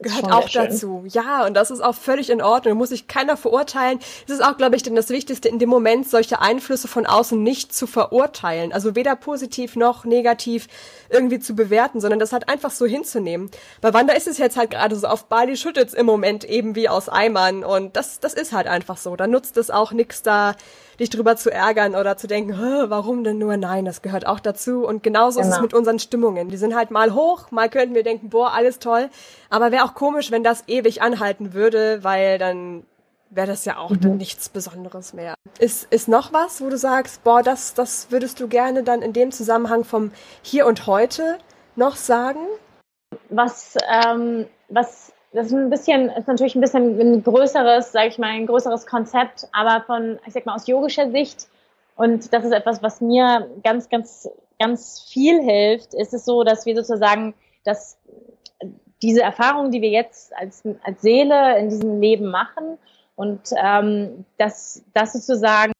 gehört 0.00 0.32
auch 0.32 0.48
dazu. 0.48 1.04
Ja, 1.08 1.46
und 1.46 1.54
das 1.54 1.70
ist 1.70 1.80
auch 1.80 1.94
völlig 1.94 2.30
in 2.30 2.42
Ordnung. 2.42 2.78
Muss 2.78 2.88
sich 2.90 3.06
keiner 3.06 3.36
verurteilen. 3.36 3.98
Es 4.26 4.34
ist 4.34 4.44
auch, 4.44 4.56
glaube 4.56 4.76
ich, 4.76 4.82
denn 4.82 4.94
das 4.94 5.10
Wichtigste 5.10 5.48
in 5.48 5.58
dem 5.58 5.68
Moment, 5.68 6.08
solche 6.08 6.40
Einflüsse 6.40 6.88
von 6.88 7.06
außen 7.06 7.40
nicht 7.42 7.74
zu 7.74 7.86
verurteilen. 7.86 8.72
Also 8.72 8.94
weder 8.94 9.16
positiv 9.16 9.76
noch 9.76 10.04
negativ 10.04 10.68
irgendwie 11.08 11.38
zu 11.38 11.54
bewerten, 11.54 12.00
sondern 12.00 12.18
das 12.18 12.32
halt 12.32 12.48
einfach 12.48 12.70
so 12.70 12.86
hinzunehmen. 12.86 13.50
Bei 13.80 13.92
Wanda 13.92 14.14
ist 14.14 14.28
es 14.28 14.38
jetzt 14.38 14.56
halt 14.56 14.70
gerade 14.70 14.96
so, 14.96 15.06
auf 15.06 15.26
Bali 15.26 15.56
schüttet's 15.56 15.94
im 15.94 16.06
Moment 16.06 16.44
eben 16.44 16.74
wie 16.74 16.88
aus 16.88 17.08
Eimern 17.08 17.64
und 17.64 17.96
das, 17.96 18.20
das 18.20 18.34
ist 18.34 18.52
halt 18.52 18.66
einfach 18.66 18.96
so. 18.96 19.16
Da 19.16 19.26
nutzt 19.26 19.56
es 19.56 19.70
auch 19.70 19.92
nix 19.92 20.22
da 20.22 20.54
dich 21.00 21.10
drüber 21.10 21.36
zu 21.36 21.50
ärgern 21.50 21.94
oder 21.94 22.16
zu 22.16 22.26
denken, 22.26 22.54
warum 22.88 23.24
denn 23.24 23.38
nur? 23.38 23.56
Nein, 23.56 23.86
das 23.86 24.02
gehört 24.02 24.26
auch 24.26 24.38
dazu. 24.38 24.86
Und 24.86 25.02
genauso 25.02 25.40
genau. 25.40 25.48
ist 25.48 25.48
es 25.48 25.54
genau. 25.54 25.62
mit 25.62 25.74
unseren 25.74 25.98
Stimmungen. 25.98 26.48
Die 26.50 26.58
sind 26.58 26.76
halt 26.76 26.90
mal 26.90 27.14
hoch, 27.14 27.50
mal 27.50 27.68
könnten 27.70 27.94
wir 27.94 28.02
denken, 28.02 28.28
boah, 28.28 28.52
alles 28.52 28.78
toll. 28.78 29.08
Aber 29.48 29.72
wäre 29.72 29.84
auch 29.84 29.94
komisch, 29.94 30.30
wenn 30.30 30.44
das 30.44 30.64
ewig 30.68 31.02
anhalten 31.02 31.54
würde, 31.54 32.04
weil 32.04 32.38
dann 32.38 32.84
wäre 33.30 33.46
das 33.46 33.64
ja 33.64 33.78
auch 33.78 33.90
mhm. 33.90 34.00
dann 34.00 34.16
nichts 34.18 34.48
Besonderes 34.48 35.14
mehr. 35.14 35.34
Ist, 35.58 35.86
ist 35.90 36.08
noch 36.08 36.32
was, 36.32 36.60
wo 36.60 36.68
du 36.68 36.76
sagst, 36.76 37.24
boah, 37.24 37.42
das, 37.42 37.74
das 37.74 38.10
würdest 38.10 38.40
du 38.40 38.48
gerne 38.48 38.82
dann 38.82 39.02
in 39.02 39.12
dem 39.12 39.32
Zusammenhang 39.32 39.84
vom 39.84 40.10
Hier 40.42 40.66
und 40.66 40.86
Heute 40.86 41.38
noch 41.76 41.96
sagen? 41.96 42.40
Was, 43.30 43.76
ähm, 43.88 44.46
was 44.68 45.12
das 45.32 45.46
ist 45.46 45.52
ein 45.52 45.70
bisschen, 45.70 46.08
ist 46.08 46.26
natürlich 46.26 46.54
ein 46.54 46.60
bisschen 46.60 46.98
ein 46.98 47.22
größeres, 47.22 47.92
sage 47.92 48.08
ich 48.08 48.18
mal, 48.18 48.28
ein 48.28 48.46
größeres 48.46 48.86
Konzept, 48.86 49.48
aber 49.52 49.84
von, 49.84 50.18
ich 50.26 50.32
sag 50.32 50.46
mal, 50.46 50.54
aus 50.54 50.66
yogischer 50.66 51.10
Sicht, 51.10 51.48
und 51.96 52.32
das 52.32 52.44
ist 52.44 52.52
etwas, 52.52 52.82
was 52.82 53.00
mir 53.00 53.48
ganz, 53.62 53.88
ganz, 53.88 54.28
ganz 54.58 55.00
viel 55.00 55.40
hilft, 55.42 55.94
ist 55.94 56.14
es 56.14 56.24
so, 56.24 56.44
dass 56.44 56.66
wir 56.66 56.74
sozusagen, 56.74 57.34
dass 57.64 57.98
diese 59.02 59.22
Erfahrung, 59.22 59.70
die 59.70 59.82
wir 59.82 59.90
jetzt 59.90 60.34
als, 60.36 60.62
als 60.82 61.00
Seele 61.02 61.58
in 61.58 61.68
diesem 61.68 62.00
Leben 62.00 62.26
machen, 62.30 62.78
und 63.20 63.50
ähm, 63.62 64.24
dass 64.38 64.82
das 64.94 65.12
sozusagen, 65.12 65.72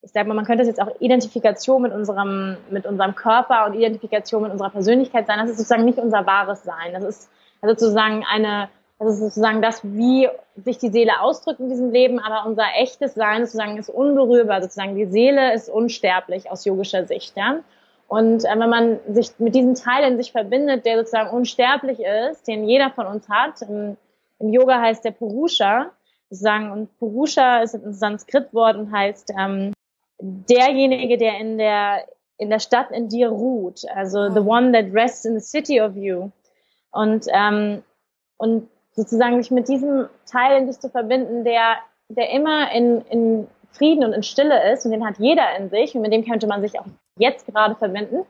ich 0.00 0.12
sag 0.12 0.26
mal, 0.26 0.32
man 0.32 0.46
könnte 0.46 0.62
es 0.62 0.68
jetzt 0.68 0.80
auch 0.80 0.98
Identifikation 0.98 1.82
mit 1.82 1.92
unserem, 1.92 2.56
mit 2.70 2.86
unserem 2.86 3.14
Körper 3.14 3.66
und 3.66 3.74
Identifikation 3.74 4.42
mit 4.42 4.50
unserer 4.50 4.70
Persönlichkeit 4.70 5.26
sein, 5.26 5.38
das 5.38 5.50
ist 5.50 5.58
sozusagen 5.58 5.84
nicht 5.84 5.98
unser 5.98 6.26
wahres 6.26 6.62
Sein. 6.62 6.94
Das 6.94 7.04
ist 7.04 7.28
sozusagen 7.60 8.24
eine 8.24 8.70
das 8.98 9.14
ist 9.14 9.20
sozusagen 9.20 9.60
das, 9.60 9.84
wie 9.84 10.28
sich 10.56 10.78
die 10.78 10.88
Seele 10.88 11.20
ausdrückt 11.20 11.60
in 11.60 11.68
diesem 11.68 11.90
Leben, 11.90 12.18
aber 12.18 12.48
unser 12.48 12.64
echtes 12.76 13.14
Sein 13.14 13.44
sozusagen 13.44 13.76
ist 13.76 13.90
unberührbar, 13.90 14.62
sozusagen 14.62 14.96
die 14.96 15.06
Seele 15.06 15.52
ist 15.52 15.68
unsterblich 15.68 16.50
aus 16.50 16.64
yogischer 16.64 17.06
Sicht, 17.06 17.36
ja. 17.36 17.60
Und 18.08 18.44
äh, 18.44 18.58
wenn 18.58 18.70
man 18.70 19.00
sich 19.08 19.32
mit 19.38 19.54
diesem 19.54 19.74
Teil 19.74 20.10
in 20.10 20.16
sich 20.16 20.32
verbindet, 20.32 20.86
der 20.86 20.98
sozusagen 20.98 21.30
unsterblich 21.30 21.98
ist, 22.00 22.46
den 22.46 22.64
jeder 22.64 22.90
von 22.90 23.06
uns 23.06 23.28
hat, 23.28 23.62
im, 23.62 23.96
im 24.38 24.52
Yoga 24.52 24.80
heißt 24.80 25.04
der 25.04 25.10
Purusha, 25.10 25.90
sozusagen, 26.30 26.70
und 26.70 26.98
Purusha 26.98 27.62
ist 27.62 27.74
ein 27.74 27.92
Sanskritwort 27.92 28.76
und 28.76 28.92
heißt 28.92 29.32
ähm, 29.38 29.72
derjenige, 30.20 31.18
der 31.18 31.38
in 31.38 31.58
der 31.58 32.04
in 32.38 32.50
der 32.50 32.58
Stadt 32.58 32.90
in 32.90 33.08
dir 33.08 33.30
ruht, 33.30 33.80
also 33.94 34.28
the 34.28 34.40
one 34.40 34.70
that 34.72 34.92
rests 34.92 35.24
in 35.24 35.38
the 35.38 35.44
city 35.44 35.80
of 35.80 35.96
you. 35.96 36.30
Und 36.90 37.26
ähm, 37.32 37.82
und 38.36 38.68
sozusagen 38.96 39.40
sich 39.40 39.50
mit 39.50 39.68
diesem 39.68 40.08
Teil 40.24 40.60
in 40.60 40.72
sich 40.72 40.80
zu 40.80 40.88
verbinden, 40.88 41.44
der, 41.44 41.76
der 42.08 42.30
immer 42.30 42.72
in, 42.72 43.02
in 43.02 43.48
Frieden 43.70 44.04
und 44.04 44.14
in 44.14 44.22
Stille 44.22 44.72
ist 44.72 44.84
und 44.86 44.92
den 44.92 45.06
hat 45.06 45.18
jeder 45.18 45.56
in 45.58 45.68
sich 45.68 45.94
und 45.94 46.02
mit 46.02 46.12
dem 46.12 46.24
könnte 46.24 46.46
man 46.46 46.62
sich 46.62 46.80
auch 46.80 46.86
jetzt 47.18 47.46
gerade 47.46 47.74
verbinden, 47.76 48.24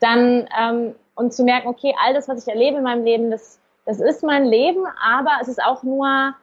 dann 0.00 0.48
ähm, 0.60 0.94
und 1.14 1.32
zu 1.32 1.44
merken, 1.44 1.68
okay, 1.68 1.94
all 2.04 2.14
das, 2.14 2.28
was 2.28 2.46
ich 2.46 2.52
erlebe 2.52 2.78
in 2.78 2.84
meinem 2.84 3.04
Leben, 3.04 3.30
das, 3.30 3.60
das 3.86 4.00
ist 4.00 4.22
mein 4.22 4.44
Leben, 4.44 4.84
aber 5.02 5.30
es 5.40 5.48
ist 5.48 5.62
auch 5.62 5.82
nur 5.82 6.34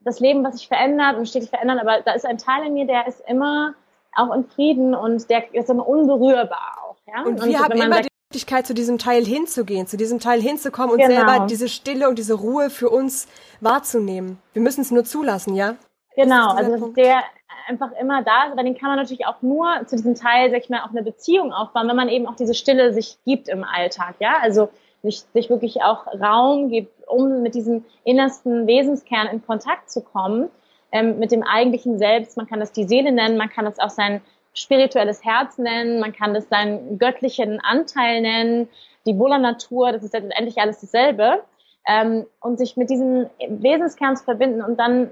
das 0.00 0.20
Leben, 0.20 0.44
was 0.44 0.58
sich 0.58 0.68
verändert 0.68 1.16
und 1.16 1.28
stetig 1.28 1.50
verändert, 1.50 1.80
aber 1.80 2.00
da 2.02 2.12
ist 2.12 2.26
ein 2.26 2.38
Teil 2.38 2.66
in 2.66 2.74
mir, 2.74 2.86
der 2.86 3.06
ist 3.06 3.22
immer 3.28 3.74
auch 4.14 4.34
in 4.34 4.44
Frieden 4.44 4.94
und 4.94 5.28
der 5.28 5.52
ist 5.54 5.70
immer 5.70 5.86
unberührbar 5.86 6.78
auch. 6.82 6.96
Ja? 7.06 7.22
Und, 7.22 7.40
und 7.40 7.48
wir 7.48 7.58
haben 7.58 7.80
immer 7.80 8.00
Möglichkeit, 8.30 8.66
zu 8.66 8.74
diesem 8.74 8.98
Teil 8.98 9.24
hinzugehen, 9.24 9.86
zu 9.86 9.96
diesem 9.96 10.20
Teil 10.20 10.42
hinzukommen 10.42 10.90
und 10.90 10.98
genau. 10.98 11.14
selber 11.14 11.46
diese 11.46 11.66
Stille 11.66 12.10
und 12.10 12.18
diese 12.18 12.34
Ruhe 12.34 12.68
für 12.68 12.90
uns 12.90 13.26
wahrzunehmen. 13.62 14.36
Wir 14.52 14.60
müssen 14.60 14.82
es 14.82 14.90
nur 14.90 15.04
zulassen, 15.04 15.54
ja? 15.54 15.76
Genau, 16.14 16.50
also 16.50 16.72
dass 16.72 16.92
der 16.92 17.22
einfach 17.68 17.90
immer 17.98 18.22
da 18.22 18.44
ist, 18.44 18.52
aber 18.52 18.64
den 18.64 18.76
kann 18.76 18.90
man 18.90 18.98
natürlich 18.98 19.24
auch 19.26 19.40
nur 19.40 19.66
zu 19.86 19.96
diesem 19.96 20.14
Teil, 20.14 20.50
sag 20.50 20.60
ich 20.60 20.68
mal, 20.68 20.82
auch 20.82 20.90
eine 20.90 21.02
Beziehung 21.02 21.54
aufbauen, 21.54 21.88
wenn 21.88 21.96
man 21.96 22.10
eben 22.10 22.26
auch 22.26 22.36
diese 22.36 22.52
Stille 22.52 22.92
sich 22.92 23.16
gibt 23.24 23.48
im 23.48 23.64
Alltag, 23.64 24.16
ja? 24.18 24.36
Also 24.42 24.68
sich, 25.02 25.20
sich 25.32 25.48
wirklich 25.48 25.80
auch 25.82 26.06
Raum 26.20 26.68
gibt, 26.68 27.08
um 27.08 27.40
mit 27.40 27.54
diesem 27.54 27.86
innersten 28.04 28.66
Wesenskern 28.66 29.28
in 29.28 29.42
Kontakt 29.42 29.90
zu 29.90 30.02
kommen. 30.02 30.50
ähm, 30.92 31.18
mit 31.18 31.32
dem 31.32 31.42
eigentlichen 31.42 31.98
Selbst. 31.98 32.36
Man 32.36 32.46
kann 32.46 32.60
das 32.60 32.72
die 32.72 32.84
Seele 32.84 33.12
nennen, 33.12 33.36
man 33.36 33.50
kann 33.50 33.64
das 33.64 33.78
auch 33.78 33.90
sein 33.90 34.20
spirituelles 34.60 35.24
Herz 35.24 35.58
nennen, 35.58 36.00
man 36.00 36.12
kann 36.12 36.34
das 36.34 36.48
seinen 36.48 36.98
göttlichen 36.98 37.60
Anteil 37.60 38.20
nennen, 38.20 38.68
die 39.06 39.12
Buddha-Natur, 39.14 39.92
das 39.92 40.02
ist 40.02 40.12
letztendlich 40.12 40.58
alles 40.58 40.80
dasselbe. 40.80 41.42
Ähm, 41.86 42.26
und 42.40 42.58
sich 42.58 42.76
mit 42.76 42.90
diesem 42.90 43.30
Wesenskern 43.48 44.16
zu 44.16 44.24
verbinden 44.24 44.62
und 44.62 44.78
dann 44.78 45.10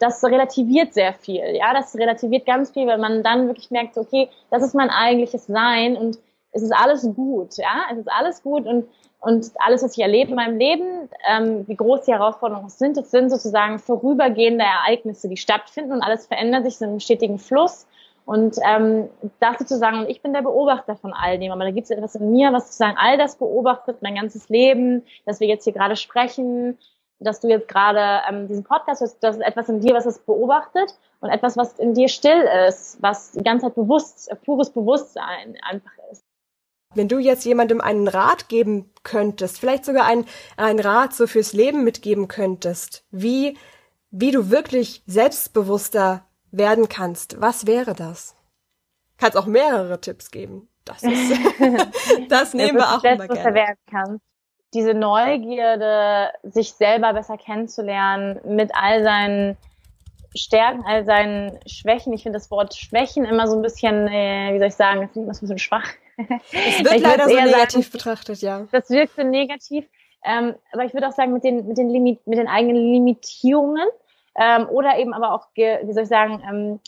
das 0.00 0.24
relativiert 0.24 0.92
sehr 0.92 1.12
viel. 1.12 1.54
Ja, 1.54 1.72
das 1.72 1.94
relativiert 1.94 2.46
ganz 2.46 2.72
viel, 2.72 2.88
weil 2.88 2.98
man 2.98 3.22
dann 3.22 3.46
wirklich 3.46 3.70
merkt, 3.70 3.96
okay, 3.96 4.28
das 4.50 4.64
ist 4.64 4.74
mein 4.74 4.90
eigentliches 4.90 5.46
Sein 5.46 5.96
und 5.96 6.18
es 6.50 6.62
ist 6.62 6.72
alles 6.72 7.02
gut. 7.14 7.56
Ja, 7.58 7.84
es 7.92 7.98
ist 7.98 8.10
alles 8.10 8.42
gut 8.42 8.66
und 8.66 8.88
und 9.18 9.50
alles, 9.56 9.82
was 9.82 9.96
ich 9.96 10.02
erlebe 10.02 10.30
in 10.30 10.36
meinem 10.36 10.58
Leben, 10.58 11.08
ähm, 11.28 11.66
wie 11.66 11.74
groß 11.74 12.02
die 12.02 12.12
Herausforderungen 12.12 12.68
sind, 12.68 12.96
das 12.96 13.10
sind 13.10 13.30
sozusagen 13.30 13.78
vorübergehende 13.78 14.64
Ereignisse, 14.64 15.28
die 15.28 15.36
stattfinden 15.36 15.92
und 15.92 16.02
alles 16.02 16.26
verändert 16.26 16.64
sich, 16.64 16.76
sind 16.76 16.92
im 16.92 17.00
stetigen 17.00 17.38
Fluss. 17.38 17.86
Und 18.26 18.56
ähm, 18.68 19.08
das 19.38 19.58
sozusagen, 19.60 20.00
und 20.00 20.10
ich 20.10 20.20
bin 20.20 20.32
der 20.32 20.42
Beobachter 20.42 20.96
von 20.96 21.12
all 21.12 21.38
dem, 21.38 21.52
aber 21.52 21.62
da 21.62 21.70
gibt 21.70 21.84
es 21.84 21.90
etwas 21.90 22.16
in 22.16 22.32
mir, 22.32 22.52
was 22.52 22.64
sozusagen 22.64 22.98
all 22.98 23.16
das 23.16 23.36
beobachtet, 23.36 24.02
mein 24.02 24.16
ganzes 24.16 24.48
Leben, 24.48 25.04
dass 25.24 25.38
wir 25.38 25.46
jetzt 25.46 25.62
hier 25.62 25.72
gerade 25.72 25.94
sprechen, 25.94 26.76
dass 27.20 27.38
du 27.38 27.48
jetzt 27.48 27.68
gerade 27.68 28.22
ähm, 28.28 28.48
diesen 28.48 28.64
Podcast 28.64 29.00
hast, 29.00 29.20
das 29.20 29.36
ist 29.36 29.42
etwas 29.42 29.68
in 29.68 29.80
dir, 29.80 29.94
was 29.94 30.06
es 30.06 30.18
beobachtet 30.18 30.98
und 31.20 31.30
etwas, 31.30 31.56
was 31.56 31.78
in 31.78 31.94
dir 31.94 32.08
still 32.08 32.42
ist, 32.68 33.00
was 33.00 33.30
die 33.30 33.44
ganze 33.44 33.66
Zeit 33.66 33.76
bewusst, 33.76 34.28
pures 34.44 34.70
Bewusstsein 34.70 35.56
einfach 35.62 35.92
ist. 36.10 36.24
Wenn 36.96 37.08
du 37.08 37.18
jetzt 37.18 37.44
jemandem 37.44 37.80
einen 37.80 38.08
Rat 38.08 38.48
geben 38.48 38.90
könntest, 39.04 39.60
vielleicht 39.60 39.84
sogar 39.84 40.04
einen, 40.04 40.26
einen 40.56 40.80
Rat 40.80 41.14
so 41.14 41.28
fürs 41.28 41.52
Leben 41.52 41.84
mitgeben 41.84 42.26
könntest, 42.26 43.04
wie, 43.12 43.56
wie 44.10 44.32
du 44.32 44.50
wirklich 44.50 45.04
selbstbewusster 45.06 46.25
werden 46.56 46.88
kannst, 46.88 47.40
was 47.40 47.66
wäre 47.66 47.94
das? 47.94 48.34
Kannst 49.18 49.36
auch 49.36 49.46
mehrere 49.46 50.00
Tipps 50.00 50.30
geben. 50.30 50.68
Das 50.84 51.02
ist, 51.02 51.32
das 52.28 52.54
nehmen 52.54 52.78
wir 52.78 52.96
auch 52.96 53.02
immer 53.02 53.26
gerne. 53.26 53.54
Werden 53.54 53.78
kannst 53.90 54.24
diese 54.74 54.94
Neugierde, 54.94 56.30
sich 56.42 56.72
selber 56.72 57.14
besser 57.14 57.38
kennenzulernen, 57.38 58.40
mit 58.44 58.70
all 58.74 59.02
seinen 59.02 59.56
Stärken, 60.34 60.84
all 60.86 61.04
seinen 61.04 61.58
Schwächen. 61.66 62.12
Ich 62.12 62.24
finde 62.24 62.38
das 62.38 62.50
Wort 62.50 62.74
Schwächen 62.74 63.24
immer 63.24 63.46
so 63.46 63.56
ein 63.56 63.62
bisschen, 63.62 64.06
äh, 64.06 64.52
wie 64.52 64.58
soll 64.58 64.68
ich 64.68 64.74
sagen, 64.74 65.00
das 65.00 65.10
ist 65.10 65.16
immer 65.16 65.32
so 65.32 65.38
ein 65.38 65.48
bisschen 65.48 65.58
schwach. 65.58 65.88
Es 66.18 66.84
wird 66.84 67.00
leider 67.00 67.28
so 67.28 67.34
negativ 67.34 67.86
sagen, 67.86 67.92
betrachtet, 67.92 68.42
ja. 68.42 68.66
Das 68.70 68.90
wirkt 68.90 69.16
so 69.16 69.22
negativ. 69.22 69.86
Ähm, 70.24 70.54
aber 70.72 70.84
ich 70.84 70.92
würde 70.92 71.08
auch 71.08 71.12
sagen, 71.12 71.32
mit 71.32 71.44
den, 71.44 71.66
mit 71.66 71.78
den, 71.78 71.88
Limit, 71.88 72.26
mit 72.26 72.38
den 72.38 72.48
eigenen 72.48 72.76
Limitierungen 72.76 73.86
ähm, 74.38 74.68
oder 74.68 74.98
eben 74.98 75.14
aber 75.14 75.32
auch, 75.32 75.48
wie 75.54 75.92
soll 75.92 76.04
ich 76.04 76.08
sagen, 76.08 76.42
ähm, 76.48 76.80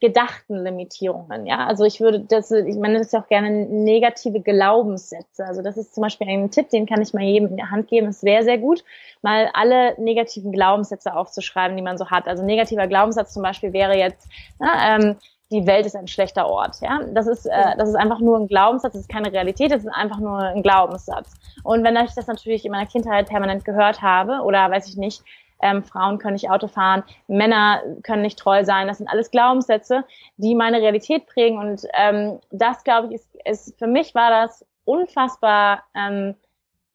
gedachten 0.00 0.62
Limitierungen. 0.62 1.46
Ja, 1.46 1.66
also 1.66 1.84
ich 1.84 2.00
würde 2.00 2.20
das, 2.20 2.52
ich 2.52 2.76
meine, 2.76 2.98
das 2.98 3.08
ist 3.08 3.12
ja 3.12 3.20
auch 3.20 3.26
gerne 3.26 3.66
negative 3.66 4.40
Glaubenssätze. 4.40 5.44
Also 5.44 5.60
das 5.60 5.76
ist 5.76 5.94
zum 5.94 6.02
Beispiel 6.02 6.28
ein 6.28 6.50
Tipp, 6.52 6.70
den 6.70 6.86
kann 6.86 7.02
ich 7.02 7.12
mal 7.14 7.24
jedem 7.24 7.48
in 7.48 7.56
der 7.56 7.70
Hand 7.70 7.88
geben. 7.88 8.08
Ist 8.08 8.20
sehr, 8.20 8.44
sehr 8.44 8.58
gut, 8.58 8.84
mal 9.22 9.50
alle 9.54 10.00
negativen 10.00 10.52
Glaubenssätze 10.52 11.16
aufzuschreiben, 11.16 11.76
die 11.76 11.82
man 11.82 11.98
so 11.98 12.10
hat. 12.10 12.28
Also 12.28 12.44
negativer 12.44 12.86
Glaubenssatz 12.86 13.32
zum 13.32 13.42
Beispiel 13.42 13.72
wäre 13.72 13.96
jetzt, 13.96 14.28
na, 14.60 14.96
ähm, 14.96 15.16
die 15.50 15.66
Welt 15.66 15.86
ist 15.86 15.96
ein 15.96 16.06
schlechter 16.06 16.46
Ort. 16.46 16.76
Ja, 16.80 17.00
das 17.12 17.26
ist 17.26 17.46
äh, 17.46 17.76
das 17.76 17.88
ist 17.88 17.94
einfach 17.96 18.20
nur 18.20 18.36
ein 18.38 18.46
Glaubenssatz, 18.48 18.92
das 18.92 19.02
ist 19.02 19.08
keine 19.08 19.32
Realität, 19.32 19.72
das 19.72 19.82
ist 19.82 19.92
einfach 19.92 20.18
nur 20.20 20.38
ein 20.38 20.62
Glaubenssatz. 20.62 21.32
Und 21.64 21.82
wenn 21.82 21.96
ich 21.96 22.14
das 22.14 22.26
natürlich 22.26 22.64
in 22.64 22.70
meiner 22.70 22.86
Kindheit 22.86 23.28
permanent 23.28 23.64
gehört 23.64 24.02
habe 24.02 24.42
oder 24.44 24.70
weiß 24.70 24.88
ich 24.88 24.96
nicht, 24.96 25.22
ähm, 25.60 25.84
Frauen 25.84 26.18
können 26.18 26.34
nicht 26.34 26.50
Auto 26.50 26.68
fahren, 26.68 27.04
Männer 27.26 27.82
können 28.02 28.22
nicht 28.22 28.38
treu 28.38 28.64
sein. 28.64 28.88
Das 28.88 28.98
sind 28.98 29.08
alles 29.08 29.30
Glaubenssätze, 29.30 30.04
die 30.36 30.54
meine 30.54 30.80
Realität 30.80 31.26
prägen. 31.26 31.58
Und 31.58 31.86
ähm, 31.94 32.40
das, 32.50 32.84
glaube 32.84 33.08
ich, 33.08 33.14
ist, 33.14 33.36
ist 33.44 33.78
für 33.78 33.86
mich 33.86 34.14
war 34.14 34.30
das 34.30 34.64
unfassbar, 34.84 35.82
ähm, 35.94 36.34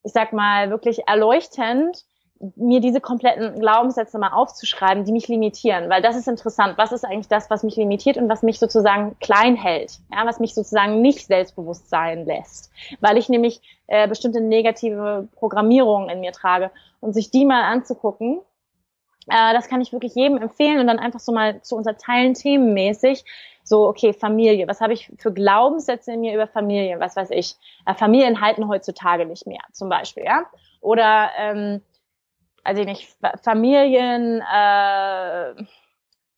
ich 0.04 0.14
sag 0.14 0.34
mal, 0.34 0.70
wirklich 0.70 1.08
erleuchtend, 1.08 2.06
mir 2.56 2.82
diese 2.82 3.00
kompletten 3.00 3.60
Glaubenssätze 3.60 4.18
mal 4.18 4.34
aufzuschreiben, 4.34 5.06
die 5.06 5.14
mich 5.14 5.28
limitieren, 5.28 5.90
weil 5.90 6.02
das 6.02 6.18
ist 6.18 6.28
interessant. 6.28 6.78
Was 6.78 6.92
ist 6.92 7.06
eigentlich 7.06 7.30
das, 7.30 7.50
was 7.50 7.64
mich 7.64 7.78
limitiert 7.78 8.18
und 8.18 8.28
was 8.28 8.44
mich 8.44 8.60
sozusagen 8.60 9.18
klein 9.20 9.56
hält, 9.56 10.00
ja, 10.12 10.26
was 10.26 10.40
mich 10.40 10.54
sozusagen 10.54 11.02
nicht 11.02 11.28
selbstbewusst 11.28 11.90
sein 11.90 12.26
lässt, 12.26 12.72
weil 13.00 13.18
ich 13.18 13.30
nämlich 13.30 13.62
äh, 13.88 14.08
bestimmte 14.08 14.42
negative 14.42 15.28
Programmierungen 15.36 16.10
in 16.10 16.20
mir 16.20 16.34
trage 16.34 16.70
und 17.00 17.14
sich 17.14 17.32
die 17.32 17.46
mal 17.46 17.64
anzugucken 17.64 18.42
äh, 19.28 19.54
das 19.54 19.68
kann 19.68 19.82
ich 19.82 19.92
wirklich 19.92 20.16
jedem 20.16 20.38
empfehlen 20.38 20.80
und 20.80 20.88
dann 20.88 21.00
einfach 21.00 21.20
so 21.20 21.32
mal 21.32 21.62
zu 21.62 21.76
unterteilen 21.76 22.34
themenmäßig. 22.34 23.24
So, 23.64 23.88
okay, 23.88 24.14
Familie. 24.14 24.68
Was 24.68 24.82
habe 24.82 24.94
ich 24.94 25.10
für 25.18 25.34
Glaubenssätze 25.34 26.14
in 26.14 26.22
mir 26.22 26.34
über 26.34 26.48
Familie? 26.48 27.00
Was 27.00 27.16
weiß 27.16 27.32
ich? 27.32 27.56
Äh, 27.86 27.94
Familien 27.94 28.42
halten 28.42 28.68
heutzutage 28.68 29.26
nicht 29.26 29.48
mehr, 29.48 29.62
zum 29.72 29.90
Beispiel, 29.90 30.26
ja? 30.26 30.46
Oder, 30.82 31.32
ähm, 31.38 31.82
also 32.64 32.84
nicht, 32.84 33.16
Familien, 33.42 34.42
äh, 34.42 35.54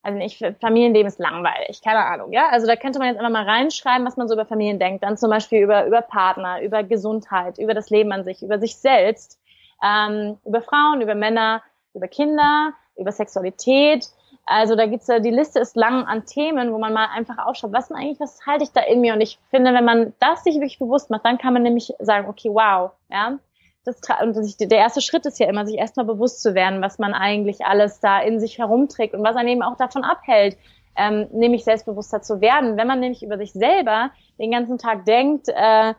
also 0.03 0.19
nicht, 0.19 0.43
Familienleben 0.61 1.07
ist 1.07 1.19
langweilig, 1.19 1.81
keine 1.83 2.05
Ahnung, 2.05 2.31
ja. 2.31 2.49
Also 2.49 2.67
da 2.67 2.75
könnte 2.75 2.99
man 2.99 3.07
jetzt 3.07 3.19
immer 3.19 3.31
mal 3.31 3.45
reinschreiben, 3.45 4.05
was 4.05 4.17
man 4.17 4.27
so 4.27 4.35
über 4.35 4.45
Familien 4.45 4.77
denkt. 4.77 5.03
Dann 5.03 5.17
zum 5.17 5.31
Beispiel 5.31 5.63
über, 5.63 5.87
über 5.87 6.01
Partner, 6.01 6.61
über 6.61 6.83
Gesundheit, 6.83 7.57
über 7.57 7.73
das 7.73 7.89
Leben 7.89 8.11
an 8.11 8.23
sich, 8.23 8.43
über 8.43 8.59
sich 8.59 8.77
selbst, 8.77 9.39
ähm, 9.83 10.37
über 10.45 10.61
Frauen, 10.61 11.01
über 11.01 11.15
Männer, 11.15 11.63
über 11.95 12.07
Kinder, 12.07 12.73
über 12.97 13.11
Sexualität. 13.11 14.07
Also 14.45 14.75
da 14.75 14.85
gibt's 14.85 15.07
ja, 15.07 15.19
die 15.19 15.31
Liste 15.31 15.59
ist 15.59 15.75
lang 15.75 16.05
an 16.05 16.25
Themen, 16.25 16.71
wo 16.71 16.77
man 16.77 16.93
mal 16.93 17.07
einfach 17.11 17.39
ausschaut, 17.39 17.73
was 17.73 17.87
denn 17.87 17.97
eigentlich, 17.97 18.19
was 18.19 18.45
halte 18.45 18.63
ich 18.63 18.71
da 18.71 18.81
in 18.81 19.01
mir? 19.01 19.13
Und 19.13 19.21
ich 19.21 19.39
finde, 19.49 19.73
wenn 19.73 19.85
man 19.85 20.13
das 20.19 20.43
sich 20.43 20.55
wirklich 20.55 20.77
bewusst 20.77 21.09
macht, 21.09 21.25
dann 21.25 21.39
kann 21.39 21.53
man 21.53 21.63
nämlich 21.63 21.93
sagen, 21.99 22.29
okay, 22.29 22.49
wow, 22.51 22.91
ja. 23.09 23.39
Das, 23.85 24.01
und 24.23 24.35
das, 24.35 24.57
der 24.57 24.79
erste 24.79 25.01
Schritt 25.01 25.27
ist 25.27 25.39
ja 25.39 25.47
immer, 25.47 25.65
sich 25.65 25.77
erstmal 25.77 26.07
bewusst 26.07 26.41
zu 26.41 26.55
werden, 26.55 26.81
was 26.81 26.97
man 26.97 27.13
eigentlich 27.13 27.65
alles 27.65 27.99
da 27.99 28.19
in 28.19 28.39
sich 28.39 28.57
herumträgt 28.57 29.13
und 29.13 29.23
was 29.23 29.35
einen 29.35 29.49
eben 29.49 29.61
auch 29.61 29.77
davon 29.77 30.03
abhält, 30.03 30.57
ähm, 30.95 31.27
nämlich 31.31 31.63
selbstbewusster 31.63 32.21
zu 32.21 32.41
werden. 32.41 32.77
Wenn 32.77 32.87
man 32.87 32.99
nämlich 32.99 33.21
über 33.21 33.37
sich 33.37 33.53
selber 33.53 34.09
den 34.39 34.51
ganzen 34.51 34.79
Tag 34.79 35.05
denkt, 35.05 35.49
äh, 35.49 35.93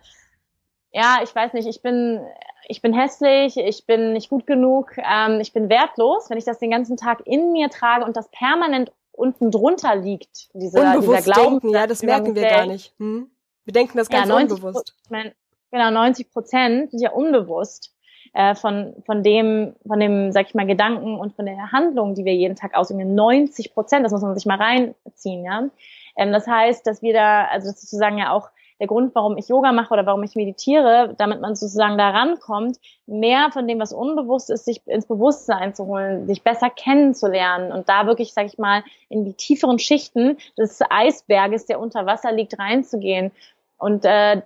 ja, 0.97 1.19
ich 1.23 1.35
weiß 1.35 1.53
nicht, 1.53 1.69
ich 1.69 1.83
bin 1.83 2.21
ich 2.69 2.83
bin 2.83 2.95
hässlich, 2.95 3.57
ich 3.59 3.87
bin 3.87 4.15
nicht 4.15 4.31
gut 4.31 4.47
genug, 4.47 4.97
ähm, 4.97 5.41
ich 5.41 5.53
bin 5.53 5.69
wertlos, 5.69 6.31
wenn 6.31 6.39
ich 6.39 6.45
das 6.45 6.59
den 6.59 6.71
ganzen 6.71 6.97
Tag 6.97 7.23
in 7.27 7.53
mir 7.53 7.69
trage 7.69 8.05
und 8.05 8.17
das 8.17 8.29
permanent 8.31 8.91
unten 9.13 9.51
drunter 9.51 9.95
liegt, 9.95 10.49
diese, 10.55 10.81
dieser 11.01 11.23
Glauben. 11.23 11.61
Denken, 11.61 11.71
ja, 11.71 11.87
das 11.87 12.03
merken 12.03 12.35
wir 12.35 12.49
gar 12.49 12.67
nicht. 12.67 12.93
Hm? 12.99 13.31
Wir 13.65 13.73
denken 13.73 13.99
das 13.99 14.09
ganz 14.09 14.29
ja, 14.29 14.35
90, 14.35 14.51
unbewusst. 14.51 14.95
Ich 15.05 15.11
mein, 15.11 15.33
genau, 15.71 15.91
90 15.91 16.31
Prozent 16.33 16.91
sind 16.91 17.01
ja 17.01 17.13
unbewusst 17.13 17.95
äh, 18.33 18.55
von, 18.55 18.95
von 19.05 19.23
dem, 19.23 19.77
von 19.87 20.01
dem, 20.01 20.33
sag 20.33 20.49
ich 20.49 20.55
mal, 20.55 20.67
Gedanken 20.67 21.19
und 21.19 21.35
von 21.35 21.47
der 21.47 21.73
Handlung, 21.73 22.15
die 22.15 22.25
wir 22.25 22.35
jeden 22.35 22.57
Tag 22.57 22.75
ausüben. 22.75 23.15
90 23.15 23.75
Prozent, 23.75 24.05
das 24.05 24.13
muss 24.13 24.23
man 24.23 24.35
sich 24.35 24.47
mal 24.47 24.59
reinziehen, 24.59 25.45
ja. 25.45 25.69
Ähm, 26.17 26.33
das 26.33 26.47
heißt, 26.47 26.87
dass 26.87 27.03
wir 27.03 27.13
da, 27.13 27.45
also 27.45 27.69
das 27.69 27.77
ist 27.77 27.91
sozusagen 27.91 28.19
ja 28.19 28.33
auch 28.33 28.49
der 28.79 28.87
Grund, 28.87 29.15
warum 29.15 29.39
ich 29.39 29.49
Yoga 29.49 29.73
mache 29.73 29.93
oder 29.93 30.05
warum 30.05 30.23
ich 30.23 30.35
meditiere, 30.35 31.15
damit 31.17 31.41
man 31.41 31.55
sozusagen 31.57 31.97
da 31.97 32.11
rankommt, 32.11 32.79
mehr 33.07 33.51
von 33.53 33.67
dem, 33.67 33.81
was 33.81 33.93
unbewusst 33.93 34.51
ist, 34.51 34.67
sich 34.67 34.87
ins 34.87 35.07
Bewusstsein 35.07 35.75
zu 35.75 35.87
holen, 35.87 36.27
sich 36.27 36.43
besser 36.43 36.69
kennenzulernen 36.69 37.73
und 37.73 37.89
da 37.89 38.07
wirklich, 38.07 38.35
sag 38.35 38.47
ich 38.47 38.59
mal, 38.59 38.83
in 39.09 39.25
die 39.25 39.33
tieferen 39.33 39.79
Schichten 39.79 40.37
des 40.59 40.81
Eisberges, 40.89 41.67
der 41.67 41.81
unter 41.81 42.05
Wasser 42.05 42.33
liegt, 42.33 42.59
reinzugehen. 42.59 43.33
Und 43.79 44.05
äh, 44.05 44.43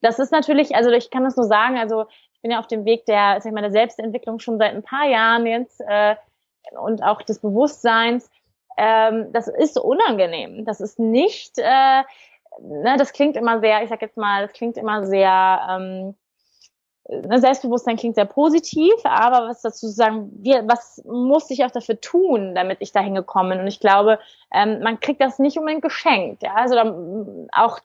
das 0.00 0.18
ist 0.18 0.32
natürlich, 0.32 0.74
also 0.74 0.90
ich 0.90 1.10
kann 1.10 1.24
das 1.24 1.36
nur 1.36 1.46
sagen, 1.46 1.78
also 1.78 2.06
ich 2.34 2.40
bin 2.42 2.50
ja 2.50 2.58
auf 2.58 2.66
dem 2.66 2.84
Weg 2.84 3.04
der, 3.06 3.40
sag 3.40 3.46
ich 3.46 3.54
mal, 3.54 3.62
der 3.62 3.72
Selbstentwicklung 3.72 4.38
schon 4.38 4.58
seit 4.58 4.74
ein 4.74 4.82
paar 4.82 5.06
Jahren 5.06 5.46
jetzt 5.46 5.80
äh, 5.86 6.16
und 6.78 7.02
auch 7.02 7.20
des 7.22 7.40
Bewusstseins. 7.40 8.30
Ähm, 8.76 9.32
das 9.32 9.48
ist 9.48 9.78
unangenehm. 9.78 10.64
Das 10.64 10.80
ist 10.80 10.98
nicht 10.98 11.58
äh, 11.58 12.02
ne, 12.60 12.96
das 12.98 13.12
klingt 13.12 13.36
immer 13.36 13.60
sehr, 13.60 13.82
ich 13.82 13.88
sag 13.88 14.02
jetzt 14.02 14.16
mal, 14.16 14.46
das 14.46 14.52
klingt 14.52 14.76
immer 14.76 15.06
sehr, 15.06 15.60
ähm, 15.70 16.14
ne, 17.08 17.38
Selbstbewusstsein 17.40 17.96
klingt 17.96 18.14
sehr 18.14 18.24
positiv, 18.24 18.94
aber 19.04 19.48
was 19.48 19.62
dazu 19.62 19.88
sagen, 19.88 20.30
wir, 20.36 20.66
was 20.66 21.02
muss 21.04 21.50
ich 21.50 21.64
auch 21.64 21.70
dafür 21.70 22.00
tun, 22.00 22.54
damit 22.54 22.78
ich 22.80 22.92
dahin 22.92 23.14
gekommen 23.14 23.50
bin? 23.50 23.60
Und 23.60 23.66
ich 23.66 23.80
glaube, 23.80 24.18
ähm, 24.52 24.80
man 24.82 25.00
kriegt 25.00 25.20
das 25.20 25.38
nicht 25.38 25.58
unbedingt 25.58 25.82
geschenkt. 25.82 26.42
Ja? 26.42 26.54
Also 26.54 26.74
dann, 26.74 27.48
auch 27.52 27.80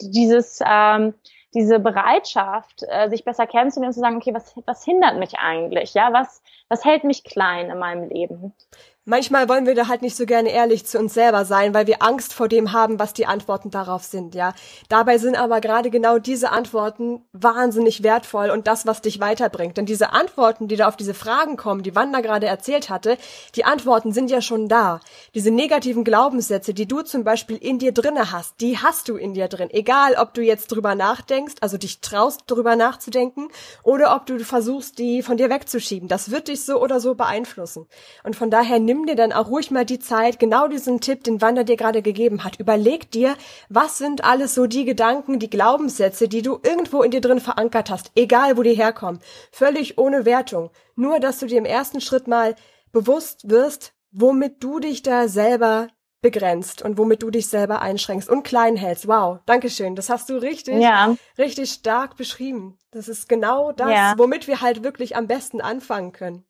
dieses, 0.00 0.60
ähm, 0.64 1.14
diese 1.54 1.80
Bereitschaft, 1.80 2.84
äh, 2.88 3.08
sich 3.08 3.24
besser 3.24 3.46
kennenzulernen 3.46 3.88
und 3.88 3.94
zu 3.94 4.00
sagen, 4.00 4.16
okay, 4.16 4.34
was, 4.34 4.54
was 4.66 4.84
hindert 4.84 5.18
mich 5.18 5.38
eigentlich? 5.38 5.94
Ja, 5.94 6.12
was, 6.12 6.42
was 6.68 6.84
hält 6.84 7.04
mich 7.04 7.24
klein 7.24 7.70
in 7.70 7.78
meinem 7.78 8.08
Leben? 8.08 8.52
Manchmal 9.08 9.48
wollen 9.48 9.66
wir 9.66 9.74
da 9.74 9.88
halt 9.88 10.02
nicht 10.02 10.16
so 10.16 10.26
gerne 10.26 10.50
ehrlich 10.50 10.86
zu 10.86 10.98
uns 10.98 11.14
selber 11.14 11.44
sein, 11.44 11.74
weil 11.74 11.86
wir 11.86 12.02
Angst 12.02 12.34
vor 12.34 12.48
dem 12.48 12.72
haben, 12.72 12.98
was 12.98 13.14
die 13.14 13.26
Antworten 13.26 13.70
darauf 13.70 14.04
sind, 14.04 14.34
ja. 14.34 14.54
Dabei 14.88 15.18
sind 15.18 15.34
aber 15.34 15.60
gerade 15.60 15.90
genau 15.90 16.18
diese 16.18 16.50
Antworten 16.50 17.22
wahnsinnig 17.32 18.02
wertvoll 18.02 18.50
und 18.50 18.66
das, 18.66 18.86
was 18.86 19.00
dich 19.00 19.18
weiterbringt. 19.18 19.76
Denn 19.76 19.86
diese 19.86 20.12
Antworten, 20.12 20.68
die 20.68 20.76
da 20.76 20.88
auf 20.88 20.96
diese 20.96 21.14
Fragen 21.14 21.56
kommen, 21.56 21.82
die 21.82 21.96
Wanda 21.96 22.20
gerade 22.20 22.46
erzählt 22.46 22.90
hatte, 22.90 23.16
die 23.54 23.64
Antworten 23.64 24.12
sind 24.12 24.30
ja 24.30 24.42
schon 24.42 24.68
da. 24.68 25.00
Diese 25.34 25.50
negativen 25.50 26.04
Glaubenssätze, 26.04 26.74
die 26.74 26.86
du 26.86 27.02
zum 27.02 27.24
Beispiel 27.24 27.56
in 27.56 27.78
dir 27.78 27.92
drinne 27.92 28.30
hast, 28.30 28.60
die 28.60 28.78
hast 28.78 29.08
du 29.08 29.16
in 29.16 29.32
dir 29.34 29.48
drin. 29.48 29.70
Egal, 29.70 30.14
ob 30.16 30.34
du 30.34 30.42
jetzt 30.42 30.68
drüber 30.68 30.94
nachdenkst, 30.94 31.54
also 31.60 31.78
dich 31.78 32.00
traust, 32.00 32.42
drüber 32.46 32.76
nachzudenken, 32.76 33.48
oder 33.82 34.14
ob 34.14 34.26
du 34.26 34.38
versuchst, 34.40 34.98
die 34.98 35.22
von 35.22 35.36
dir 35.36 35.50
wegzuschieben. 35.50 36.08
Das 36.08 36.30
wird 36.30 36.48
dich 36.48 36.64
so 36.64 36.80
oder 36.82 37.00
so 37.00 37.14
beeinflussen. 37.14 37.86
Und 38.22 38.36
von 38.36 38.50
daher 38.50 38.78
nimm 38.78 38.97
dir 39.06 39.16
dann 39.16 39.32
auch 39.32 39.48
ruhig 39.48 39.70
mal 39.70 39.84
die 39.84 39.98
Zeit, 39.98 40.38
genau 40.38 40.68
diesen 40.68 41.00
Tipp, 41.00 41.24
den 41.24 41.40
Wanda 41.40 41.64
dir 41.64 41.76
gerade 41.76 42.02
gegeben 42.02 42.44
hat. 42.44 42.58
Überleg 42.58 43.10
dir, 43.10 43.36
was 43.68 43.98
sind 43.98 44.24
alles 44.24 44.54
so 44.54 44.66
die 44.66 44.84
Gedanken, 44.84 45.38
die 45.38 45.50
Glaubenssätze, 45.50 46.28
die 46.28 46.42
du 46.42 46.58
irgendwo 46.62 47.02
in 47.02 47.10
dir 47.10 47.20
drin 47.20 47.40
verankert 47.40 47.90
hast, 47.90 48.10
egal 48.14 48.56
wo 48.56 48.62
die 48.62 48.74
herkommen. 48.74 49.20
Völlig 49.52 49.98
ohne 49.98 50.24
Wertung. 50.24 50.70
Nur, 50.96 51.20
dass 51.20 51.38
du 51.38 51.46
dir 51.46 51.58
im 51.58 51.64
ersten 51.64 52.00
Schritt 52.00 52.26
mal 52.26 52.54
bewusst 52.92 53.50
wirst, 53.50 53.92
womit 54.10 54.62
du 54.62 54.80
dich 54.80 55.02
da 55.02 55.28
selber 55.28 55.88
begrenzt 56.20 56.82
und 56.82 56.98
womit 56.98 57.22
du 57.22 57.30
dich 57.30 57.46
selber 57.46 57.80
einschränkst 57.80 58.28
und 58.28 58.42
klein 58.42 58.76
hältst. 58.76 59.06
Wow, 59.06 59.38
Dankeschön. 59.46 59.94
Das 59.94 60.10
hast 60.10 60.28
du 60.28 60.36
richtig, 60.36 60.80
ja. 60.80 61.14
richtig 61.36 61.70
stark 61.70 62.16
beschrieben. 62.16 62.76
Das 62.90 63.08
ist 63.08 63.28
genau 63.28 63.72
das, 63.72 63.90
ja. 63.90 64.14
womit 64.16 64.48
wir 64.48 64.60
halt 64.60 64.82
wirklich 64.82 65.14
am 65.14 65.26
besten 65.26 65.60
anfangen 65.60 66.12
können. 66.12 66.44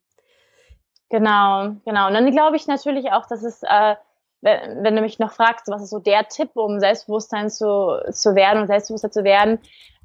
Genau, 1.11 1.77
genau. 1.85 2.09
Und 2.09 2.15
dann 2.15 2.31
glaube 2.31 2.57
ich 2.57 2.67
natürlich 2.67 3.13
auch, 3.13 3.27
dass 3.27 3.43
es, 3.43 3.63
äh, 3.63 3.97
wenn, 4.41 4.85
wenn 4.85 4.97
du 4.97 5.03
mich 5.03 5.19
noch 5.19 5.33
fragst, 5.33 5.69
was 5.69 5.83
ist 5.83 5.91
so 5.91 5.99
der 5.99 6.29
Tipp, 6.29 6.51
um 6.55 6.81
Selbstbewusstsein 6.81 7.51
zu, 7.51 7.99
zu 8.13 8.35
werden 8.35 8.63
und 8.63 8.67
selbstbewusster 8.67 9.11
zu 9.11 9.25
werden, 9.25 9.59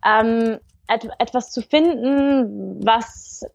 ähm, 0.05 0.59
et 0.89 1.09
etwas 1.19 1.51
zu 1.51 1.61
finden, 1.61 2.85
was 2.85 3.45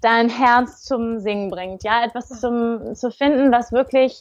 dein 0.00 0.28
Herz 0.28 0.82
zum 0.82 1.18
Singen 1.20 1.50
bringt, 1.50 1.84
ja, 1.84 2.04
etwas 2.04 2.28
zum, 2.40 2.94
zu 2.94 3.10
finden, 3.10 3.52
was 3.52 3.72
wirklich 3.72 4.20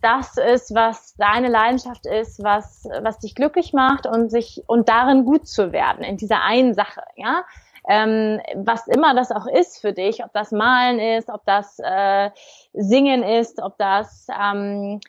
das 0.00 0.36
ist, 0.38 0.74
was 0.74 1.14
deine 1.16 1.48
Leidenschaft 1.48 2.06
ist, 2.06 2.42
was, 2.42 2.88
was 3.02 3.18
dich 3.18 3.34
glücklich 3.34 3.72
macht 3.72 4.06
und 4.06 4.30
sich, 4.30 4.62
und 4.66 4.88
darin 4.88 5.24
gut 5.24 5.46
zu 5.46 5.72
werden, 5.72 6.04
in 6.04 6.16
dieser 6.16 6.42
einen 6.42 6.74
Sache, 6.74 7.02
ja 7.16 7.44
ähm, 7.88 8.40
was 8.56 8.86
immer 8.88 9.14
das 9.14 9.30
auch 9.30 9.46
ist 9.46 9.80
für 9.80 9.92
dich, 9.92 10.24
ob 10.24 10.32
das 10.32 10.52
Malen 10.52 10.98
ist, 10.98 11.28
ob 11.28 11.44
das 11.44 11.78
äh, 11.78 12.30
Singen 12.72 13.22
ist, 13.22 13.60
ob 13.60 13.76
das 13.78 14.26
ähm, 14.28 15.00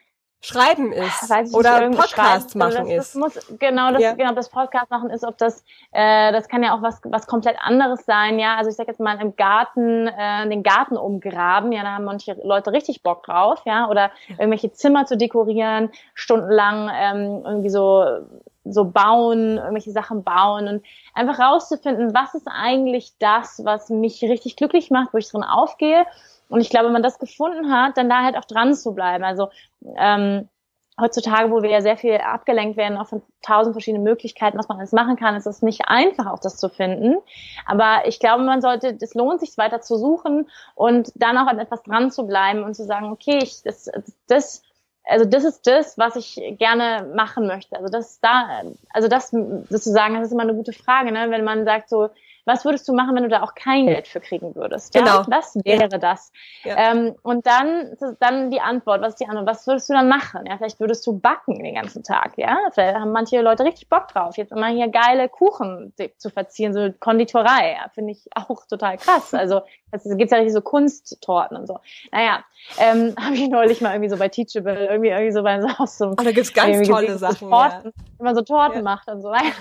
Schreiben 0.45 0.93
ist 0.93 1.55
oder 1.55 1.89
Podcast 1.89 2.55
machen 2.55 2.87
das, 2.87 2.89
ist. 2.89 2.97
Das 2.97 3.15
muss, 3.15 3.57
genau, 3.57 3.91
das, 3.91 4.01
ja. 4.01 4.13
genau, 4.13 4.33
das 4.33 4.49
Podcast 4.49 4.91
machen 4.91 5.09
ist, 5.09 5.25
ob 5.25 5.39
das, 5.39 5.63
äh, 5.91 6.31
das 6.31 6.47
kann 6.47 6.61
ja 6.61 6.77
auch 6.77 6.83
was, 6.83 7.01
was 7.03 7.25
komplett 7.25 7.57
anderes 7.59 8.05
sein, 8.05 8.37
ja. 8.37 8.55
Also 8.55 8.69
ich 8.69 8.75
sag 8.75 8.87
jetzt 8.87 8.99
mal 8.99 9.19
im 9.19 9.35
Garten, 9.35 10.07
äh, 10.07 10.47
den 10.47 10.61
Garten 10.61 10.97
umgraben, 10.97 11.71
ja, 11.71 11.81
da 11.81 11.95
haben 11.95 12.05
manche 12.05 12.37
Leute 12.43 12.73
richtig 12.73 13.01
Bock 13.01 13.23
drauf, 13.23 13.61
ja, 13.65 13.89
oder 13.89 14.11
irgendwelche 14.29 14.71
Zimmer 14.71 15.07
zu 15.07 15.17
dekorieren, 15.17 15.89
stundenlang 16.13 16.91
ähm, 16.93 17.43
irgendwie 17.43 17.69
so 17.69 18.05
so 18.65 18.85
bauen, 18.85 19.57
irgendwelche 19.57 19.91
Sachen 19.91 20.23
bauen 20.23 20.67
und 20.67 20.85
einfach 21.13 21.39
rauszufinden, 21.39 22.13
was 22.13 22.33
ist 22.33 22.47
eigentlich 22.47 23.13
das, 23.19 23.61
was 23.63 23.89
mich 23.89 24.21
richtig 24.23 24.55
glücklich 24.55 24.91
macht, 24.91 25.13
wo 25.13 25.17
ich 25.17 25.29
drin 25.29 25.43
aufgehe. 25.43 26.05
Und 26.49 26.61
ich 26.61 26.69
glaube, 26.69 26.87
wenn 26.87 26.93
man 26.93 27.03
das 27.03 27.19
gefunden 27.19 27.71
hat, 27.71 27.97
dann 27.97 28.09
da 28.09 28.23
halt 28.23 28.37
auch 28.37 28.45
dran 28.45 28.73
zu 28.75 28.93
bleiben. 28.93 29.23
Also 29.23 29.49
ähm, 29.97 30.47
heutzutage, 30.99 31.51
wo 31.51 31.61
wir 31.61 31.69
ja 31.69 31.81
sehr 31.81 31.97
viel 31.97 32.15
abgelenkt 32.17 32.77
werden, 32.77 32.97
auch 32.97 33.07
von 33.07 33.21
tausend 33.41 33.73
verschiedenen 33.73 34.03
Möglichkeiten, 34.03 34.57
was 34.57 34.67
man 34.67 34.77
alles 34.77 34.91
machen 34.91 35.15
kann, 35.17 35.35
ist 35.35 35.45
es 35.45 35.61
nicht 35.61 35.87
einfach, 35.87 36.27
auch 36.27 36.39
das 36.39 36.57
zu 36.57 36.69
finden. 36.69 37.17
Aber 37.65 38.07
ich 38.07 38.19
glaube, 38.19 38.43
man 38.43 38.61
sollte, 38.61 38.97
es 38.99 39.13
lohnt 39.13 39.39
sich 39.39 39.57
weiter 39.57 39.81
zu 39.81 39.97
suchen 39.97 40.49
und 40.73 41.11
dann 41.15 41.37
auch 41.37 41.47
an 41.47 41.59
etwas 41.59 41.83
dran 41.83 42.11
zu 42.11 42.25
bleiben 42.25 42.63
und 42.63 42.75
zu 42.75 42.85
sagen, 42.85 43.11
okay, 43.11 43.39
ich, 43.41 43.61
das, 43.63 43.89
das 44.27 44.61
also 45.05 45.25
das 45.25 45.43
ist 45.43 45.67
das, 45.67 45.97
was 45.97 46.15
ich 46.15 46.41
gerne 46.57 47.11
machen 47.15 47.47
möchte. 47.47 47.77
Also 47.77 47.89
das 47.89 48.19
da, 48.19 48.63
also 48.91 49.07
das 49.07 49.29
sozusagen, 49.29 50.15
das 50.15 50.27
ist 50.27 50.31
immer 50.31 50.43
eine 50.43 50.55
gute 50.55 50.73
Frage, 50.73 51.11
ne? 51.11 51.29
wenn 51.29 51.43
man 51.43 51.65
sagt 51.65 51.89
so, 51.89 52.09
was 52.45 52.63
würdest 52.63 52.87
du 52.87 52.93
machen, 52.93 53.15
wenn 53.15 53.23
du 53.23 53.29
da 53.29 53.41
auch 53.41 53.55
kein 53.55 53.87
Geld 53.87 54.07
für 54.07 54.19
kriegen 54.19 54.55
würdest? 54.55 54.93
Ja, 54.95 55.01
genau. 55.01 55.23
Was 55.27 55.55
wäre 55.63 55.89
ja. 55.89 55.97
das? 55.97 56.31
Ja. 56.63 56.91
Ähm, 56.91 57.15
und 57.23 57.45
dann, 57.45 57.97
dann 58.19 58.51
die 58.51 58.61
Antwort, 58.61 59.01
was 59.01 59.13
ist 59.13 59.19
die 59.19 59.27
Antwort? 59.27 59.47
Was 59.47 59.67
würdest 59.67 59.89
du 59.89 59.93
dann 59.93 60.07
machen? 60.07 60.45
Ja, 60.47 60.57
vielleicht 60.57 60.79
würdest 60.79 61.05
du 61.07 61.19
backen 61.19 61.63
den 61.63 61.75
ganzen 61.75 62.03
Tag, 62.03 62.37
ja? 62.37 62.57
Vielleicht 62.71 62.95
haben 62.95 63.11
manche 63.11 63.41
Leute 63.41 63.63
richtig 63.63 63.89
Bock 63.89 64.07
drauf, 64.09 64.37
jetzt 64.37 64.51
immer 64.51 64.67
hier 64.67 64.87
geile 64.89 65.27
Kuchen 65.27 65.93
zu 66.17 66.29
verzieren, 66.29 66.73
so 66.73 66.93
Konditorei, 66.99 67.73
ja, 67.73 67.89
finde 67.93 68.11
ich 68.11 68.29
auch 68.35 68.65
total 68.67 68.97
krass. 68.97 69.33
Also, 69.45 69.61
es 69.91 70.03
gibt 70.17 70.31
ja 70.31 70.37
richtig 70.37 70.53
so 70.53 70.61
Kunsttorten 70.61 71.55
und 71.57 71.67
so. 71.67 71.79
Naja, 72.11 72.43
ähm, 72.79 73.15
habe 73.21 73.35
ich 73.35 73.47
neulich 73.47 73.81
mal 73.81 73.91
irgendwie 73.93 74.09
so 74.09 74.17
bei 74.17 74.27
Teachable, 74.29 74.87
irgendwie, 74.87 75.09
irgendwie 75.09 75.31
so 75.31 75.43
bei 75.43 75.61
so 75.87 76.05
so. 76.05 76.11
Oh, 76.11 76.23
da 76.23 76.31
gibt's 76.31 76.53
ganz 76.53 76.87
tolle 76.87 77.07
gesehen, 77.07 77.19
Sachen. 77.19 77.49
Torten, 77.49 77.85
ja. 77.85 78.03
Wenn 78.17 78.25
man 78.25 78.35
so 78.35 78.41
Torten 78.41 78.77
ja. 78.77 78.83
macht 78.83 79.07
und 79.07 79.21
so. 79.21 79.29
Naja. 79.29 79.51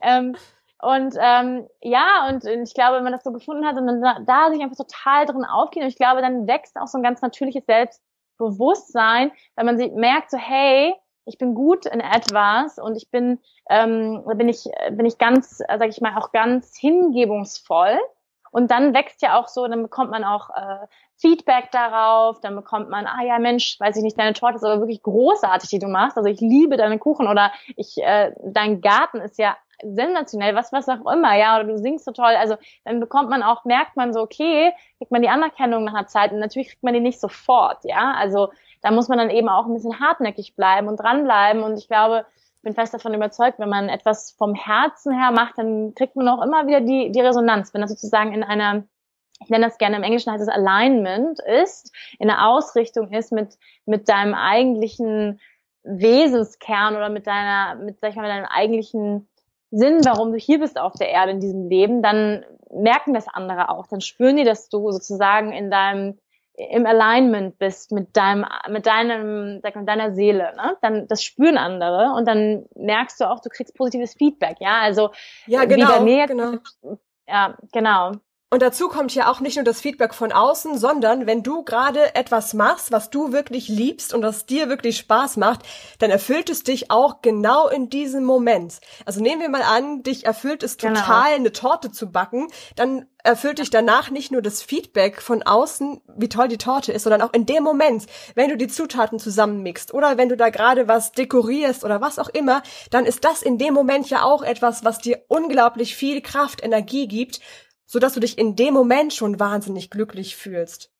ähm, 0.00 0.36
und 0.80 1.14
ähm, 1.18 1.66
ja, 1.80 2.28
und, 2.28 2.44
ich 2.44 2.74
glaube, 2.74 2.96
wenn 2.96 3.04
man 3.04 3.12
das 3.12 3.24
so 3.24 3.32
gefunden 3.32 3.66
hat 3.66 3.76
und 3.76 3.86
dann 3.86 4.02
da, 4.02 4.18
da 4.26 4.50
sich 4.50 4.62
einfach 4.62 4.76
total 4.76 5.26
drin 5.26 5.44
aufgeht, 5.44 5.82
und 5.82 5.88
ich 5.88 5.96
glaube, 5.96 6.20
dann 6.20 6.46
wächst 6.46 6.76
auch 6.76 6.86
so 6.86 6.98
ein 6.98 7.02
ganz 7.02 7.22
natürliches 7.22 7.64
Selbstbewusstsein, 7.66 9.32
weil 9.54 9.64
man 9.64 9.78
sich 9.78 9.92
merkt, 9.92 10.30
so, 10.30 10.36
hey, 10.36 10.94
ich 11.24 11.38
bin 11.38 11.54
gut 11.54 11.86
in 11.86 12.00
etwas 12.00 12.78
und 12.78 12.96
ich 12.96 13.10
bin, 13.10 13.40
ähm, 13.68 14.22
bin 14.36 14.48
ich, 14.48 14.68
bin 14.90 15.06
ich 15.06 15.18
ganz, 15.18 15.58
sag 15.58 15.88
ich 15.88 16.00
mal, 16.00 16.16
auch 16.16 16.30
ganz 16.32 16.76
hingebungsvoll. 16.78 17.98
Und 18.52 18.70
dann 18.70 18.94
wächst 18.94 19.22
ja 19.22 19.38
auch 19.38 19.48
so, 19.48 19.66
dann 19.66 19.82
bekommt 19.82 20.10
man 20.10 20.24
auch 20.24 20.50
äh, 20.50 20.86
Feedback 21.16 21.70
darauf, 21.72 22.40
dann 22.40 22.54
bekommt 22.54 22.88
man, 22.88 23.06
ah 23.06 23.22
ja, 23.24 23.38
Mensch, 23.38 23.78
weiß 23.80 23.96
ich 23.96 24.02
nicht, 24.02 24.18
deine 24.18 24.34
Torte 24.34 24.56
ist 24.56 24.64
aber 24.64 24.80
wirklich 24.80 25.02
großartig, 25.02 25.68
die 25.68 25.78
du 25.78 25.88
machst. 25.88 26.16
Also 26.16 26.28
ich 26.28 26.40
liebe 26.40 26.76
deine 26.76 26.98
Kuchen 26.98 27.26
oder 27.26 27.50
ich, 27.76 27.98
äh, 27.98 28.32
dein 28.44 28.80
Garten 28.80 29.20
ist 29.20 29.38
ja 29.38 29.56
sensationell, 29.82 30.54
was, 30.54 30.72
was 30.72 30.88
auch 30.88 31.10
immer, 31.12 31.36
ja, 31.36 31.56
oder 31.56 31.64
du 31.64 31.78
singst 31.78 32.04
so 32.04 32.12
toll. 32.12 32.34
Also 32.38 32.56
dann 32.84 33.00
bekommt 33.00 33.30
man 33.30 33.42
auch, 33.42 33.64
merkt 33.64 33.96
man 33.96 34.12
so, 34.12 34.20
okay, 34.20 34.72
kriegt 34.98 35.10
man 35.10 35.22
die 35.22 35.28
Anerkennung 35.28 35.84
nach 35.84 35.94
einer 35.94 36.06
Zeit 36.06 36.32
und 36.32 36.38
natürlich 36.38 36.68
kriegt 36.68 36.82
man 36.82 36.94
die 36.94 37.00
nicht 37.00 37.20
sofort, 37.20 37.84
ja. 37.84 38.14
Also 38.18 38.50
da 38.82 38.90
muss 38.90 39.08
man 39.08 39.18
dann 39.18 39.30
eben 39.30 39.48
auch 39.48 39.66
ein 39.66 39.74
bisschen 39.74 40.00
hartnäckig 40.00 40.54
bleiben 40.54 40.88
und 40.88 40.96
dranbleiben 40.98 41.62
und 41.62 41.78
ich 41.78 41.88
glaube, 41.88 42.26
ich 42.56 42.62
bin 42.62 42.74
fest 42.74 42.94
davon 42.94 43.14
überzeugt, 43.14 43.58
wenn 43.58 43.68
man 43.68 43.88
etwas 43.88 44.32
vom 44.32 44.54
Herzen 44.54 45.12
her 45.12 45.30
macht, 45.30 45.58
dann 45.58 45.94
kriegt 45.94 46.16
man 46.16 46.28
auch 46.28 46.42
immer 46.42 46.66
wieder 46.66 46.80
die, 46.80 47.12
die 47.12 47.20
Resonanz, 47.20 47.72
wenn 47.72 47.80
das 47.80 47.90
sozusagen 47.90 48.32
in 48.32 48.42
einer 48.42 48.84
ich 49.42 49.50
nenne 49.50 49.66
das 49.66 49.76
gerne 49.76 49.96
im 49.96 50.02
Englischen 50.02 50.32
heißt 50.32 50.42
es 50.42 50.48
Alignment 50.48 51.40
ist, 51.40 51.94
in 52.18 52.28
der 52.28 52.46
Ausrichtung 52.46 53.12
ist 53.12 53.32
mit, 53.32 53.58
mit 53.84 54.08
deinem 54.08 54.32
eigentlichen 54.32 55.40
Wesenskern 55.86 56.96
oder 56.96 57.08
mit 57.08 57.26
deiner, 57.26 57.76
mit, 57.76 58.00
sag 58.00 58.10
ich 58.10 58.16
mal, 58.16 58.22
mit 58.22 58.30
deinem 58.30 58.46
eigentlichen 58.46 59.28
Sinn, 59.70 60.04
warum 60.04 60.32
du 60.32 60.38
hier 60.38 60.60
bist 60.60 60.78
auf 60.78 60.94
der 60.94 61.10
Erde 61.10 61.32
in 61.32 61.40
diesem 61.40 61.68
Leben, 61.68 62.02
dann 62.02 62.44
merken 62.70 63.14
das 63.14 63.28
andere 63.28 63.68
auch. 63.70 63.86
Dann 63.86 64.00
spüren 64.00 64.36
die, 64.36 64.44
dass 64.44 64.68
du 64.68 64.90
sozusagen 64.90 65.52
in 65.52 65.70
deinem 65.70 66.18
im 66.58 66.86
Alignment 66.86 67.58
bist 67.58 67.92
mit 67.92 68.16
deinem 68.16 68.46
mit 68.70 68.86
deinem 68.86 69.60
sag 69.62 69.76
mal, 69.76 69.84
deiner 69.84 70.14
Seele, 70.14 70.54
ne? 70.56 70.76
Dann 70.80 71.06
das 71.06 71.22
spüren 71.22 71.58
andere 71.58 72.14
und 72.16 72.26
dann 72.26 72.64
merkst 72.74 73.20
du 73.20 73.28
auch, 73.28 73.40
du 73.40 73.50
kriegst 73.50 73.74
positives 73.74 74.14
Feedback, 74.14 74.56
ja? 74.60 74.80
Also 74.80 75.10
ja 75.46 75.64
genau, 75.66 76.02
genau. 76.02 76.58
ja 77.28 77.56
genau. 77.72 78.12
Und 78.48 78.62
dazu 78.62 78.86
kommt 78.88 79.12
ja 79.12 79.28
auch 79.28 79.40
nicht 79.40 79.56
nur 79.56 79.64
das 79.64 79.80
Feedback 79.80 80.14
von 80.14 80.30
außen, 80.30 80.78
sondern 80.78 81.26
wenn 81.26 81.42
du 81.42 81.64
gerade 81.64 82.14
etwas 82.14 82.54
machst, 82.54 82.92
was 82.92 83.10
du 83.10 83.32
wirklich 83.32 83.66
liebst 83.66 84.14
und 84.14 84.22
was 84.22 84.46
dir 84.46 84.68
wirklich 84.68 84.98
Spaß 84.98 85.36
macht, 85.36 85.62
dann 85.98 86.12
erfüllt 86.12 86.48
es 86.48 86.62
dich 86.62 86.92
auch 86.92 87.22
genau 87.22 87.66
in 87.66 87.90
diesem 87.90 88.22
Moment. 88.22 88.78
Also 89.04 89.20
nehmen 89.20 89.42
wir 89.42 89.48
mal 89.48 89.62
an, 89.62 90.04
dich 90.04 90.26
erfüllt 90.26 90.62
es 90.62 90.76
genau. 90.76 91.00
total, 91.00 91.24
genau. 91.24 91.34
eine 91.34 91.52
Torte 91.52 91.90
zu 91.90 92.12
backen, 92.12 92.46
dann 92.76 93.06
erfüllt 93.24 93.58
dich 93.58 93.70
danach 93.70 94.10
nicht 94.10 94.30
nur 94.30 94.42
das 94.42 94.62
Feedback 94.62 95.20
von 95.20 95.42
außen, 95.42 96.00
wie 96.16 96.28
toll 96.28 96.46
die 96.46 96.58
Torte 96.58 96.92
ist, 96.92 97.02
sondern 97.02 97.22
auch 97.22 97.32
in 97.32 97.44
dem 97.44 97.64
Moment, 97.64 98.06
wenn 98.36 98.48
du 98.48 98.56
die 98.56 98.68
Zutaten 98.68 99.18
zusammenmixst 99.18 99.92
oder 99.92 100.16
wenn 100.16 100.28
du 100.28 100.36
da 100.36 100.50
gerade 100.50 100.86
was 100.86 101.10
dekorierst 101.10 101.84
oder 101.84 102.00
was 102.00 102.20
auch 102.20 102.28
immer, 102.28 102.62
dann 102.92 103.04
ist 103.04 103.24
das 103.24 103.42
in 103.42 103.58
dem 103.58 103.74
Moment 103.74 104.08
ja 104.08 104.22
auch 104.22 104.42
etwas, 104.42 104.84
was 104.84 104.98
dir 104.98 105.24
unglaublich 105.26 105.96
viel 105.96 106.20
Kraft, 106.20 106.62
Energie 106.62 107.08
gibt 107.08 107.40
so 107.86 107.98
dass 107.98 108.14
du 108.14 108.20
dich 108.20 108.38
in 108.38 108.56
dem 108.56 108.74
Moment 108.74 109.14
schon 109.14 109.40
wahnsinnig 109.40 109.90
glücklich 109.90 110.36
fühlst. 110.36 110.92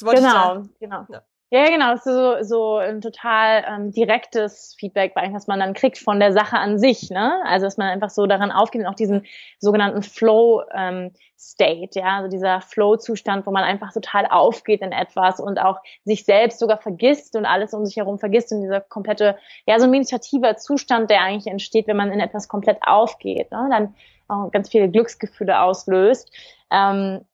genau, 0.00 0.68
genau. 0.78 1.06
Ja. 1.08 1.22
Ja, 1.50 1.64
genau, 1.70 1.92
das 1.92 2.04
ist 2.04 2.12
so, 2.12 2.42
so 2.42 2.76
ein 2.76 3.00
total 3.00 3.64
ähm, 3.66 3.90
direktes 3.90 4.76
Feedback, 4.78 5.12
was 5.14 5.46
man 5.46 5.60
dann 5.60 5.72
kriegt 5.72 5.96
von 5.96 6.20
der 6.20 6.34
Sache 6.34 6.58
an 6.58 6.78
sich, 6.78 7.08
ne? 7.08 7.40
Also 7.46 7.64
dass 7.64 7.78
man 7.78 7.88
einfach 7.88 8.10
so 8.10 8.26
daran 8.26 8.52
aufgeht 8.52 8.82
und 8.82 8.86
auch 8.86 8.94
diesen 8.94 9.24
sogenannten 9.58 10.02
Flow 10.02 10.62
ähm, 10.74 11.12
State, 11.38 11.98
ja, 11.98 12.18
also 12.18 12.28
dieser 12.28 12.60
Flow-Zustand, 12.60 13.46
wo 13.46 13.50
man 13.50 13.64
einfach 13.64 13.94
total 13.94 14.26
aufgeht 14.26 14.82
in 14.82 14.92
etwas 14.92 15.40
und 15.40 15.58
auch 15.58 15.78
sich 16.04 16.26
selbst 16.26 16.58
sogar 16.58 16.82
vergisst 16.82 17.34
und 17.34 17.46
alles 17.46 17.72
um 17.72 17.86
sich 17.86 17.96
herum 17.96 18.18
vergisst 18.18 18.52
und 18.52 18.60
dieser 18.60 18.82
komplette, 18.82 19.38
ja, 19.64 19.78
so 19.78 19.84
ein 19.84 19.90
meditativer 19.90 20.56
Zustand, 20.56 21.08
der 21.08 21.22
eigentlich 21.22 21.46
entsteht, 21.46 21.86
wenn 21.86 21.96
man 21.96 22.12
in 22.12 22.20
etwas 22.20 22.48
komplett 22.48 22.80
aufgeht, 22.82 23.50
ne? 23.52 23.68
dann 23.70 23.94
auch 24.28 24.50
ganz 24.50 24.68
viele 24.68 24.90
Glücksgefühle 24.90 25.60
auslöst. 25.60 26.30
Ähm, 26.70 27.24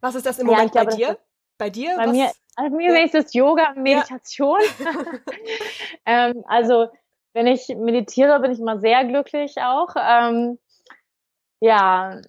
Was 0.00 0.14
ist 0.14 0.26
das 0.26 0.38
im 0.38 0.46
Moment 0.46 0.74
ja, 0.74 0.84
bei 0.84 0.90
dir? 0.94 1.18
Bei 1.58 1.70
dir? 1.70 1.94
Bei 1.96 2.06
was? 2.06 2.12
mir 2.12 2.30
also 2.56 2.76
mir 2.76 2.98
ja. 2.98 3.04
ist 3.04 3.14
es 3.14 3.32
Yoga 3.32 3.70
und 3.70 3.82
Meditation. 3.82 4.60
Ja. 4.78 4.90
ähm, 6.30 6.44
also 6.46 6.88
wenn 7.32 7.46
ich 7.46 7.68
meditiere, 7.68 8.40
bin 8.40 8.52
ich 8.52 8.58
immer 8.58 8.78
sehr 8.78 9.04
glücklich 9.04 9.54
auch. 9.58 9.94
Ähm, 9.96 10.58
ja, 11.60 12.20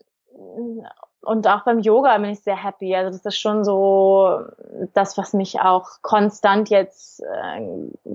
und 1.21 1.47
auch 1.47 1.63
beim 1.63 1.79
Yoga 1.79 2.17
bin 2.17 2.31
ich 2.31 2.41
sehr 2.41 2.61
happy. 2.61 2.95
Also 2.95 3.11
das 3.11 3.25
ist 3.25 3.39
schon 3.39 3.63
so 3.63 4.41
das, 4.93 5.17
was 5.17 5.33
mich 5.33 5.59
auch 5.59 6.01
konstant 6.01 6.69
jetzt 6.69 7.21
äh, 7.21 7.61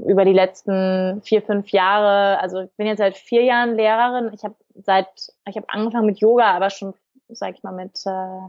über 0.09 0.24
die 0.24 0.32
letzten 0.32 1.22
vier, 1.22 1.42
fünf 1.42 1.68
Jahre, 1.70 2.40
also 2.40 2.61
ich 2.61 2.70
bin 2.76 2.86
jetzt 2.86 2.98
seit 2.98 3.16
vier 3.16 3.44
Jahren 3.44 3.76
Lehrerin. 3.76 4.32
Ich 4.34 4.42
habe 4.42 4.57
seit, 4.74 5.09
ich 5.48 5.57
habe 5.57 5.68
angefangen 5.68 6.07
mit 6.07 6.18
Yoga, 6.18 6.52
aber 6.52 6.70
schon, 6.70 6.94
sag 7.28 7.54
ich 7.54 7.62
mal, 7.62 7.72
mit 7.72 7.96
äh, 8.07 8.48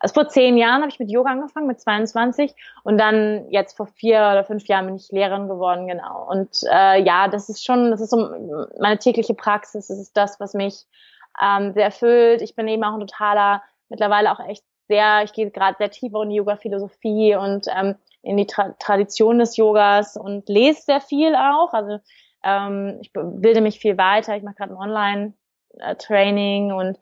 also 0.00 0.14
vor 0.14 0.28
zehn 0.28 0.56
Jahren 0.56 0.82
habe 0.82 0.90
ich 0.90 1.00
mit 1.00 1.10
Yoga 1.10 1.30
angefangen, 1.30 1.66
mit 1.66 1.80
22 1.80 2.54
und 2.84 2.98
dann 2.98 3.50
jetzt 3.50 3.76
vor 3.76 3.86
vier 3.86 4.18
oder 4.18 4.44
fünf 4.44 4.66
Jahren 4.68 4.86
bin 4.86 4.96
ich 4.96 5.10
Lehrerin 5.10 5.48
geworden, 5.48 5.88
genau. 5.88 6.26
Und 6.30 6.60
äh, 6.70 7.02
ja, 7.02 7.28
das 7.28 7.48
ist 7.48 7.64
schon, 7.64 7.90
das 7.90 8.00
ist 8.00 8.10
so 8.10 8.28
meine 8.78 8.98
tägliche 8.98 9.34
Praxis, 9.34 9.88
das 9.88 9.98
ist 9.98 10.16
das, 10.16 10.38
was 10.38 10.54
mich 10.54 10.86
ähm, 11.42 11.72
sehr 11.72 11.84
erfüllt. 11.84 12.42
Ich 12.42 12.54
bin 12.54 12.68
eben 12.68 12.84
auch 12.84 12.94
ein 12.94 13.00
totaler, 13.00 13.62
mittlerweile 13.88 14.32
auch 14.32 14.40
echt 14.40 14.64
sehr, 14.88 15.22
ich 15.22 15.32
gehe 15.32 15.50
gerade 15.50 15.76
sehr 15.78 15.90
tiefer 15.90 16.22
in 16.22 16.30
die 16.30 16.36
Yoga-Philosophie 16.36 17.36
und 17.36 17.66
ähm, 17.74 17.96
in 18.22 18.36
die 18.36 18.46
Tra 18.46 18.74
Tradition 18.78 19.38
des 19.38 19.56
Yogas 19.56 20.16
und 20.16 20.48
lese 20.48 20.82
sehr 20.82 21.00
viel 21.00 21.34
auch. 21.34 21.72
Also 21.72 21.98
ähm, 22.42 22.98
ich 23.02 23.12
bilde 23.12 23.60
mich 23.60 23.78
viel 23.78 23.98
weiter, 23.98 24.36
ich 24.36 24.42
mache 24.42 24.56
gerade 24.56 24.72
ein 24.72 24.78
Online-Training 24.78 26.72
und 26.72 26.98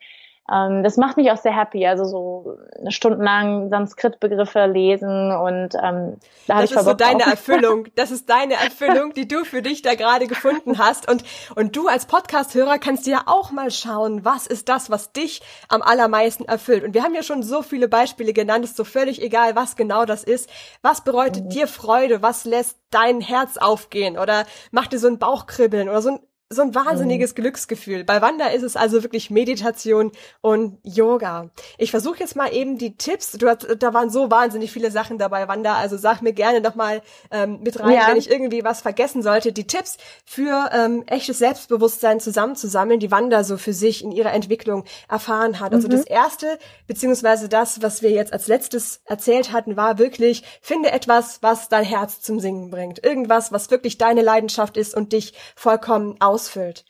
ähm, 0.52 0.84
das 0.84 0.96
macht 0.96 1.16
mich 1.16 1.30
auch 1.32 1.36
sehr 1.36 1.56
happy, 1.56 1.86
also 1.86 2.04
so 2.04 2.58
stundenlang 2.88 3.68
Sanskrit-Begriffe 3.68 4.66
lesen 4.66 5.32
und 5.32 5.74
ähm, 5.82 6.16
da 6.46 6.60
Das 6.60 6.70
ist 6.70 6.84
so 6.84 6.94
deine 6.94 7.24
auf. 7.24 7.30
Erfüllung. 7.30 7.86
Das 7.96 8.10
ist 8.10 8.28
deine 8.28 8.54
Erfüllung, 8.54 9.14
die 9.14 9.26
du 9.26 9.44
für 9.44 9.62
dich 9.62 9.80
da 9.82 9.94
gerade 9.94 10.26
gefunden 10.26 10.78
hast. 10.78 11.10
Und, 11.10 11.24
und 11.54 11.74
du 11.74 11.88
als 11.88 12.06
Podcast-Hörer 12.06 12.78
kannst 12.78 13.06
dir 13.06 13.12
ja 13.12 13.22
auch 13.26 13.50
mal 13.50 13.70
schauen, 13.70 14.24
was 14.24 14.46
ist 14.46 14.68
das, 14.68 14.90
was 14.90 15.12
dich 15.12 15.40
am 15.68 15.82
allermeisten 15.82 16.44
erfüllt. 16.44 16.84
Und 16.84 16.94
wir 16.94 17.02
haben 17.02 17.14
ja 17.14 17.22
schon 17.22 17.42
so 17.42 17.62
viele 17.62 17.88
Beispiele 17.88 18.32
genannt, 18.32 18.64
ist 18.64 18.76
so 18.76 18.84
völlig 18.84 19.22
egal, 19.22 19.56
was 19.56 19.76
genau 19.76 20.04
das 20.04 20.24
ist. 20.24 20.50
Was 20.82 21.02
bedeutet 21.02 21.44
mhm. 21.44 21.50
dir 21.50 21.68
Freude? 21.68 22.22
Was 22.22 22.44
lässt 22.44 22.78
dein 22.90 23.20
Herz 23.20 23.56
aufgehen? 23.56 24.18
Oder 24.18 24.44
macht 24.70 24.92
dir 24.92 24.98
so 24.98 25.08
ein 25.08 25.18
Bauchkribbeln 25.18 25.88
oder 25.88 26.02
so 26.02 26.10
ein 26.10 26.20
so 26.48 26.62
ein 26.62 26.76
wahnsinniges 26.76 27.32
mhm. 27.32 27.42
Glücksgefühl. 27.42 28.04
Bei 28.04 28.22
Wanda 28.22 28.46
ist 28.46 28.62
es 28.62 28.76
also 28.76 29.02
wirklich 29.02 29.30
Meditation 29.30 30.12
und 30.42 30.78
Yoga. 30.84 31.50
Ich 31.76 31.90
versuche 31.90 32.20
jetzt 32.20 32.36
mal 32.36 32.52
eben 32.52 32.78
die 32.78 32.96
Tipps. 32.96 33.32
Du 33.32 33.48
hast, 33.48 33.66
da 33.80 33.92
waren 33.94 34.10
so 34.10 34.30
wahnsinnig 34.30 34.70
viele 34.70 34.92
Sachen 34.92 35.18
dabei, 35.18 35.48
Wanda. 35.48 35.74
Also 35.74 35.96
sag 35.96 36.22
mir 36.22 36.32
gerne 36.32 36.60
noch 36.60 36.76
mal 36.76 37.02
ähm, 37.32 37.58
mit 37.64 37.80
rein, 37.80 37.94
ja. 37.94 38.06
wenn 38.06 38.16
ich 38.16 38.30
irgendwie 38.30 38.62
was 38.62 38.80
vergessen 38.80 39.22
sollte. 39.22 39.52
Die 39.52 39.66
Tipps 39.66 39.96
für 40.24 40.70
ähm, 40.72 41.02
echtes 41.08 41.38
Selbstbewusstsein 41.38 42.20
zusammenzusammeln, 42.20 43.00
die 43.00 43.10
Wanda 43.10 43.42
so 43.42 43.56
für 43.56 43.72
sich 43.72 44.04
in 44.04 44.12
ihrer 44.12 44.32
Entwicklung 44.32 44.84
erfahren 45.08 45.58
hat. 45.58 45.74
Also 45.74 45.88
mhm. 45.88 45.92
das 45.92 46.04
erste 46.04 46.60
beziehungsweise 46.86 47.48
das, 47.48 47.82
was 47.82 48.02
wir 48.02 48.10
jetzt 48.10 48.32
als 48.32 48.46
letztes 48.46 49.00
erzählt 49.04 49.50
hatten, 49.50 49.76
war 49.76 49.98
wirklich 49.98 50.44
finde 50.60 50.92
etwas, 50.92 51.42
was 51.42 51.68
dein 51.68 51.84
Herz 51.84 52.20
zum 52.20 52.38
Singen 52.38 52.70
bringt. 52.70 53.04
Irgendwas, 53.04 53.50
was 53.50 53.68
wirklich 53.72 53.98
deine 53.98 54.22
Leidenschaft 54.22 54.76
ist 54.76 54.94
und 54.94 55.12
dich 55.12 55.34
vollkommen 55.56 56.14
aus 56.20 56.35
ausfüllt. 56.36 56.84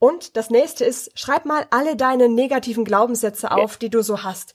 Und 0.00 0.36
das 0.36 0.50
nächste 0.50 0.84
ist, 0.84 1.16
schreib 1.18 1.44
mal 1.44 1.66
alle 1.70 1.94
deine 1.94 2.28
negativen 2.28 2.84
Glaubenssätze 2.84 3.52
auf, 3.52 3.76
die 3.76 3.90
du 3.90 4.02
so 4.02 4.24
hast. 4.24 4.54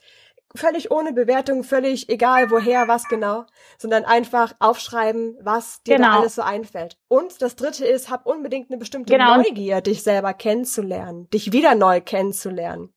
Völlig 0.55 0.91
ohne 0.91 1.13
Bewertung, 1.13 1.63
völlig 1.63 2.09
egal 2.09 2.51
woher, 2.51 2.87
was 2.87 3.07
genau, 3.07 3.45
sondern 3.77 4.05
einfach 4.05 4.53
aufschreiben, 4.59 5.37
was 5.41 5.81
dir 5.83 5.95
genau. 5.95 6.09
da 6.09 6.19
alles 6.19 6.35
so 6.35 6.41
einfällt. 6.43 6.97
Und 7.07 7.41
das 7.41 7.55
dritte 7.55 7.85
ist, 7.85 8.09
hab 8.09 8.25
unbedingt 8.27 8.69
eine 8.69 8.77
bestimmte 8.77 9.13
genau. 9.13 9.37
Neugier, 9.37 9.81
dich 9.81 10.03
selber 10.03 10.33
kennenzulernen, 10.33 11.29
dich 11.31 11.53
wieder 11.53 11.73
neu 11.73 12.01
kennenzulernen 12.01 12.93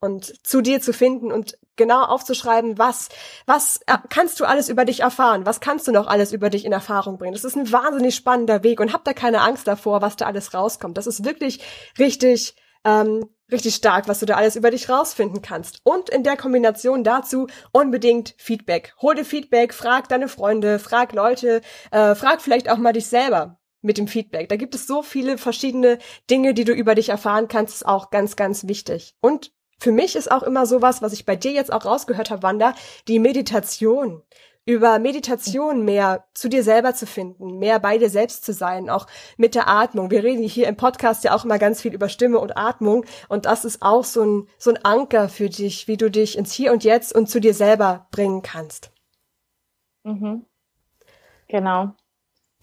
und 0.00 0.46
zu 0.46 0.60
dir 0.60 0.80
zu 0.80 0.92
finden 0.92 1.32
und 1.32 1.58
genau 1.76 2.04
aufzuschreiben, 2.04 2.78
was, 2.78 3.08
was 3.46 3.80
äh, 3.86 3.98
kannst 4.08 4.40
du 4.40 4.44
alles 4.44 4.68
über 4.68 4.84
dich 4.84 5.00
erfahren? 5.00 5.46
Was 5.46 5.60
kannst 5.60 5.88
du 5.88 5.92
noch 5.92 6.06
alles 6.06 6.32
über 6.32 6.50
dich 6.50 6.64
in 6.64 6.72
Erfahrung 6.72 7.18
bringen? 7.18 7.34
Das 7.34 7.44
ist 7.44 7.56
ein 7.56 7.70
wahnsinnig 7.72 8.14
spannender 8.14 8.62
Weg 8.62 8.80
und 8.80 8.92
hab 8.92 9.04
da 9.04 9.12
keine 9.12 9.40
Angst 9.40 9.66
davor, 9.66 10.02
was 10.02 10.16
da 10.16 10.26
alles 10.26 10.54
rauskommt. 10.54 10.96
Das 10.96 11.06
ist 11.06 11.24
wirklich 11.24 11.60
richtig, 11.98 12.54
ähm, 12.84 13.28
richtig 13.50 13.74
stark, 13.74 14.08
was 14.08 14.20
du 14.20 14.26
da 14.26 14.36
alles 14.36 14.56
über 14.56 14.70
dich 14.70 14.88
rausfinden 14.88 15.42
kannst. 15.42 15.80
Und 15.84 16.10
in 16.10 16.22
der 16.22 16.36
Kombination 16.36 17.04
dazu 17.04 17.46
unbedingt 17.72 18.34
Feedback. 18.38 18.94
Hol 19.00 19.14
dir 19.14 19.24
Feedback, 19.24 19.74
frag 19.74 20.08
deine 20.08 20.28
Freunde, 20.28 20.78
frag 20.78 21.12
Leute, 21.12 21.60
äh, 21.90 22.14
frag 22.14 22.42
vielleicht 22.42 22.70
auch 22.70 22.78
mal 22.78 22.92
dich 22.92 23.06
selber 23.06 23.58
mit 23.84 23.98
dem 23.98 24.08
Feedback. 24.08 24.48
Da 24.48 24.56
gibt 24.56 24.74
es 24.74 24.86
so 24.86 25.02
viele 25.02 25.38
verschiedene 25.38 25.98
Dinge, 26.30 26.54
die 26.54 26.64
du 26.64 26.72
über 26.72 26.94
dich 26.94 27.10
erfahren 27.10 27.48
kannst, 27.48 27.74
ist 27.74 27.86
auch 27.86 28.10
ganz, 28.10 28.34
ganz 28.34 28.66
wichtig. 28.66 29.14
Und 29.20 29.52
für 29.84 29.92
mich 29.92 30.16
ist 30.16 30.32
auch 30.32 30.42
immer 30.42 30.64
sowas, 30.64 31.02
was 31.02 31.12
ich 31.12 31.26
bei 31.26 31.36
dir 31.36 31.52
jetzt 31.52 31.70
auch 31.70 31.84
rausgehört 31.84 32.30
habe, 32.30 32.42
Wanda, 32.42 32.74
die 33.06 33.18
Meditation. 33.18 34.22
Über 34.64 34.98
Meditation 34.98 35.84
mehr 35.84 36.24
zu 36.32 36.48
dir 36.48 36.64
selber 36.64 36.94
zu 36.94 37.06
finden, 37.06 37.58
mehr 37.58 37.78
bei 37.80 37.98
dir 37.98 38.08
selbst 38.08 38.46
zu 38.46 38.54
sein, 38.54 38.88
auch 38.88 39.06
mit 39.36 39.54
der 39.54 39.68
Atmung. 39.68 40.10
Wir 40.10 40.24
reden 40.24 40.42
hier 40.42 40.68
im 40.68 40.78
Podcast 40.78 41.22
ja 41.22 41.34
auch 41.34 41.44
immer 41.44 41.58
ganz 41.58 41.82
viel 41.82 41.92
über 41.92 42.08
Stimme 42.08 42.38
und 42.38 42.56
Atmung 42.56 43.04
und 43.28 43.44
das 43.44 43.66
ist 43.66 43.82
auch 43.82 44.04
so 44.04 44.22
ein, 44.24 44.48
so 44.56 44.70
ein 44.70 44.82
Anker 44.82 45.28
für 45.28 45.50
dich, 45.50 45.86
wie 45.86 45.98
du 45.98 46.10
dich 46.10 46.38
ins 46.38 46.54
Hier 46.54 46.72
und 46.72 46.82
Jetzt 46.82 47.14
und 47.14 47.28
zu 47.28 47.40
dir 47.40 47.52
selber 47.52 48.06
bringen 48.10 48.40
kannst. 48.40 48.90
Mhm. 50.02 50.46
Genau. 51.48 51.92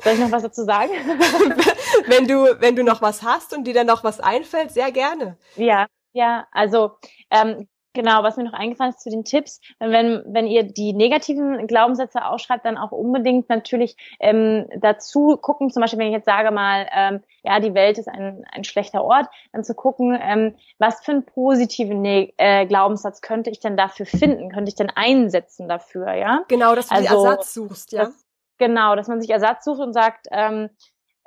Soll 0.04 0.14
ich 0.14 0.20
noch 0.20 0.32
was 0.32 0.42
dazu 0.42 0.64
sagen? 0.64 0.90
wenn 2.08 2.28
du, 2.28 2.60
wenn 2.60 2.76
du 2.76 2.84
noch 2.84 3.04
was 3.04 3.22
hast 3.22 3.54
und 3.54 3.66
dir 3.66 3.76
dann 3.76 3.86
noch 3.86 4.04
was 4.04 4.20
einfällt, 4.20 4.72
sehr 4.72 4.92
gerne. 4.92 5.38
Ja, 5.56 5.86
ja, 6.14 6.48
also 6.52 6.92
ähm, 7.30 7.68
genau, 7.94 8.24
was 8.24 8.38
mir 8.38 8.44
noch 8.44 8.54
eingefallen 8.54 8.92
ist 8.92 9.02
zu 9.02 9.10
den 9.10 9.24
Tipps, 9.24 9.60
wenn, 9.80 10.24
wenn 10.26 10.48
ihr 10.48 10.64
die 10.64 10.94
negativen 10.94 11.68
Glaubenssätze 11.68 12.26
ausschreibt, 12.26 12.66
dann 12.66 12.78
auch 12.78 12.92
unbedingt 12.92 13.50
natürlich 13.50 13.98
ähm, 14.20 14.68
dazu 14.78 15.38
gucken, 15.38 15.70
zum 15.70 15.82
Beispiel, 15.82 16.00
wenn 16.00 16.08
ich 16.08 16.14
jetzt 16.14 16.26
sage 16.26 16.52
mal, 16.52 16.88
ähm, 16.96 17.22
ja, 17.44 17.60
die 17.60 17.74
Welt 17.74 17.98
ist 17.98 18.08
ein, 18.08 18.46
ein 18.52 18.64
schlechter 18.64 19.04
Ort, 19.04 19.28
dann 19.52 19.64
zu 19.64 19.76
gucken, 19.76 20.18
ähm, 20.22 20.56
was 20.78 21.04
für 21.04 21.12
einen 21.12 21.26
positiven 21.26 22.02
ne 22.02 22.34
äh, 22.38 22.66
Glaubenssatz 22.66 23.22
könnte 23.22 23.50
ich 23.50 23.60
denn 23.60 23.78
dafür 23.78 24.06
finden, 24.06 24.50
könnte 24.52 24.70
ich 24.70 24.76
denn 24.76 24.92
einsetzen 24.94 25.68
dafür, 25.68 26.14
ja? 26.14 26.44
Genau, 26.48 26.76
dass 26.76 26.88
du 26.88 26.96
also, 26.96 27.26
Ersatz 27.26 27.54
suchst, 27.54 27.92
ja. 27.92 28.06
Das, 28.06 28.26
genau, 28.58 28.96
dass 28.96 29.08
man 29.08 29.22
sich 29.22 29.30
Ersatz 29.30 29.66
sucht 29.66 29.80
und 29.80 29.94
sagt, 29.94 30.28
ähm, 30.32 30.70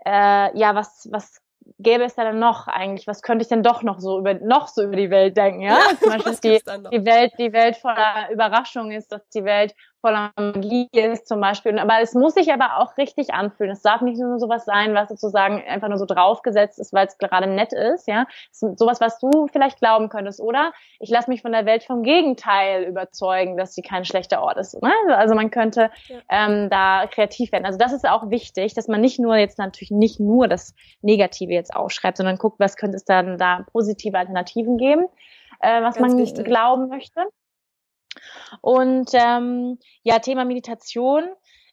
äh, 0.04 0.56
ja, 0.58 0.74
was, 0.74 1.08
was 1.10 1.43
gäbe 1.78 2.04
es 2.04 2.14
da 2.14 2.24
dann 2.24 2.38
noch 2.38 2.66
eigentlich? 2.66 3.06
Was 3.06 3.22
könnte 3.22 3.42
ich 3.42 3.48
denn 3.48 3.62
doch 3.62 3.82
noch 3.82 4.00
so 4.00 4.18
über 4.18 4.34
noch 4.34 4.68
so 4.68 4.82
über 4.82 4.96
die 4.96 5.10
Welt 5.10 5.36
denken? 5.36 5.60
Ja, 5.62 5.78
ja 5.78 5.98
zum 5.98 6.10
Beispiel 6.10 6.58
die, 6.58 6.88
die 6.90 7.04
Welt, 7.04 7.32
die 7.38 7.52
Welt 7.52 7.76
voller 7.76 8.30
Überraschung 8.30 8.90
ist, 8.90 9.12
dass 9.12 9.28
die 9.30 9.44
Welt 9.44 9.74
voller 10.04 10.32
Magie 10.36 10.86
ist 10.92 11.26
zum 11.26 11.40
Beispiel. 11.40 11.78
Aber 11.78 12.02
es 12.02 12.12
muss 12.12 12.34
sich 12.34 12.52
aber 12.52 12.76
auch 12.76 12.98
richtig 12.98 13.32
anfühlen. 13.32 13.72
Es 13.72 13.80
darf 13.80 14.02
nicht 14.02 14.20
nur 14.20 14.38
sowas 14.38 14.66
sein, 14.66 14.92
was 14.92 15.08
sozusagen 15.08 15.62
einfach 15.66 15.88
nur 15.88 15.96
so 15.96 16.04
draufgesetzt 16.04 16.78
ist, 16.78 16.92
weil 16.92 17.06
es 17.06 17.16
gerade 17.16 17.46
nett 17.46 17.72
ist. 17.72 18.06
Ja, 18.06 18.26
sowas, 18.50 19.00
was 19.00 19.18
du 19.18 19.46
vielleicht 19.50 19.78
glauben 19.78 20.10
könntest. 20.10 20.42
Oder 20.42 20.74
ich 21.00 21.08
lasse 21.08 21.30
mich 21.30 21.40
von 21.40 21.52
der 21.52 21.64
Welt 21.64 21.84
vom 21.84 22.02
Gegenteil 22.02 22.84
überzeugen, 22.84 23.56
dass 23.56 23.74
sie 23.74 23.80
kein 23.80 24.04
schlechter 24.04 24.42
Ort 24.42 24.58
ist. 24.58 24.80
Ne? 24.82 24.92
Also 25.16 25.34
man 25.34 25.50
könnte 25.50 25.90
ja. 26.08 26.18
ähm, 26.28 26.68
da 26.68 27.06
kreativ 27.10 27.50
werden. 27.52 27.64
Also 27.64 27.78
das 27.78 27.94
ist 27.94 28.06
auch 28.06 28.28
wichtig, 28.28 28.74
dass 28.74 28.88
man 28.88 29.00
nicht 29.00 29.18
nur 29.18 29.36
jetzt 29.36 29.58
natürlich 29.58 29.90
nicht 29.90 30.20
nur 30.20 30.48
das 30.48 30.74
Negative 31.00 31.54
jetzt 31.54 31.74
aufschreibt, 31.74 32.18
sondern 32.18 32.36
guckt, 32.36 32.60
was 32.60 32.76
könnte 32.76 32.96
es 32.96 33.06
dann 33.06 33.38
da 33.38 33.64
positive 33.72 34.18
Alternativen 34.18 34.76
geben, 34.76 35.06
äh, 35.60 35.80
was 35.80 35.96
Ganz 35.96 36.12
man 36.12 36.18
wichtig. 36.18 36.44
glauben 36.44 36.88
möchte. 36.88 37.22
Und 38.60 39.10
ähm, 39.14 39.78
ja, 40.02 40.18
Thema 40.18 40.44
Meditation. 40.44 41.24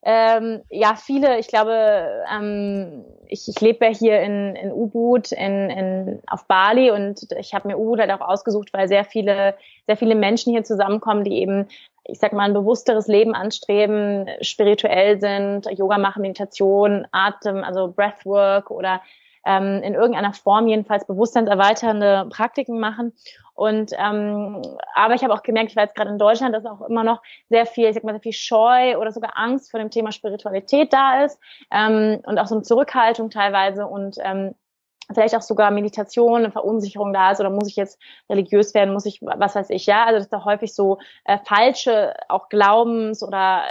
Ähm, 0.03 0.63
ja, 0.71 0.95
viele, 0.95 1.37
ich 1.37 1.47
glaube, 1.47 2.23
ähm, 2.33 3.05
ich, 3.27 3.47
ich 3.47 3.61
lebe 3.61 3.85
ja 3.85 3.91
hier 3.91 4.21
in, 4.21 4.55
in 4.55 4.71
Ubud 4.71 5.31
in, 5.31 5.69
in, 5.69 6.21
auf 6.25 6.47
Bali 6.47 6.89
und 6.89 7.27
ich 7.37 7.53
habe 7.53 7.67
mir 7.67 7.77
Ubud 7.77 7.99
halt 7.99 8.09
auch 8.09 8.27
ausgesucht, 8.27 8.73
weil 8.73 8.87
sehr 8.87 9.05
viele, 9.05 9.55
sehr 9.85 9.97
viele 9.97 10.15
Menschen 10.15 10.53
hier 10.53 10.63
zusammenkommen, 10.63 11.23
die 11.23 11.37
eben 11.37 11.67
ich 12.03 12.19
sag 12.19 12.33
mal, 12.33 12.45
ein 12.45 12.53
bewussteres 12.53 13.07
Leben 13.07 13.35
anstreben, 13.35 14.27
spirituell 14.41 15.19
sind, 15.19 15.67
Yoga 15.77 15.97
machen, 15.97 16.21
Meditation, 16.21 17.07
Atem, 17.11 17.63
also 17.63 17.91
Breathwork 17.91 18.71
oder 18.71 19.01
ähm, 19.45 19.81
in 19.83 19.93
irgendeiner 19.93 20.33
Form 20.33 20.67
jedenfalls 20.67 21.05
bewusstseinserweiternde 21.05 22.27
Praktiken 22.29 22.79
machen. 22.79 23.13
Und 23.53 23.91
ähm, 23.97 24.61
aber 24.95 25.13
ich 25.13 25.23
habe 25.23 25.33
auch 25.33 25.43
gemerkt, 25.43 25.71
ich 25.71 25.75
war 25.75 25.83
jetzt 25.83 25.95
gerade 25.95 26.09
in 26.09 26.17
Deutschland, 26.17 26.55
dass 26.55 26.65
auch 26.65 26.81
immer 26.81 27.03
noch 27.03 27.21
sehr 27.49 27.65
viel, 27.65 27.87
ich 27.87 27.93
sag 27.93 28.03
mal, 28.03 28.13
sehr 28.13 28.21
viel 28.21 28.33
Scheu 28.33 28.97
oder 28.97 29.11
sogar 29.11 29.33
Angst 29.35 29.71
vor 29.71 29.79
dem 29.79 29.91
Thema 29.91 30.11
Spiritualität 30.11 30.93
da 30.93 31.23
ist 31.23 31.39
ähm, 31.71 32.21
und 32.25 32.39
auch 32.39 32.47
so 32.47 32.55
eine 32.55 32.63
Zurückhaltung 32.63 33.29
teilweise 33.29 33.85
und 33.85 34.17
ähm, 34.23 34.55
vielleicht 35.13 35.35
auch 35.35 35.41
sogar 35.41 35.71
Meditation, 35.71 36.37
eine 36.37 36.51
Verunsicherung 36.51 37.13
da 37.13 37.31
ist 37.31 37.39
oder 37.39 37.49
muss 37.49 37.67
ich 37.67 37.75
jetzt 37.75 37.99
religiös 38.29 38.73
werden, 38.73 38.93
muss 38.93 39.05
ich, 39.05 39.19
was 39.21 39.55
weiß 39.55 39.69
ich, 39.69 39.85
ja, 39.85 40.05
also 40.05 40.19
dass 40.19 40.29
da 40.29 40.45
häufig 40.45 40.73
so 40.73 40.99
äh, 41.25 41.37
falsche 41.43 42.13
auch 42.29 42.49
Glaubens- 42.49 43.23
oder 43.23 43.63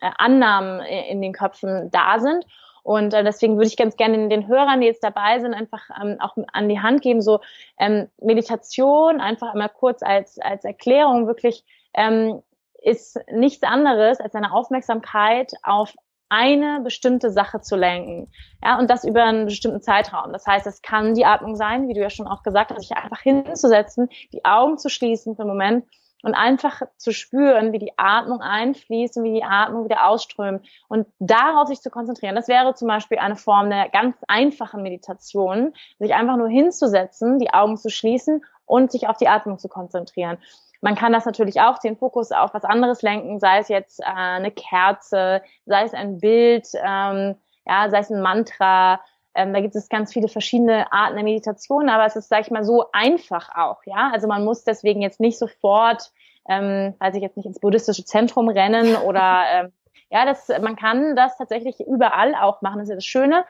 äh, 0.00 0.10
Annahmen 0.18 0.80
in 0.80 1.22
den 1.22 1.32
Köpfen 1.32 1.90
da 1.90 2.18
sind. 2.18 2.44
Und 2.86 3.14
äh, 3.14 3.24
deswegen 3.24 3.56
würde 3.56 3.66
ich 3.66 3.76
ganz 3.76 3.96
gerne 3.96 4.28
den 4.28 4.46
Hörern, 4.46 4.80
die 4.80 4.86
jetzt 4.86 5.02
dabei 5.02 5.40
sind, 5.40 5.54
einfach 5.54 5.90
ähm, 6.00 6.18
auch 6.20 6.36
an 6.52 6.68
die 6.68 6.78
Hand 6.78 7.02
geben, 7.02 7.20
so 7.20 7.40
ähm, 7.80 8.08
Meditation, 8.20 9.20
einfach 9.20 9.52
einmal 9.52 9.70
kurz 9.70 10.04
als, 10.04 10.38
als 10.38 10.64
Erklärung 10.64 11.26
wirklich, 11.26 11.64
ähm, 11.94 12.42
ist 12.80 13.18
nichts 13.32 13.64
anderes 13.64 14.20
als 14.20 14.36
eine 14.36 14.52
Aufmerksamkeit 14.52 15.52
auf 15.64 15.96
eine 16.28 16.80
bestimmte 16.84 17.30
Sache 17.30 17.60
zu 17.60 17.74
lenken. 17.74 18.30
Ja, 18.62 18.78
und 18.78 18.88
das 18.88 19.02
über 19.02 19.24
einen 19.24 19.46
bestimmten 19.46 19.82
Zeitraum. 19.82 20.32
Das 20.32 20.46
heißt, 20.46 20.68
es 20.68 20.80
kann 20.80 21.14
die 21.14 21.24
Atmung 21.24 21.56
sein, 21.56 21.88
wie 21.88 21.94
du 21.94 22.00
ja 22.00 22.10
schon 22.10 22.28
auch 22.28 22.44
gesagt 22.44 22.70
hast, 22.70 22.82
sich 22.82 22.96
einfach 22.96 23.20
hinzusetzen, 23.20 24.08
die 24.32 24.44
Augen 24.44 24.78
zu 24.78 24.90
schließen 24.90 25.34
für 25.34 25.42
einen 25.42 25.50
Moment 25.50 25.86
und 26.22 26.34
einfach 26.34 26.82
zu 26.96 27.12
spüren, 27.12 27.72
wie 27.72 27.78
die 27.78 27.92
Atmung 27.96 28.40
einfließt 28.40 29.16
und 29.16 29.24
wie 29.24 29.34
die 29.34 29.44
Atmung 29.44 29.84
wieder 29.84 30.08
ausströmt 30.08 30.66
und 30.88 31.06
darauf 31.18 31.68
sich 31.68 31.80
zu 31.80 31.90
konzentrieren. 31.90 32.34
Das 32.34 32.48
wäre 32.48 32.74
zum 32.74 32.88
Beispiel 32.88 33.18
eine 33.18 33.36
Form 33.36 33.70
der 33.70 33.88
ganz 33.90 34.16
einfachen 34.26 34.82
Meditation, 34.82 35.74
sich 35.98 36.14
einfach 36.14 36.36
nur 36.36 36.48
hinzusetzen, 36.48 37.38
die 37.38 37.52
Augen 37.52 37.76
zu 37.76 37.90
schließen 37.90 38.44
und 38.64 38.90
sich 38.90 39.08
auf 39.08 39.16
die 39.16 39.28
Atmung 39.28 39.58
zu 39.58 39.68
konzentrieren. 39.68 40.38
Man 40.80 40.94
kann 40.94 41.12
das 41.12 41.24
natürlich 41.24 41.60
auch 41.60 41.78
den 41.78 41.96
Fokus 41.96 42.32
auf 42.32 42.54
was 42.54 42.64
anderes 42.64 43.02
lenken, 43.02 43.40
sei 43.40 43.58
es 43.58 43.68
jetzt 43.68 44.00
äh, 44.00 44.04
eine 44.04 44.50
Kerze, 44.50 45.42
sei 45.64 45.84
es 45.84 45.94
ein 45.94 46.18
Bild, 46.18 46.66
ähm, 46.74 47.36
ja, 47.66 47.90
sei 47.90 47.98
es 47.98 48.10
ein 48.10 48.20
Mantra. 48.20 49.00
Ähm, 49.36 49.52
da 49.52 49.60
gibt 49.60 49.76
es 49.76 49.88
ganz 49.88 50.12
viele 50.12 50.28
verschiedene 50.28 50.90
Arten 50.92 51.14
der 51.14 51.24
Meditation, 51.24 51.88
aber 51.88 52.06
es 52.06 52.16
ist, 52.16 52.28
sag 52.28 52.40
ich 52.40 52.50
mal, 52.50 52.64
so 52.64 52.86
einfach 52.92 53.54
auch, 53.54 53.82
ja. 53.84 54.10
Also 54.12 54.26
man 54.26 54.44
muss 54.44 54.64
deswegen 54.64 55.02
jetzt 55.02 55.20
nicht 55.20 55.38
sofort, 55.38 56.10
ähm, 56.48 56.94
weiß 56.98 57.14
ich 57.14 57.22
jetzt 57.22 57.36
nicht 57.36 57.46
ins 57.46 57.60
buddhistische 57.60 58.04
Zentrum 58.04 58.48
rennen 58.48 58.96
oder 58.96 59.44
ähm, 59.52 59.72
ja, 60.08 60.24
das, 60.24 60.48
man 60.60 60.76
kann 60.76 61.16
das 61.16 61.36
tatsächlich 61.36 61.80
überall 61.80 62.34
auch 62.34 62.62
machen. 62.62 62.78
Das 62.78 62.84
ist 62.84 62.90
ja 62.90 62.94
das 62.94 63.06
Schöne. 63.06 63.44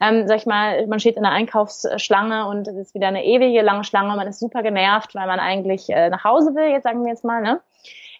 Ähm, 0.00 0.26
sag 0.26 0.36
ich 0.36 0.46
mal, 0.46 0.86
man 0.86 1.00
steht 1.00 1.16
in 1.16 1.24
einer 1.24 1.34
Einkaufsschlange 1.34 2.46
und 2.46 2.68
es 2.68 2.76
ist 2.76 2.94
wieder 2.94 3.08
eine 3.08 3.24
ewige 3.24 3.62
lange 3.62 3.84
Schlange. 3.84 4.14
Man 4.14 4.26
ist 4.26 4.40
super 4.40 4.62
genervt, 4.62 5.14
weil 5.14 5.26
man 5.26 5.40
eigentlich 5.40 5.88
äh, 5.88 6.10
nach 6.10 6.24
Hause 6.24 6.54
will, 6.54 6.68
jetzt 6.70 6.82
sagen 6.82 7.02
wir 7.04 7.10
jetzt 7.10 7.24
mal, 7.24 7.40
ne? 7.40 7.60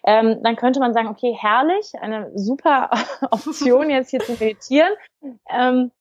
Ähm, 0.07 0.41
dann 0.43 0.55
könnte 0.55 0.79
man 0.79 0.93
sagen, 0.93 1.07
okay, 1.07 1.35
herrlich, 1.39 1.93
eine 1.99 2.31
super 2.35 2.91
Option 3.31 3.89
jetzt 3.89 4.11
hier 4.11 4.19
zu 4.19 4.33
meditieren. 4.33 4.91
Ähm, 5.49 5.91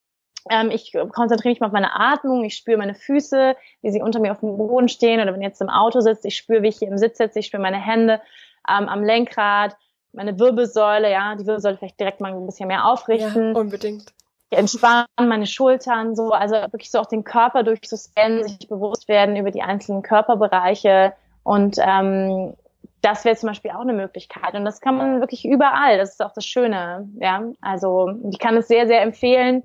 ähm, 0.51 0.71
ich 0.71 0.93
konzentriere 1.13 1.53
mich 1.53 1.61
mal 1.61 1.69
auf 1.69 1.73
meine 1.73 1.99
Atmung, 1.99 2.45
ich 2.45 2.57
spüre 2.57 2.77
meine 2.77 2.95
Füße, 2.95 3.57
wie 3.83 3.91
sie 3.91 4.03
unter 4.03 4.21
mir 4.21 4.33
auf 4.33 4.41
dem 4.41 4.57
Boden 4.57 4.89
stehen 4.89 5.21
oder 5.21 5.33
wenn 5.33 5.41
ich 5.41 5.49
jetzt 5.49 5.61
im 5.61 5.71
Auto 5.71 6.01
sitze, 6.01 6.29
ich 6.29 6.37
spüre, 6.37 6.63
wie 6.63 6.69
ich 6.69 6.79
hier 6.79 6.89
im 6.89 6.99
Sitz 6.99 7.19
sitze, 7.19 7.39
ich 7.39 7.47
spüre 7.47 7.63
meine 7.63 7.81
Hände 7.81 8.21
ähm, 8.69 8.89
am 8.89 9.03
Lenkrad, 9.03 9.77
meine 10.13 10.39
Wirbelsäule, 10.39 11.11
ja, 11.11 11.35
die 11.35 11.47
Wirbelsäule 11.47 11.77
vielleicht 11.77 11.99
direkt 11.99 12.21
mal 12.21 12.33
ein 12.33 12.47
bisschen 12.47 12.69
mehr 12.69 12.87
aufrichten. 12.87 13.55
Ja, 13.55 13.61
unbedingt. 13.61 14.13
Ich 14.51 14.59
entspannen 14.59 15.07
meine 15.19 15.47
Schultern, 15.47 16.15
so, 16.15 16.31
also 16.31 16.55
wirklich 16.55 16.91
so 16.91 17.01
auch 17.01 17.07
den 17.07 17.25
Körper 17.25 17.63
durchzuscannen, 17.63 18.47
sich 18.47 18.69
bewusst 18.69 19.09
werden 19.09 19.37
über 19.37 19.51
die 19.51 19.63
einzelnen 19.63 20.03
Körperbereiche 20.03 21.15
und 21.43 21.77
ähm, 21.79 22.55
das 23.05 23.25
wäre 23.25 23.37
zum 23.37 23.49
Beispiel 23.49 23.71
auch 23.73 23.81
eine 23.81 23.93
Möglichkeit. 23.93 24.55
Und 24.55 24.65
das 24.65 24.81
kann 24.81 24.97
man 24.97 25.21
wirklich 25.21 25.45
überall. 25.45 25.99
Das 25.99 26.13
ist 26.13 26.25
auch 26.25 26.33
das 26.33 26.47
Schöne. 26.47 27.07
Ja, 27.21 27.43
also 27.61 28.11
ich 28.31 28.39
kann 28.39 28.57
es 28.57 28.67
sehr, 28.67 28.87
sehr 28.87 29.03
empfehlen, 29.03 29.63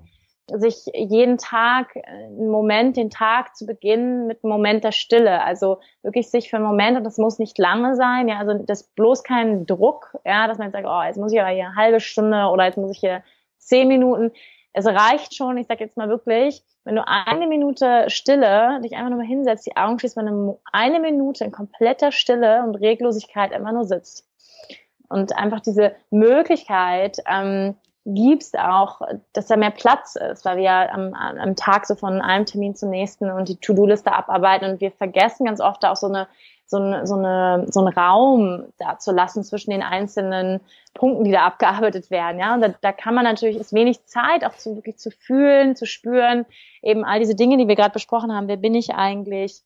sich 0.58 0.86
jeden 0.94 1.38
Tag 1.38 1.96
äh, 1.96 2.02
einen 2.02 2.50
Moment, 2.50 2.96
den 2.96 3.10
Tag 3.10 3.56
zu 3.56 3.66
beginnen 3.66 4.26
mit 4.26 4.42
einem 4.42 4.52
Moment 4.52 4.84
der 4.84 4.92
Stille. 4.92 5.42
Also 5.42 5.80
wirklich 6.02 6.30
sich 6.30 6.50
für 6.50 6.56
einen 6.56 6.66
Moment, 6.66 6.96
und 6.96 7.04
das 7.04 7.18
muss 7.18 7.38
nicht 7.38 7.58
lange 7.58 7.96
sein, 7.96 8.28
ja, 8.28 8.38
also 8.38 8.54
das 8.54 8.84
bloß 8.84 9.22
kein 9.22 9.66
Druck, 9.66 10.16
ja, 10.24 10.46
dass 10.46 10.58
man 10.58 10.68
jetzt 10.68 10.74
sagt, 10.74 10.86
oh, 10.88 11.02
jetzt 11.02 11.18
muss 11.18 11.32
ich 11.32 11.40
aber 11.40 11.50
hier 11.50 11.66
eine 11.66 11.76
halbe 11.76 12.00
Stunde 12.00 12.46
oder 12.46 12.64
jetzt 12.64 12.78
muss 12.78 12.92
ich 12.92 12.98
hier 12.98 13.22
zehn 13.58 13.88
Minuten. 13.88 14.32
Es 14.72 14.86
reicht 14.86 15.34
schon, 15.34 15.56
ich 15.56 15.66
sag 15.66 15.80
jetzt 15.80 15.96
mal 15.96 16.08
wirklich, 16.08 16.62
wenn 16.84 16.96
du 16.96 17.06
eine 17.06 17.46
Minute 17.46 18.08
Stille 18.08 18.80
dich 18.82 18.94
einfach 18.94 19.10
nur 19.10 19.18
mal 19.18 19.26
hinsetzt, 19.26 19.66
die 19.66 19.76
Augen 19.76 19.98
schließt, 19.98 20.16
wenn 20.16 20.26
du 20.26 20.60
eine 20.72 21.00
Minute 21.00 21.44
in 21.44 21.52
kompletter 21.52 22.12
Stille 22.12 22.62
und 22.62 22.76
Reglosigkeit 22.76 23.52
einfach 23.52 23.72
nur 23.72 23.84
sitzt. 23.84 24.26
Und 25.08 25.36
einfach 25.36 25.60
diese 25.60 25.96
Möglichkeit, 26.10 27.18
ähm, 27.26 27.76
gibst 28.06 28.58
auch, 28.58 29.02
dass 29.32 29.46
da 29.46 29.56
mehr 29.56 29.70
Platz 29.70 30.16
ist, 30.16 30.44
weil 30.44 30.56
wir 30.56 30.64
ja 30.64 30.88
am, 30.90 31.14
am 31.14 31.56
Tag 31.56 31.86
so 31.86 31.94
von 31.94 32.20
einem 32.20 32.46
Termin 32.46 32.74
zum 32.74 32.90
nächsten 32.90 33.30
und 33.30 33.48
die 33.48 33.56
To-Do-Liste 33.56 34.12
abarbeiten 34.12 34.70
und 34.70 34.80
wir 34.80 34.90
vergessen 34.90 35.46
ganz 35.46 35.60
oft 35.60 35.84
auch 35.84 35.96
so 35.96 36.06
eine 36.06 36.26
so, 36.70 36.76
eine, 36.76 37.04
so, 37.04 37.16
eine, 37.16 37.66
so 37.68 37.80
einen 37.80 37.92
Raum 37.92 38.66
da 38.78 38.96
zu 38.96 39.10
lassen 39.10 39.42
zwischen 39.42 39.72
den 39.72 39.82
einzelnen 39.82 40.60
Punkten, 40.94 41.24
die 41.24 41.32
da 41.32 41.44
abgearbeitet 41.44 42.12
werden. 42.12 42.38
Ja, 42.38 42.54
und 42.54 42.60
da, 42.60 42.68
da 42.80 42.92
kann 42.92 43.14
man 43.14 43.24
natürlich, 43.24 43.56
ist 43.56 43.72
wenig 43.72 44.04
Zeit, 44.06 44.44
auch 44.44 44.54
zu, 44.54 44.76
wirklich 44.76 44.96
zu 44.96 45.10
fühlen, 45.10 45.74
zu 45.74 45.84
spüren, 45.84 46.46
eben 46.80 47.04
all 47.04 47.18
diese 47.18 47.34
Dinge, 47.34 47.58
die 47.58 47.66
wir 47.66 47.74
gerade 47.74 47.92
besprochen 47.92 48.32
haben. 48.32 48.46
Wer 48.46 48.56
bin 48.56 48.76
ich 48.76 48.94
eigentlich? 48.94 49.62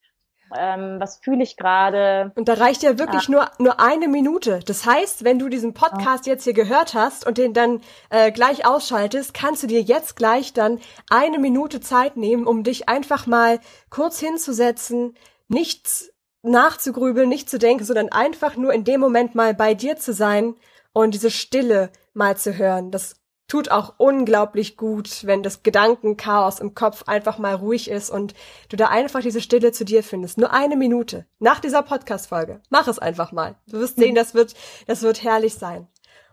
Ähm, 0.57 0.96
was 0.98 1.18
fühle 1.18 1.42
ich 1.42 1.57
gerade. 1.57 2.32
Und 2.34 2.48
da 2.48 2.55
reicht 2.55 2.82
ja 2.82 2.98
wirklich 2.98 3.28
ja. 3.28 3.30
nur 3.30 3.50
nur 3.59 3.80
eine 3.80 4.09
Minute. 4.09 4.61
Das 4.64 4.86
heißt, 4.86 5.24
wenn 5.24 5.38
du 5.38 5.48
diesen 5.48 5.74
Podcast 5.74 6.26
ja. 6.26 6.32
jetzt 6.32 6.44
hier 6.44 6.52
gehört 6.52 6.94
hast 6.94 7.26
und 7.26 7.38
den 7.38 7.52
dann 7.52 7.80
äh, 8.11 8.32
gleich 8.32 8.66
ausschaltest, 8.66 9.34
kannst 9.34 9.62
du 9.62 9.66
dir 9.66 9.80
jetzt 9.80 10.16
gleich 10.16 10.52
dann 10.52 10.80
eine 11.11 11.38
Minute 11.38 11.80
Zeit 11.80 12.16
nehmen, 12.16 12.46
um 12.46 12.62
dich 12.62 12.88
einfach 12.88 13.26
mal 13.26 13.61
kurz 13.90 14.18
hinzusetzen, 14.18 15.14
nichts 15.48 16.11
nachzugrübeln, 16.42 17.28
nicht 17.28 17.48
zu 17.48 17.59
denken, 17.59 17.84
sondern 17.84 18.11
einfach 18.11 18.57
nur 18.57 18.72
in 18.72 18.84
dem 18.84 19.00
Moment 19.00 19.34
mal 19.34 19.55
bei 19.55 19.74
dir 19.74 19.96
zu 19.96 20.12
sein 20.12 20.55
und 20.92 21.14
diese 21.14 21.30
Stille 21.30 21.90
mal 22.12 22.36
zu 22.36 22.57
hören. 22.57 22.90
Das 22.90 23.16
tut 23.49 23.70
auch 23.70 23.95
unglaublich 23.99 24.76
gut, 24.76 25.26
wenn 25.26 25.42
das 25.42 25.62
Gedankenchaos 25.62 26.61
im 26.61 26.74
Kopf 26.74 27.05
einfach 27.07 27.38
mal 27.38 27.55
ruhig 27.55 27.90
ist 27.90 28.11
und 28.11 28.34
du 28.68 28.76
da 28.76 28.88
einfach 28.88 29.20
diese 29.20 29.40
Stille 29.40 29.72
zu 29.72 29.84
dir 29.84 30.03
findest. 30.03 30.38
Nur 30.38 30.53
eine 30.53 30.76
Minute 30.76 31.26
nach 31.38 31.61
dieser 31.61 31.82
Podcast-Folge. 31.82 32.61
Mach 32.70 32.88
es 32.88 32.99
einfach 32.99 33.32
mal. 33.32 33.57
Du 33.66 33.78
wirst 33.78 33.97
sehen, 33.97 34.14
das 34.16 34.34
wird, 34.34 34.55
das 34.86 35.03
wird 35.03 35.22
herrlich 35.22 35.55
sein. 35.55 35.86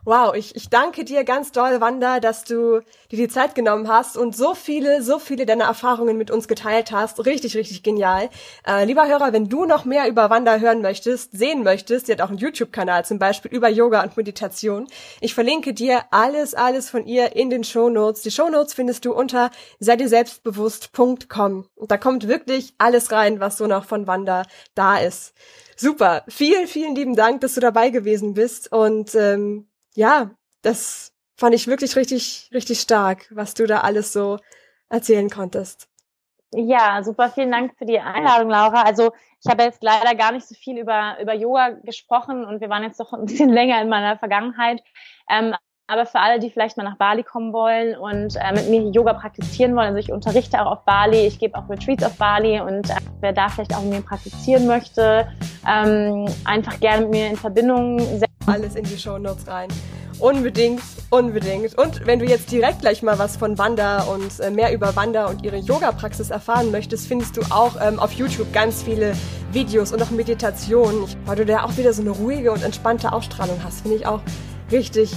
Wow, 0.04 0.34
ich, 0.34 0.56
ich 0.56 0.68
danke 0.68 1.04
dir 1.04 1.22
ganz 1.22 1.52
doll, 1.52 1.80
Wanda, 1.80 2.18
dass 2.18 2.42
du 2.42 2.80
dir 3.12 3.16
die 3.16 3.28
Zeit 3.28 3.54
genommen 3.54 3.86
hast 3.86 4.16
und 4.16 4.34
so 4.34 4.52
viele, 4.56 5.00
so 5.00 5.20
viele 5.20 5.46
deiner 5.46 5.66
Erfahrungen 5.66 6.18
mit 6.18 6.28
uns 6.32 6.48
geteilt 6.48 6.90
hast. 6.90 7.24
Richtig, 7.24 7.56
richtig 7.56 7.84
genial. 7.84 8.28
Äh, 8.66 8.84
lieber 8.84 9.06
Hörer, 9.06 9.32
wenn 9.32 9.48
du 9.48 9.64
noch 9.64 9.84
mehr 9.84 10.08
über 10.08 10.28
Wanda 10.28 10.56
hören 10.56 10.82
möchtest, 10.82 11.38
sehen 11.38 11.62
möchtest, 11.62 12.06
sie 12.06 12.12
hat 12.12 12.20
auch 12.20 12.30
einen 12.30 12.38
YouTube-Kanal 12.38 13.04
zum 13.04 13.20
Beispiel 13.20 13.52
über 13.52 13.68
Yoga 13.68 14.02
und 14.02 14.16
Meditation. 14.16 14.88
Ich 15.20 15.34
verlinke 15.34 15.72
dir 15.72 16.00
alles, 16.10 16.54
alles 16.54 16.90
von 16.90 17.06
ihr 17.06 17.36
in 17.36 17.48
den 17.48 17.62
Show 17.62 17.88
Notes. 17.88 18.22
Die 18.22 18.32
Show 18.32 18.48
Notes 18.48 18.74
findest 18.74 19.04
du 19.04 19.12
unter 19.12 19.52
sei 19.78 19.94
dir 19.94 20.08
selbstbewusst.com. 20.08 21.68
Und 21.76 21.90
da 21.92 21.96
kommt 21.96 22.26
wirklich 22.26 22.74
alles 22.76 23.12
rein, 23.12 23.38
was 23.38 23.56
so 23.56 23.68
noch 23.68 23.84
von 23.84 24.08
Wanda 24.08 24.46
da 24.74 24.98
ist. 24.98 25.32
Super. 25.76 26.24
Vielen, 26.26 26.66
vielen 26.66 26.96
lieben 26.96 27.14
Dank, 27.14 27.40
dass 27.42 27.54
du 27.54 27.60
dabei 27.60 27.90
gewesen 27.90 28.34
bist 28.34 28.72
und 28.72 29.14
ähm, 29.14 29.68
ja, 29.94 30.30
das 30.62 31.12
fand 31.36 31.54
ich 31.54 31.66
wirklich 31.66 31.96
richtig, 31.96 32.50
richtig 32.52 32.80
stark, 32.80 33.26
was 33.30 33.54
du 33.54 33.66
da 33.66 33.80
alles 33.80 34.12
so 34.12 34.38
erzählen 34.88 35.28
konntest. 35.28 35.88
Ja, 36.54 37.02
super, 37.02 37.30
vielen 37.30 37.50
Dank 37.50 37.76
für 37.78 37.86
die 37.86 37.98
Einladung, 37.98 38.50
Laura. 38.50 38.82
Also 38.82 39.12
ich 39.40 39.50
habe 39.50 39.62
jetzt 39.62 39.82
leider 39.82 40.14
gar 40.14 40.32
nicht 40.32 40.46
so 40.46 40.54
viel 40.54 40.78
über, 40.78 41.16
über 41.20 41.32
Yoga 41.32 41.70
gesprochen 41.70 42.44
und 42.44 42.60
wir 42.60 42.68
waren 42.68 42.82
jetzt 42.82 43.00
doch 43.00 43.12
ein 43.12 43.24
bisschen 43.24 43.48
länger 43.52 43.80
in 43.80 43.88
meiner 43.88 44.18
Vergangenheit. 44.18 44.82
Ähm, 45.30 45.54
Aber 45.88 46.06
für 46.06 46.20
alle, 46.20 46.38
die 46.38 46.48
vielleicht 46.48 46.76
mal 46.76 46.84
nach 46.84 46.96
Bali 46.96 47.22
kommen 47.22 47.52
wollen 47.52 47.96
und 47.96 48.36
äh, 48.36 48.52
mit 48.52 48.70
mir 48.70 48.90
Yoga 48.90 49.14
praktizieren 49.14 49.74
wollen, 49.74 49.88
also 49.88 49.98
ich 49.98 50.12
unterrichte 50.12 50.60
auch 50.62 50.70
auf 50.70 50.84
Bali, 50.84 51.26
ich 51.26 51.38
gebe 51.38 51.58
auch 51.58 51.68
Retreats 51.68 52.04
auf 52.04 52.16
Bali 52.16 52.60
und 52.60 52.88
äh, 52.88 52.94
wer 53.20 53.32
da 53.32 53.48
vielleicht 53.48 53.74
auch 53.74 53.82
mit 53.82 53.92
mir 53.92 54.02
praktizieren 54.02 54.66
möchte, 54.66 55.28
ähm, 55.68 56.26
einfach 56.44 56.78
gerne 56.80 57.02
mit 57.02 57.10
mir 57.10 57.26
in 57.28 57.36
Verbindung 57.36 57.98
setzen. 57.98 58.26
Alles 58.46 58.76
in 58.76 58.84
die 58.84 58.96
Show 58.96 59.18
Notes 59.18 59.46
rein. 59.48 59.68
Unbedingt, 60.18 60.82
unbedingt. 61.10 61.76
Und 61.76 62.06
wenn 62.06 62.20
du 62.20 62.26
jetzt 62.26 62.52
direkt 62.52 62.80
gleich 62.80 63.02
mal 63.02 63.18
was 63.18 63.36
von 63.36 63.58
Wanda 63.58 64.04
und 64.04 64.38
äh, 64.38 64.50
mehr 64.50 64.72
über 64.72 64.94
Wanda 64.94 65.26
und 65.26 65.44
ihre 65.44 65.56
Yoga-Praxis 65.56 66.30
erfahren 66.30 66.70
möchtest, 66.70 67.08
findest 67.08 67.36
du 67.36 67.40
auch 67.50 67.74
ähm, 67.82 67.98
auf 67.98 68.12
YouTube 68.12 68.52
ganz 68.52 68.84
viele 68.84 69.14
Videos 69.50 69.92
und 69.92 70.00
auch 70.00 70.10
Meditationen, 70.10 71.06
weil 71.26 71.36
du 71.36 71.44
da 71.44 71.64
auch 71.64 71.76
wieder 71.76 71.92
so 71.92 72.02
eine 72.02 72.10
ruhige 72.10 72.52
und 72.52 72.62
entspannte 72.62 73.12
Ausstrahlung 73.12 73.58
hast. 73.64 73.80
Finde 73.80 73.96
ich 73.96 74.06
auch 74.06 74.20
richtig, 74.72 75.12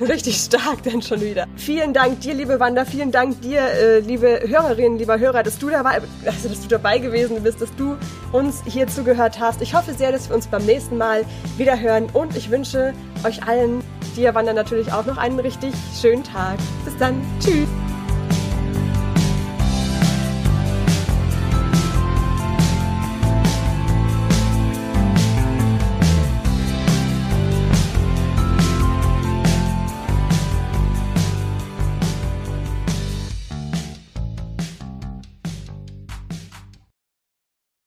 richtig 0.00 0.36
stark 0.36 0.82
denn 0.82 1.02
schon 1.02 1.20
wieder. 1.20 1.46
Vielen 1.56 1.92
Dank 1.92 2.20
dir, 2.20 2.34
liebe 2.34 2.58
Wanda, 2.58 2.84
vielen 2.84 3.12
Dank 3.12 3.40
dir, 3.42 3.60
äh, 3.60 4.00
liebe 4.00 4.40
Hörerinnen, 4.46 4.98
lieber 4.98 5.18
Hörer, 5.18 5.42
dass 5.42 5.58
du 5.58 5.70
dabei, 5.70 6.00
also, 6.24 6.48
dass 6.48 6.60
du 6.60 6.68
dabei 6.68 6.98
gewesen 6.98 7.42
bist, 7.42 7.60
dass 7.60 7.74
du 7.76 7.96
uns 8.32 8.62
hier 8.66 8.88
zugehört 8.88 9.38
hast. 9.38 9.62
Ich 9.62 9.74
hoffe 9.74 9.94
sehr, 9.94 10.10
dass 10.10 10.28
wir 10.28 10.36
uns 10.36 10.46
beim 10.46 10.64
nächsten 10.64 10.96
Mal 10.96 11.24
wieder 11.56 11.78
hören 11.78 12.06
und 12.12 12.36
ich 12.36 12.50
wünsche 12.50 12.94
euch 13.24 13.46
allen, 13.46 13.82
dir 14.16 14.34
Wanda 14.34 14.52
natürlich 14.52 14.92
auch 14.92 15.06
noch 15.06 15.16
einen 15.16 15.38
richtig 15.38 15.72
schönen 16.00 16.24
Tag. 16.24 16.56
Bis 16.84 16.96
dann. 16.98 17.20
Tschüss. 17.40 17.68